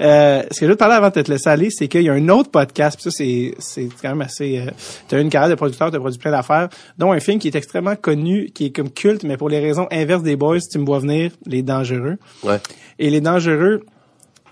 Euh, 0.00 0.42
ce 0.50 0.60
que 0.60 0.66
je 0.66 0.70
veux 0.70 0.74
te 0.74 0.78
parler 0.78 0.96
avant 0.96 1.08
de 1.10 1.20
te 1.20 1.30
laisser 1.30 1.48
aller, 1.48 1.70
c'est 1.70 1.88
qu'il 1.88 2.02
y 2.02 2.08
a 2.08 2.12
un 2.12 2.28
autre 2.28 2.50
podcast, 2.50 2.96
puis 2.96 3.04
ça, 3.04 3.10
c'est 3.16 3.54
c'est 3.58 3.88
quand 4.02 4.08
même 4.10 4.22
assez... 4.22 4.58
Euh, 4.58 4.70
tu 5.08 5.14
as 5.14 5.20
une 5.20 5.30
carrière 5.30 5.50
de 5.50 5.54
producteur, 5.54 5.90
tu 5.90 5.96
as 5.96 6.00
produit 6.00 6.18
plein 6.18 6.32
d'affaires, 6.32 6.68
dont 6.98 7.12
un 7.12 7.20
film 7.20 7.38
qui 7.38 7.48
est 7.48 7.54
extrêmement 7.56 7.96
connu, 7.96 8.50
qui 8.52 8.66
est 8.66 8.70
comme 8.70 8.90
culte, 8.90 9.22
mais 9.24 9.36
pour 9.36 9.48
les 9.48 9.60
raisons 9.60 9.86
inverses 9.92 10.22
des 10.22 10.36
boys, 10.36 10.58
tu 10.60 10.78
me 10.78 10.84
vois 10.84 10.98
venir, 10.98 11.30
Les 11.46 11.62
Dangereux. 11.62 12.16
ouais. 12.42 12.58
Et 12.98 13.10
Les 13.10 13.20
Dangereux, 13.20 13.82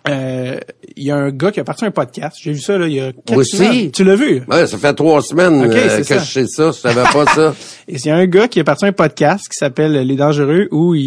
euh, 0.08 0.58
il 0.96 1.04
y 1.04 1.10
a 1.10 1.16
un 1.16 1.30
gars 1.30 1.52
qui 1.52 1.60
a 1.60 1.64
parti 1.64 1.84
un 1.84 1.90
podcast. 1.90 2.36
J'ai 2.40 2.52
vu 2.52 2.60
ça 2.60 2.76
là, 2.76 2.86
il 2.88 2.94
y 2.94 3.00
a 3.00 3.12
Aussi? 3.34 3.56
semaines. 3.56 3.90
Tu 3.92 4.02
l'as 4.04 4.16
vu? 4.16 4.42
Ouais, 4.48 4.66
ça 4.66 4.76
fait 4.78 4.92
trois 4.94 5.22
semaines 5.22 5.62
Ok, 5.64 5.72
euh, 5.72 5.88
c'est 5.90 6.00
que 6.00 6.06
ça. 6.06 6.18
je 6.18 6.30
sais 6.32 6.46
ça, 6.46 6.66
je 6.72 6.78
savais 6.78 7.02
pas 7.12 7.24
ça. 7.26 7.54
Et 7.88 7.98
c'est 7.98 8.10
un 8.10 8.26
gars 8.26 8.48
qui 8.48 8.58
a 8.60 8.64
parti 8.64 8.84
un 8.84 8.92
podcast 8.92 9.48
qui 9.48 9.56
s'appelle 9.56 9.92
Les 9.92 10.16
Dangereux 10.16 10.68
où 10.72 10.94
il, 10.94 11.02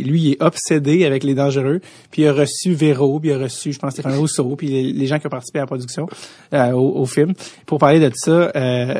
il- 0.00 0.06
lui 0.08 0.22
il 0.22 0.32
est 0.32 0.42
obsédé 0.42 1.04
avec 1.04 1.24
les 1.24 1.34
dangereux. 1.34 1.80
Puis 2.10 2.22
il 2.22 2.28
a 2.28 2.32
reçu 2.32 2.72
Véro, 2.74 3.18
puis 3.20 3.30
il 3.30 3.32
a 3.34 3.38
reçu, 3.38 3.72
je 3.72 3.78
pense, 3.78 3.92
Stéphane 3.92 4.16
Rousseau, 4.16 4.54
puis 4.56 4.68
les, 4.68 4.92
les 4.92 5.06
gens 5.06 5.18
qui 5.18 5.26
ont 5.26 5.30
participé 5.30 5.58
à 5.58 5.62
la 5.62 5.66
production 5.66 6.06
euh, 6.54 6.70
au, 6.72 7.00
au 7.00 7.06
film 7.06 7.32
pour 7.66 7.78
parler 7.78 7.98
de 8.00 8.10
ça. 8.14 8.52
Euh, 8.54 8.94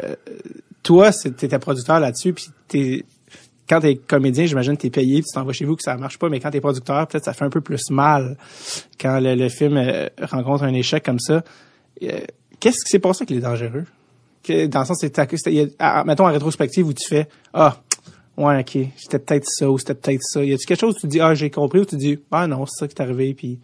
toi, 0.82 1.10
t'étais 1.12 1.58
producteur 1.58 2.00
là-dessus, 2.00 2.32
puis 2.32 2.46
t'es 2.66 3.04
quand 3.68 3.80
t'es 3.80 3.96
comédien, 3.96 4.46
j'imagine 4.46 4.76
t'es 4.76 4.90
payé, 4.90 5.16
puis 5.16 5.30
tu 5.30 5.34
t'en 5.34 5.44
vas 5.44 5.52
chez 5.52 5.64
vous 5.64 5.76
que 5.76 5.82
ça 5.82 5.96
marche 5.96 6.18
pas, 6.18 6.28
mais 6.28 6.40
quand 6.40 6.50
t'es 6.50 6.60
producteur, 6.60 7.06
peut-être 7.06 7.24
ça 7.24 7.32
fait 7.32 7.44
un 7.44 7.50
peu 7.50 7.60
plus 7.60 7.90
mal 7.90 8.36
quand 9.00 9.20
le, 9.20 9.48
film 9.48 9.76
euh, 9.76 10.08
rencontre 10.22 10.64
un 10.64 10.74
échec 10.74 11.04
comme 11.04 11.18
ça. 11.18 11.44
Euh, 12.02 12.20
Qu'est-ce 12.60 12.84
qui 12.84 12.90
s'est 12.90 12.98
passé 12.98 13.22
avec 13.22 13.30
les 13.30 13.40
dangereux? 13.40 13.84
Que, 14.42 14.66
dans 14.66 14.80
le 14.80 14.86
sens, 14.86 14.98
c'est, 15.00 15.16
mettons 16.04 16.26
en 16.26 16.32
rétrospective 16.32 16.86
où 16.86 16.92
tu 16.92 17.06
fais, 17.06 17.28
ah, 17.52 17.80
ouais, 18.36 18.60
ok, 18.60 18.78
c'était 18.96 19.18
peut-être 19.18 19.46
ça 19.46 19.70
ou 19.70 19.78
c'était 19.78 19.94
peut-être 19.94 20.22
ça. 20.22 20.44
Y 20.44 20.54
a-tu 20.54 20.66
quelque 20.66 20.80
chose 20.80 20.96
où 20.96 21.00
tu 21.00 21.06
dis, 21.06 21.20
ah, 21.20 21.34
j'ai 21.34 21.50
compris 21.50 21.80
ou 21.80 21.84
tu 21.84 21.96
dis, 21.96 22.18
ah 22.32 22.46
non, 22.46 22.66
c'est 22.66 22.80
ça 22.80 22.88
qui 22.88 22.94
est 22.94 23.02
arrivé, 23.02 23.34
puis 23.34 23.60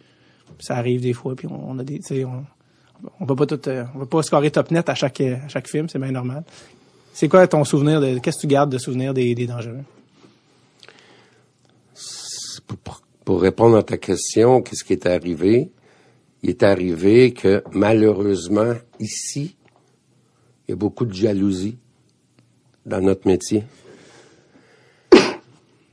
ça 0.59 0.75
arrive 0.77 1.01
des 1.01 1.13
fois, 1.13 1.35
puis 1.35 1.47
on, 1.49 1.77
a 1.79 1.83
des, 1.83 1.99
tu 1.99 2.15
sais, 2.15 2.25
on, 2.25 2.45
on 3.19 3.25
peut 3.25 3.35
pas 3.35 3.45
tout, 3.45 3.67
euh, 3.67 3.83
on 3.95 3.99
peut 3.99 4.05
pas 4.05 4.23
scorer 4.23 4.51
top 4.51 4.71
net 4.71 4.87
à 4.87 4.95
chaque, 4.95 5.19
à 5.19 5.47
chaque 5.49 5.67
film, 5.67 5.89
c'est 5.89 5.99
bien 5.99 6.11
normal. 6.11 6.43
C'est 7.13 7.27
quoi 7.27 7.47
ton 7.47 7.63
souvenir 7.63 7.99
de, 7.99 8.19
qu'est-ce 8.19 8.37
que 8.37 8.41
tu 8.41 8.47
gardes 8.47 8.71
de 8.71 8.77
souvenir 8.77 9.13
des, 9.13 9.35
des 9.35 9.47
dangereux? 9.47 9.83
Pour, 12.67 13.01
pour- 13.23 13.41
répondre 13.41 13.77
à 13.77 13.83
ta 13.83 13.97
question, 13.97 14.61
qu'est-ce 14.61 14.83
qui 14.83 14.93
est 14.93 15.05
arrivé? 15.05 15.71
Il 16.43 16.49
est 16.51 16.63
arrivé 16.63 17.33
que 17.33 17.63
malheureusement, 17.71 18.73
ici, 18.99 19.55
il 20.67 20.71
y 20.71 20.73
a 20.73 20.75
beaucoup 20.75 21.05
de 21.05 21.13
jalousie 21.13 21.77
dans 22.85 23.01
notre 23.01 23.27
métier. 23.27 23.63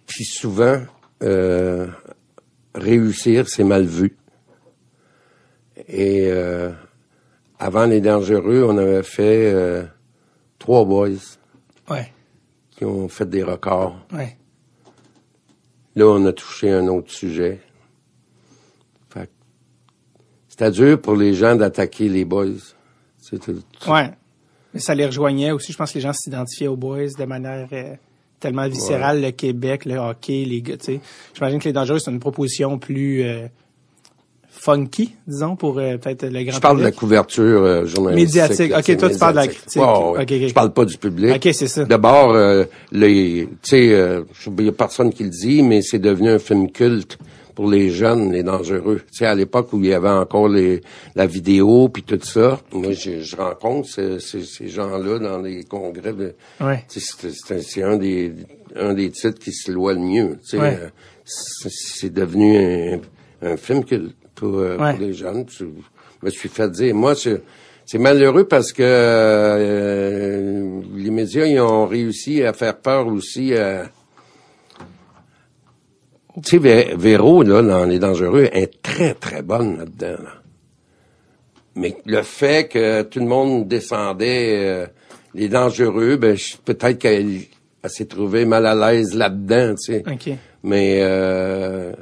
Puis 0.07 0.25
souvent, 0.25 0.83
euh, 1.23 1.87
réussir, 2.75 3.49
c'est 3.49 3.65
mal 3.65 3.85
vu. 3.87 4.17
Et 5.89 6.27
euh, 6.31 6.71
avant 7.59 7.87
les 7.87 8.01
dangereux, 8.01 8.65
on 8.69 8.77
avait 8.77 9.03
fait 9.03 9.53
euh, 9.55 9.85
trois 10.59 10.85
boys 10.85 11.09
Ouais, 11.89 12.13
qui 12.71 12.85
ont 12.85 13.09
fait 13.09 13.29
des 13.29 13.43
records. 13.43 13.97
ouais. 14.13 14.37
Là, 15.95 16.07
on 16.07 16.25
a 16.27 16.33
touché 16.33 16.71
un 16.71 16.87
autre 16.89 17.11
sujet. 17.13 17.61
Fait 19.11 19.29
C'était 20.49 20.71
dur 20.71 21.01
pour 21.01 21.17
les 21.17 21.35
gens 21.35 21.55
d'attaquer 21.57 22.09
les 22.09 22.25
boys. 22.25 22.47
C'est 23.19 23.39
tout- 23.39 23.63
Ouais. 23.91 24.11
Mais 24.75 24.81
ça 24.81 24.95
les 24.95 25.07
rejoignait 25.07 25.51
aussi. 25.53 25.73
Je 25.73 25.77
pense 25.77 25.91
que 25.93 25.99
les 25.99 26.03
gens 26.03 26.13
s'identifiaient 26.15 26.67
aux 26.69 26.77
boys 26.77 27.09
de 27.19 27.25
manière 27.25 27.69
euh, 27.73 27.95
tellement 28.41 28.67
viscérale. 28.69 29.21
Le 29.21 29.31
Québec, 29.33 29.85
le 29.85 29.97
hockey, 29.97 30.45
les 30.47 30.63
gars, 30.63 30.79
tu 30.79 30.85
sais. 30.87 31.01
J'imagine 31.35 31.59
que 31.61 31.65
les 31.67 31.73
dangereux, 31.75 31.99
c'est 31.99 32.11
une 32.11 32.21
proposition 32.21 32.79
plus 32.79 33.23
euh, 33.23 33.47
funky, 34.65 35.13
disons, 35.27 35.57
pour 35.57 35.79
euh, 35.79 35.97
peut-être 35.97 36.25
le 36.31 36.43
grand 36.45 36.53
Je 36.55 36.61
parle 36.61 36.79
de 36.79 36.85
la 36.85 36.93
couverture 36.93 37.63
euh, 37.63 37.85
journalistique. 37.85 38.43
Médiatique. 38.43 38.71
là, 38.71 38.79
Ok, 38.79 38.97
toi, 38.97 39.11
tu 39.11 39.19
parles 39.19 39.33
de 39.33 39.39
la 39.41 39.47
critique. 39.49 39.83
Ouais, 39.83 39.89
ouais. 39.89 40.23
Ok, 40.23 40.33
ok. 40.43 40.49
Je 40.49 40.55
parle 40.55 40.73
pas 40.73 40.85
du 40.85 40.97
public. 40.99 41.35
Ok, 41.35 41.49
c'est 41.53 41.67
ça. 41.67 41.85
D'abord, 41.85 42.33
euh, 42.35 42.65
les, 42.93 43.49
tu 43.63 43.71
sais, 43.71 43.93
euh, 43.93 44.23
il 44.59 44.65
y 44.65 44.69
a 44.69 44.73
personne 44.73 45.13
qui 45.13 45.25
le 45.25 45.31
dit, 45.31 45.63
mais 45.63 45.83
c'est 45.83 45.99
devenu 45.99 46.31
un 46.31 46.39
film 46.39 46.71
culte 46.71 47.19
pour 47.57 47.69
les 47.69 47.91
jeunes, 47.91 48.31
les 48.33 48.43
dangereux. 48.45 49.01
Tu 49.11 49.19
sais, 49.19 49.27
à 49.27 49.35
l'époque 49.35 49.73
où 49.73 49.79
il 49.81 49.87
y 49.87 49.95
avait 49.95 50.09
encore 50.09 50.49
les, 50.49 50.81
la 51.17 51.27
vidéo 51.27 51.89
puis 51.89 52.03
tout 52.05 52.19
ça, 52.23 52.61
moi, 52.73 52.93
je, 52.93 53.21
je 53.21 53.37
rencontre 53.37 53.89
ce- 53.89 54.19
ce- 54.21 54.41
ces 54.45 54.69
gens-là 54.69 55.19
dans 55.19 55.39
les 55.41 55.65
congrès. 55.65 56.13
De, 56.13 56.35
Ouais. 56.61 56.85
tu 56.89 57.01
sais, 57.01 57.31
c'est- 57.61 57.83
un- 57.83 57.97
des, 57.97 58.33
un 58.77 58.95
des 58.95 59.11
titres 59.11 59.39
qui 59.41 59.53
se 59.53 59.71
loie 59.73 59.93
le 59.93 60.01
mieux. 60.01 60.39
Tu 60.43 60.51
sais, 60.51 60.59
Ouais. 60.59 60.79
Euh, 60.83 60.89
c'est 61.25 61.69
c'est 61.71 62.13
devenu 62.13 62.57
un, 62.57 63.01
un 63.43 63.57
film 63.57 63.85
culte 63.85 64.15
pour, 64.43 64.59
euh, 64.59 64.77
Ouais. 64.77 64.91
pour 64.95 65.01
les 65.01 65.13
jeunes. 65.13 65.45
Je 65.59 65.65
me 66.23 66.31
suis 66.31 66.49
fait 66.49 66.69
dire, 66.71 66.95
moi, 66.95 67.15
c'est 67.15 67.41
c'est 67.85 67.99
malheureux 67.99 68.45
parce 68.45 68.73
que 68.73 68.83
euh, 68.85 70.81
les 70.97 71.11
médias 71.11 71.45
ils 71.47 71.61
ont 71.61 71.87
réussi 71.87 72.43
à 72.43 72.53
faire 72.53 72.77
peur 72.79 73.07
aussi 73.07 73.55
à... 73.55 73.91
Tu 76.43 76.51
sais, 76.51 76.59
Vé- 76.59 76.97
Véro, 76.97 77.43
là, 77.43 77.61
dans 77.63 77.85
Les 77.85 77.99
Dangereux, 77.99 78.49
est 78.53 78.81
très, 78.83 79.15
très 79.15 79.43
bonne 79.43 79.79
là-dedans. 79.79 80.23
là. 80.25 80.31
Mais 81.75 81.97
le 82.07 82.23
fait 82.23 82.69
que 82.69 83.03
tout 83.03 83.19
le 83.19 83.27
monde 83.27 83.69
descendait 83.69 84.57
euh, 84.59 84.87
Les 85.35 85.49
Dangereux, 85.49 86.17
ben, 86.17 86.37
je- 86.37 86.57
peut-être 86.65 86.99
qu'elle 86.99 87.41
elle 87.85 87.91
s'est 87.91 88.05
trouvée 88.07 88.45
mal 88.45 88.65
à 88.67 88.75
l'aise 88.77 89.15
là-dedans, 89.15 89.75
tu 89.75 89.93
sais. 89.95 90.05
OK. 90.11 90.31
Mais 90.63 91.01
euh, 91.03 91.93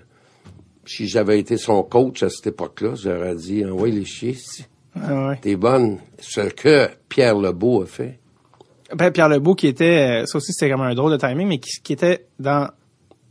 si 0.90 1.06
j'avais 1.08 1.38
été 1.38 1.56
son 1.56 1.82
coach 1.82 2.22
à 2.22 2.30
cette 2.30 2.48
époque-là, 2.48 2.94
j'aurais 3.00 3.34
dit, 3.36 3.64
envoie 3.64 3.88
les 3.88 4.04
chiens. 4.04 4.32
Ah 5.00 5.28
ouais. 5.28 5.38
t'es 5.40 5.54
bonne. 5.56 5.98
Ce 6.18 6.40
que 6.40 6.88
Pierre 7.08 7.36
Lebeau 7.38 7.82
a 7.82 7.86
fait. 7.86 8.18
Ben, 8.94 9.12
Pierre 9.12 9.28
Lebeau 9.28 9.54
qui 9.54 9.68
était, 9.68 10.22
euh, 10.22 10.26
ça 10.26 10.38
aussi 10.38 10.52
c'était 10.52 10.70
comme 10.72 10.80
un 10.80 10.94
drôle 10.94 11.12
de 11.12 11.16
timing, 11.16 11.46
mais 11.46 11.58
qui, 11.58 11.80
qui 11.80 11.92
était 11.92 12.26
dans 12.40 12.68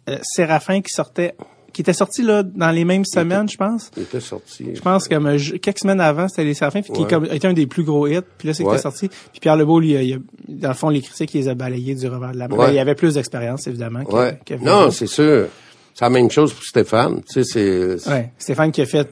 euh, 0.09 0.17
Séraphin 0.21 0.79
qui 0.81 0.93
sortait, 0.93 1.35
qui 1.73 1.81
était 1.81 1.91
sorti 1.91 2.21
là 2.23 2.43
dans 2.43 2.71
les 2.71 2.85
mêmes 2.85 3.03
semaines, 3.03 3.49
je 3.49 3.57
pense. 3.57 3.91
Il 3.97 4.03
était 4.03 4.21
sorti. 4.21 4.67
Je 4.73 4.79
pense 4.81 5.09
que 5.09 5.15
euh, 5.15 5.57
quelques 5.61 5.79
semaines 5.79 5.99
avant, 5.99 6.29
c'était 6.29 6.45
les 6.45 6.53
Séraphins, 6.53 6.81
puis 6.81 6.93
qui 6.93 7.05
comme, 7.07 7.25
était 7.25 7.47
un 7.47 7.53
des 7.53 7.67
plus 7.67 7.83
gros 7.83 8.07
hits. 8.07 8.21
Puis 8.37 8.47
là, 8.47 8.53
c'est 8.53 8.63
Ouais. 8.63 8.77
sorti. 8.77 9.09
Puis 9.09 9.41
Pierre 9.41 9.57
Lebeau, 9.57 9.81
lui, 9.81 9.95
il 10.01 10.13
a- 10.13 10.17
dans 10.47 10.69
le 10.69 10.73
fond, 10.75 10.87
les 10.87 11.01
critiques, 11.01 11.33
il 11.35 11.41
les 11.41 11.47
a 11.49 11.55
balayés 11.55 11.93
du 11.93 12.07
revers 12.07 12.31
de 12.31 12.37
la 12.37 12.47
main. 12.47 12.55
Ouais. 12.55 12.67
Ben, 12.67 12.73
il 12.73 12.79
avait 12.79 12.95
plus 12.95 13.15
d'expérience, 13.15 13.67
évidemment. 13.67 14.05
que- 14.05 14.33
que 14.45 14.53
non, 14.63 14.91
c'est 14.91 15.07
sûr. 15.07 15.49
C'est 15.93 16.05
la 16.05 16.09
même 16.09 16.29
chose 16.31 16.53
pour 16.53 16.63
Stéphane. 16.63 17.21
Tu 17.23 17.43
sais, 17.43 17.97
c'est... 17.99 18.09
Ouais. 18.09 18.31
Stéphane 18.37 18.71
qui 18.71 18.81
a 18.81 18.85
fait 18.85 19.09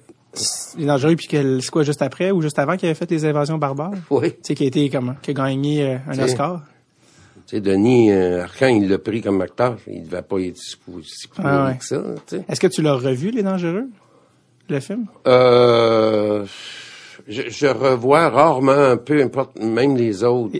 Les 0.78 0.86
Dangereux, 0.86 1.16
puis 1.16 1.28
que- 1.28 1.60
c'est 1.60 1.70
quoi, 1.72 1.84
juste 1.84 2.02
après 2.02 2.32
ou 2.32 2.42
juste 2.42 2.60
avant 2.60 2.78
qu'il 2.78 2.88
avait 2.88 2.96
fait 2.96 3.10
les 3.12 3.26
invasions 3.26 3.58
barbares? 3.58 3.92
Oui. 4.10 4.32
Tu 4.34 4.38
sais, 4.44 4.56
qui 4.56 4.64
a 4.64 4.68
été, 4.68 4.90
comment, 4.90 5.16
qui 5.22 5.32
a 5.32 5.34
gagné 5.34 5.84
euh, 5.86 5.98
un 6.08 6.20
Oscar. 6.20 6.62
Tu 7.48 7.56
sais, 7.56 7.62
Denis 7.62 8.12
euh, 8.12 8.44
Arcand, 8.44 8.68
il 8.68 8.88
l'a 8.90 9.00
pris 9.00 9.22
comme 9.22 9.42
acteur. 9.42 9.78
Il 9.88 10.04
devait 10.04 10.22
pas 10.22 10.40
être 10.40 10.58
si, 10.58 10.76
si 11.04 11.28
Ah 11.38 11.68
ouais. 11.68 11.78
que 11.78 11.86
ça. 11.86 12.02
Est-ce 12.48 12.60
que 12.60 12.68
tu 12.68 12.82
l'as 12.82 12.94
revu, 12.96 13.32
Les 13.32 13.42
Dangereux? 13.44 13.86
Le 14.70 14.80
film? 14.82 15.06
Euh, 15.28 16.46
je, 17.28 17.44
je 17.48 17.68
revois 17.68 18.30
rarement, 18.30 18.98
peu 18.98 19.22
importe, 19.24 19.58
même 19.60 19.96
les 19.96 20.24
autres. 20.24 20.58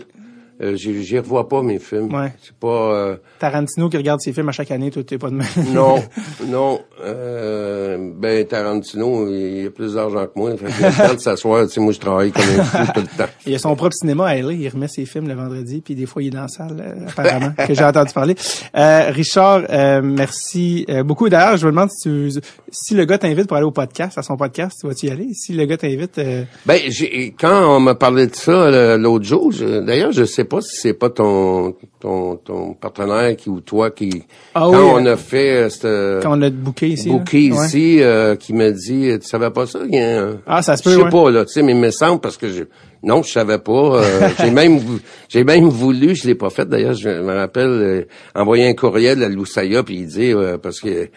Euh, 0.60 0.74
j'y 0.76 1.18
revois 1.18 1.48
pas 1.48 1.62
mes 1.62 1.78
films. 1.78 2.12
Ouais. 2.12 2.32
C'est 2.42 2.54
pas... 2.54 2.66
euh, 2.92 3.16
Tarantino 3.38 3.88
qui 3.88 3.96
regarde 3.96 4.20
ses 4.20 4.32
films 4.32 4.48
à 4.48 4.52
chaque 4.52 4.70
année, 4.72 4.90
toi, 4.90 5.04
t'es 5.04 5.16
pas 5.16 5.30
de 5.30 5.36
même. 5.36 5.46
non, 5.72 6.02
non. 6.46 6.80
Euh, 7.04 7.96
ben, 8.16 8.44
Tarantino, 8.44 9.28
il 9.28 9.66
a 9.66 9.70
plus 9.70 9.94
d'argent 9.94 10.26
que 10.26 10.32
moi. 10.34 10.56
Fait 10.56 10.66
qu'il 10.66 10.84
a 10.84 10.88
le 10.90 11.08
temps 11.08 11.14
de 11.14 11.20
s'asseoir. 11.20 11.66
Tu 11.66 11.74
sais, 11.74 11.80
moi, 11.80 11.92
je 11.92 12.00
travaille 12.00 12.32
comme 12.32 12.42
un 12.42 12.64
fou 12.64 12.92
tout 12.92 13.00
le 13.00 13.18
temps. 13.18 13.30
Il 13.46 13.54
a 13.54 13.58
son 13.58 13.76
propre 13.76 13.94
cinéma 13.94 14.26
à 14.26 14.34
LA, 14.36 14.52
il 14.52 14.68
remet 14.68 14.88
ses 14.88 15.06
films 15.06 15.28
le 15.28 15.34
vendredi, 15.34 15.80
puis 15.80 15.94
des 15.94 16.06
fois 16.06 16.22
il 16.22 16.28
est 16.28 16.30
dans 16.30 16.42
la 16.42 16.48
salle, 16.48 16.76
euh, 16.80 17.06
apparemment, 17.08 17.52
que 17.66 17.74
j'ai 17.74 17.84
entendu 17.84 18.12
parler. 18.12 18.34
Euh, 18.76 19.10
Richard, 19.10 19.62
euh, 19.70 20.00
merci 20.02 20.86
beaucoup. 21.04 21.28
D'ailleurs, 21.28 21.56
je 21.56 21.66
me 21.66 21.70
demande 21.70 21.90
si 21.90 22.08
tu, 22.08 22.40
si 22.70 22.94
le 22.94 23.04
gars 23.04 23.18
t'invite 23.18 23.46
pour 23.46 23.56
aller 23.56 23.66
au 23.66 23.70
podcast, 23.70 24.18
à 24.18 24.22
son 24.22 24.36
podcast, 24.36 24.76
tu 24.80 24.88
vas-tu 24.88 25.06
y 25.06 25.10
aller? 25.10 25.28
Si 25.34 25.52
le 25.52 25.64
gars 25.66 25.76
t'invite, 25.76 26.18
euh, 26.18 26.42
Ben, 26.66 26.80
j'ai, 26.88 27.32
quand 27.38 27.76
on 27.76 27.80
m'a 27.80 27.94
parlé 27.94 28.26
de 28.26 28.34
ça 28.34 28.96
l'autre 28.96 29.24
jour, 29.24 29.52
d'ailleurs, 29.86 30.10
je 30.12 30.24
sais 30.24 30.44
pas 30.48 30.60
si 30.60 30.76
c'est 30.76 30.94
pas 30.94 31.10
ton, 31.10 31.74
ton, 32.00 32.36
ton 32.36 32.74
partenaire 32.74 33.36
qui 33.36 33.48
ou 33.48 33.60
toi 33.60 33.90
qui, 33.90 34.24
Ah 34.54 34.62
quand 34.64 34.70
oui, 34.70 34.76
on 35.02 35.06
euh, 35.06 35.12
a 35.12 35.16
fait 35.16 35.50
euh, 35.66 35.68
cette 35.68 36.22
quand 36.24 36.36
on 36.38 36.42
a 36.42 36.50
booké 36.50 36.88
ici. 36.88 37.08
là. 37.08 37.14
Ouais. 37.14 37.66
ici, 37.66 38.02
euh, 38.02 38.34
qui 38.36 38.52
m'a 38.52 38.70
dit, 38.70 39.12
tu 39.20 39.26
savais 39.26 39.50
pas 39.50 39.66
ça? 39.66 39.78
Il 39.88 39.94
y 39.94 40.00
a 40.00 40.30
Ah, 40.46 40.62
ça 40.62 40.76
se 40.76 40.82
Je 40.82 40.88
peut, 40.88 40.96
sais 40.96 41.02
ouais. 41.04 41.10
pas, 41.10 41.30
là, 41.30 41.44
tu 41.44 41.52
sais, 41.52 41.62
mais 41.62 41.72
il 41.72 41.78
me 41.78 41.90
semble 41.90 42.20
parce 42.20 42.36
que 42.36 42.48
je, 42.48 42.64
non, 43.02 43.22
je 43.22 43.30
savais 43.30 43.58
pas. 43.58 43.72
euh, 44.02 44.28
j'ai 44.40 44.50
même, 44.50 44.80
j'ai 45.28 45.44
même 45.44 45.68
voulu, 45.68 46.16
je 46.16 46.26
l'ai 46.26 46.34
pas 46.34 46.50
fait 46.50 46.68
d'ailleurs, 46.68 46.94
je 46.94 47.08
me 47.08 47.34
rappelle, 47.34 47.66
euh, 47.68 48.02
envoyer 48.34 48.66
un 48.68 48.74
courriel 48.74 49.22
à 49.22 49.28
Loussaya 49.28 49.82
puis 49.84 49.96
il 49.98 50.06
dit, 50.08 50.32
euh, 50.32 50.58
parce 50.58 50.80
que, 50.80 51.08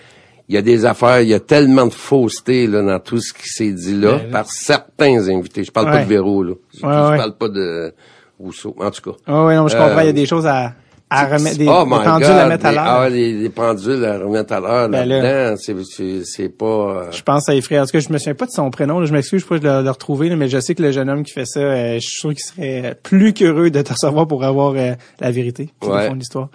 il 0.50 0.56
y 0.56 0.58
a 0.58 0.62
des 0.62 0.84
affaires, 0.86 1.22
il 1.22 1.30
y 1.30 1.34
a 1.34 1.40
tellement 1.40 1.86
de 1.86 1.94
fausseté 1.94 2.68
là 2.68 2.82
dans 2.82 3.00
tout 3.00 3.20
ce 3.22 3.32
qui 3.32 3.48
s'est 3.48 3.72
dit 3.72 3.96
là 3.96 4.18
Ben, 4.18 4.24
là. 4.24 4.32
par 4.32 4.46
certains 4.52 5.30
invités. 5.30 5.64
Je 5.64 5.72
parle 5.72 5.86
pas 5.86 6.04
de 6.04 6.10
Véro 6.10 6.44
là. 6.44 6.56
Je, 6.78 6.86
Ouais, 6.86 6.92
je 6.94 7.10
ouais. 7.12 7.18
parle 7.18 7.38
pas 7.38 7.48
de 7.48 7.94
Rousseau. 8.42 8.76
En 8.80 8.92
tout 8.92 9.12
cas. 9.12 9.18
Ah 9.28 9.46
oui, 9.46 9.56
non, 9.56 9.68
je 9.68 9.76
Euh, 9.76 9.80
comprends, 9.80 10.02
il 10.02 10.08
y 10.08 10.10
a 10.10 10.14
des 10.14 10.26
choses 10.26 10.46
à, 10.48 10.74
à 11.10 11.26
remettre, 11.26 11.58
des, 11.58 11.68
oh 11.68 11.84
des 11.84 11.90
pendules 11.90 12.28
God, 12.28 12.38
à 12.38 12.48
mettre 12.48 12.66
à 12.66 12.72
l'heure. 12.72 12.84
Ah, 12.88 13.10
les, 13.10 13.34
les 13.34 13.50
pendules 13.50 14.06
à 14.06 14.18
remettre 14.18 14.54
à 14.54 14.60
l'heure 14.60 14.90
Ben 14.90 15.06
là. 15.06 15.20
là-dedans, 15.22 15.58
c'est, 15.58 16.24
c'est, 16.24 16.50
pas. 16.50 16.66
euh, 16.66 17.12
Je 17.12 17.22
pense 17.22 17.50
à 17.50 17.56
Effray. 17.56 17.80
En 17.80 17.86
tout 17.86 17.92
cas, 17.92 18.00
je 18.00 18.12
me 18.12 18.18
souviens 18.18 18.34
pas 18.36 18.46
de 18.46 18.52
son 18.52 18.70
prénom. 18.72 19.00
là. 19.00 19.06
Je 19.06 19.14
m'excuse, 19.14 19.42
je 19.42 19.46
pourrais 19.46 19.60
le, 19.60 19.84
le 19.84 19.90
retrouver, 19.90 20.30
là, 20.30 20.36
mais 20.38 20.48
je 20.48 20.60
sais 20.60 20.74
que 20.76 20.82
le 20.84 20.92
jeune 20.92 21.10
homme 21.10 21.24
qui 21.24 21.34
fait 21.34 21.46
ça, 21.46 21.60
euh, 21.60 21.96
je 21.96 22.00
suis 22.00 22.20
sûr 22.20 22.30
qu'il 22.30 22.40
serait 22.40 22.96
plus 23.04 23.34
qu'heureux 23.34 23.70
de 23.70 23.82
te 23.82 23.92
recevoir 23.94 24.26
pour 24.28 24.44
avoir 24.44 24.74
euh, 24.78 24.94
la 25.20 25.32
vérité, 25.32 25.70
Ouais. 25.84 26.08
fond 26.08 26.14
de 26.14 26.20
l'histoire. 26.20 26.48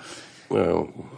euh, 0.52 0.74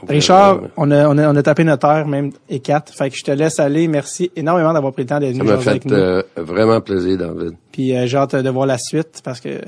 Richard, 0.09 0.61
on 0.77 0.91
a, 0.91 1.07
on 1.09 1.19
a, 1.19 1.31
on 1.31 1.37
a 1.37 1.43
tapé 1.43 1.63
notre 1.63 1.87
heure, 1.87 2.07
même, 2.09 2.31
et 2.49 2.61
quatre. 2.61 2.95
Fait 2.95 3.11
que 3.11 3.17
je 3.17 3.23
te 3.23 3.31
laisse 3.31 3.61
aller. 3.61 3.87
Merci 3.87 4.31
énormément 4.37 4.73
d'avoir 4.73 4.93
pris 4.93 5.03
le 5.03 5.09
temps 5.09 5.21
d'être 5.21 5.37
ça 5.37 5.39
venu 5.43 5.51
m'a 5.51 5.57
jaser 5.59 5.71
avec 5.71 5.83
fait 5.83 5.89
nous. 5.91 5.95
euh, 5.97 6.23
vraiment 6.37 6.81
plaisir, 6.81 7.19
David. 7.19 7.53
Puis 7.71 7.95
euh, 7.97 8.07
j'ai 8.07 8.17
hâte 8.17 8.35
de 8.37 8.51
voir 8.51 8.67
la 8.67 8.79
suite 8.79 9.21
parce 9.23 9.41
que 9.41 9.61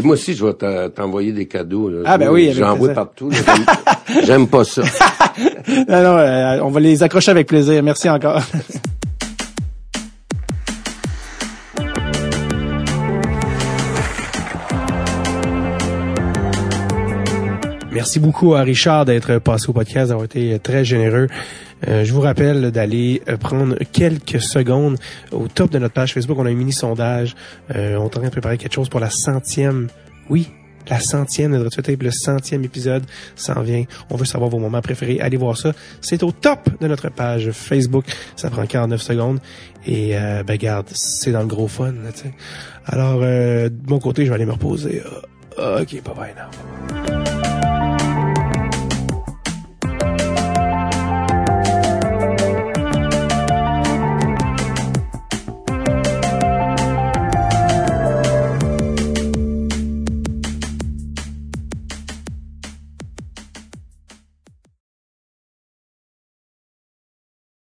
pas- 0.00 0.06
moi 0.06 0.14
aussi, 0.14 0.34
je 0.34 0.44
vais 0.44 0.90
t'envoyer 0.90 1.32
des 1.32 1.46
cadeaux. 1.46 1.88
Là. 1.88 1.98
Ah, 2.04 2.18
ben 2.18 2.28
oui, 2.30 2.44
avec 2.46 2.56
J'en 2.58 2.76
vois 2.76 2.88
plaisir. 2.88 2.94
partout. 2.94 3.30
J'aime 4.24 4.46
pas 4.46 4.64
ça. 4.64 4.82
Non, 5.68 6.02
non, 6.02 6.18
euh, 6.18 6.58
on 6.62 6.70
va 6.70 6.80
les 6.80 7.02
accrocher 7.02 7.30
avec 7.30 7.46
plaisir. 7.46 7.82
Merci 7.82 8.08
encore. 8.10 8.40
Merci 17.90 18.18
beaucoup 18.20 18.54
à 18.54 18.62
Richard 18.62 19.04
d'être 19.04 19.38
passé 19.38 19.66
au 19.68 19.72
podcast, 19.74 20.08
d'avoir 20.08 20.24
été 20.24 20.58
très 20.58 20.84
généreux. 20.84 21.26
Euh, 21.88 22.04
je 22.04 22.12
vous 22.12 22.20
rappelle 22.20 22.70
d'aller 22.70 23.22
euh, 23.28 23.36
prendre 23.36 23.76
quelques 23.92 24.40
secondes 24.40 24.96
au 25.30 25.48
top 25.48 25.70
de 25.70 25.78
notre 25.78 25.94
page 25.94 26.14
Facebook. 26.14 26.38
On 26.38 26.46
a 26.46 26.50
un 26.50 26.54
mini 26.54 26.72
sondage. 26.72 27.34
Euh, 27.74 27.96
on 27.96 28.02
est 28.02 28.06
en 28.06 28.08
train 28.08 28.22
de 28.22 28.28
préparer 28.30 28.58
quelque 28.58 28.74
chose 28.74 28.88
pour 28.88 29.00
la 29.00 29.10
centième. 29.10 29.88
Oui, 30.30 30.48
la 30.88 31.00
centième 31.00 31.52
de 31.52 31.58
Retweet 31.58 31.84
Tape, 31.86 32.02
le 32.02 32.10
centième 32.10 32.64
épisode 32.64 33.04
s'en 33.36 33.60
vient. 33.62 33.84
On 34.10 34.16
veut 34.16 34.24
savoir 34.24 34.50
vos 34.50 34.58
moments 34.58 34.80
préférés. 34.80 35.20
Allez 35.20 35.36
voir 35.36 35.56
ça. 35.56 35.72
C'est 36.00 36.22
au 36.22 36.32
top 36.32 36.68
de 36.80 36.88
notre 36.88 37.08
page 37.08 37.50
Facebook. 37.52 38.04
Ça 38.36 38.50
prend 38.50 38.66
49 38.66 39.00
secondes. 39.00 39.38
Et 39.86 40.16
euh, 40.16 40.42
ben 40.42 40.56
garde, 40.56 40.86
c'est 40.92 41.32
dans 41.32 41.40
le 41.40 41.46
gros 41.46 41.68
fun. 41.68 41.92
là. 41.92 42.10
Alors, 42.86 43.20
euh, 43.22 43.68
de 43.68 43.90
mon 43.90 43.98
côté, 43.98 44.24
je 44.24 44.30
vais 44.30 44.34
aller 44.34 44.46
me 44.46 44.52
reposer. 44.52 45.02
Ah, 45.58 45.78
ok, 45.82 46.02
bye 46.02 46.14
bye 46.14 46.34
now. 46.34 47.11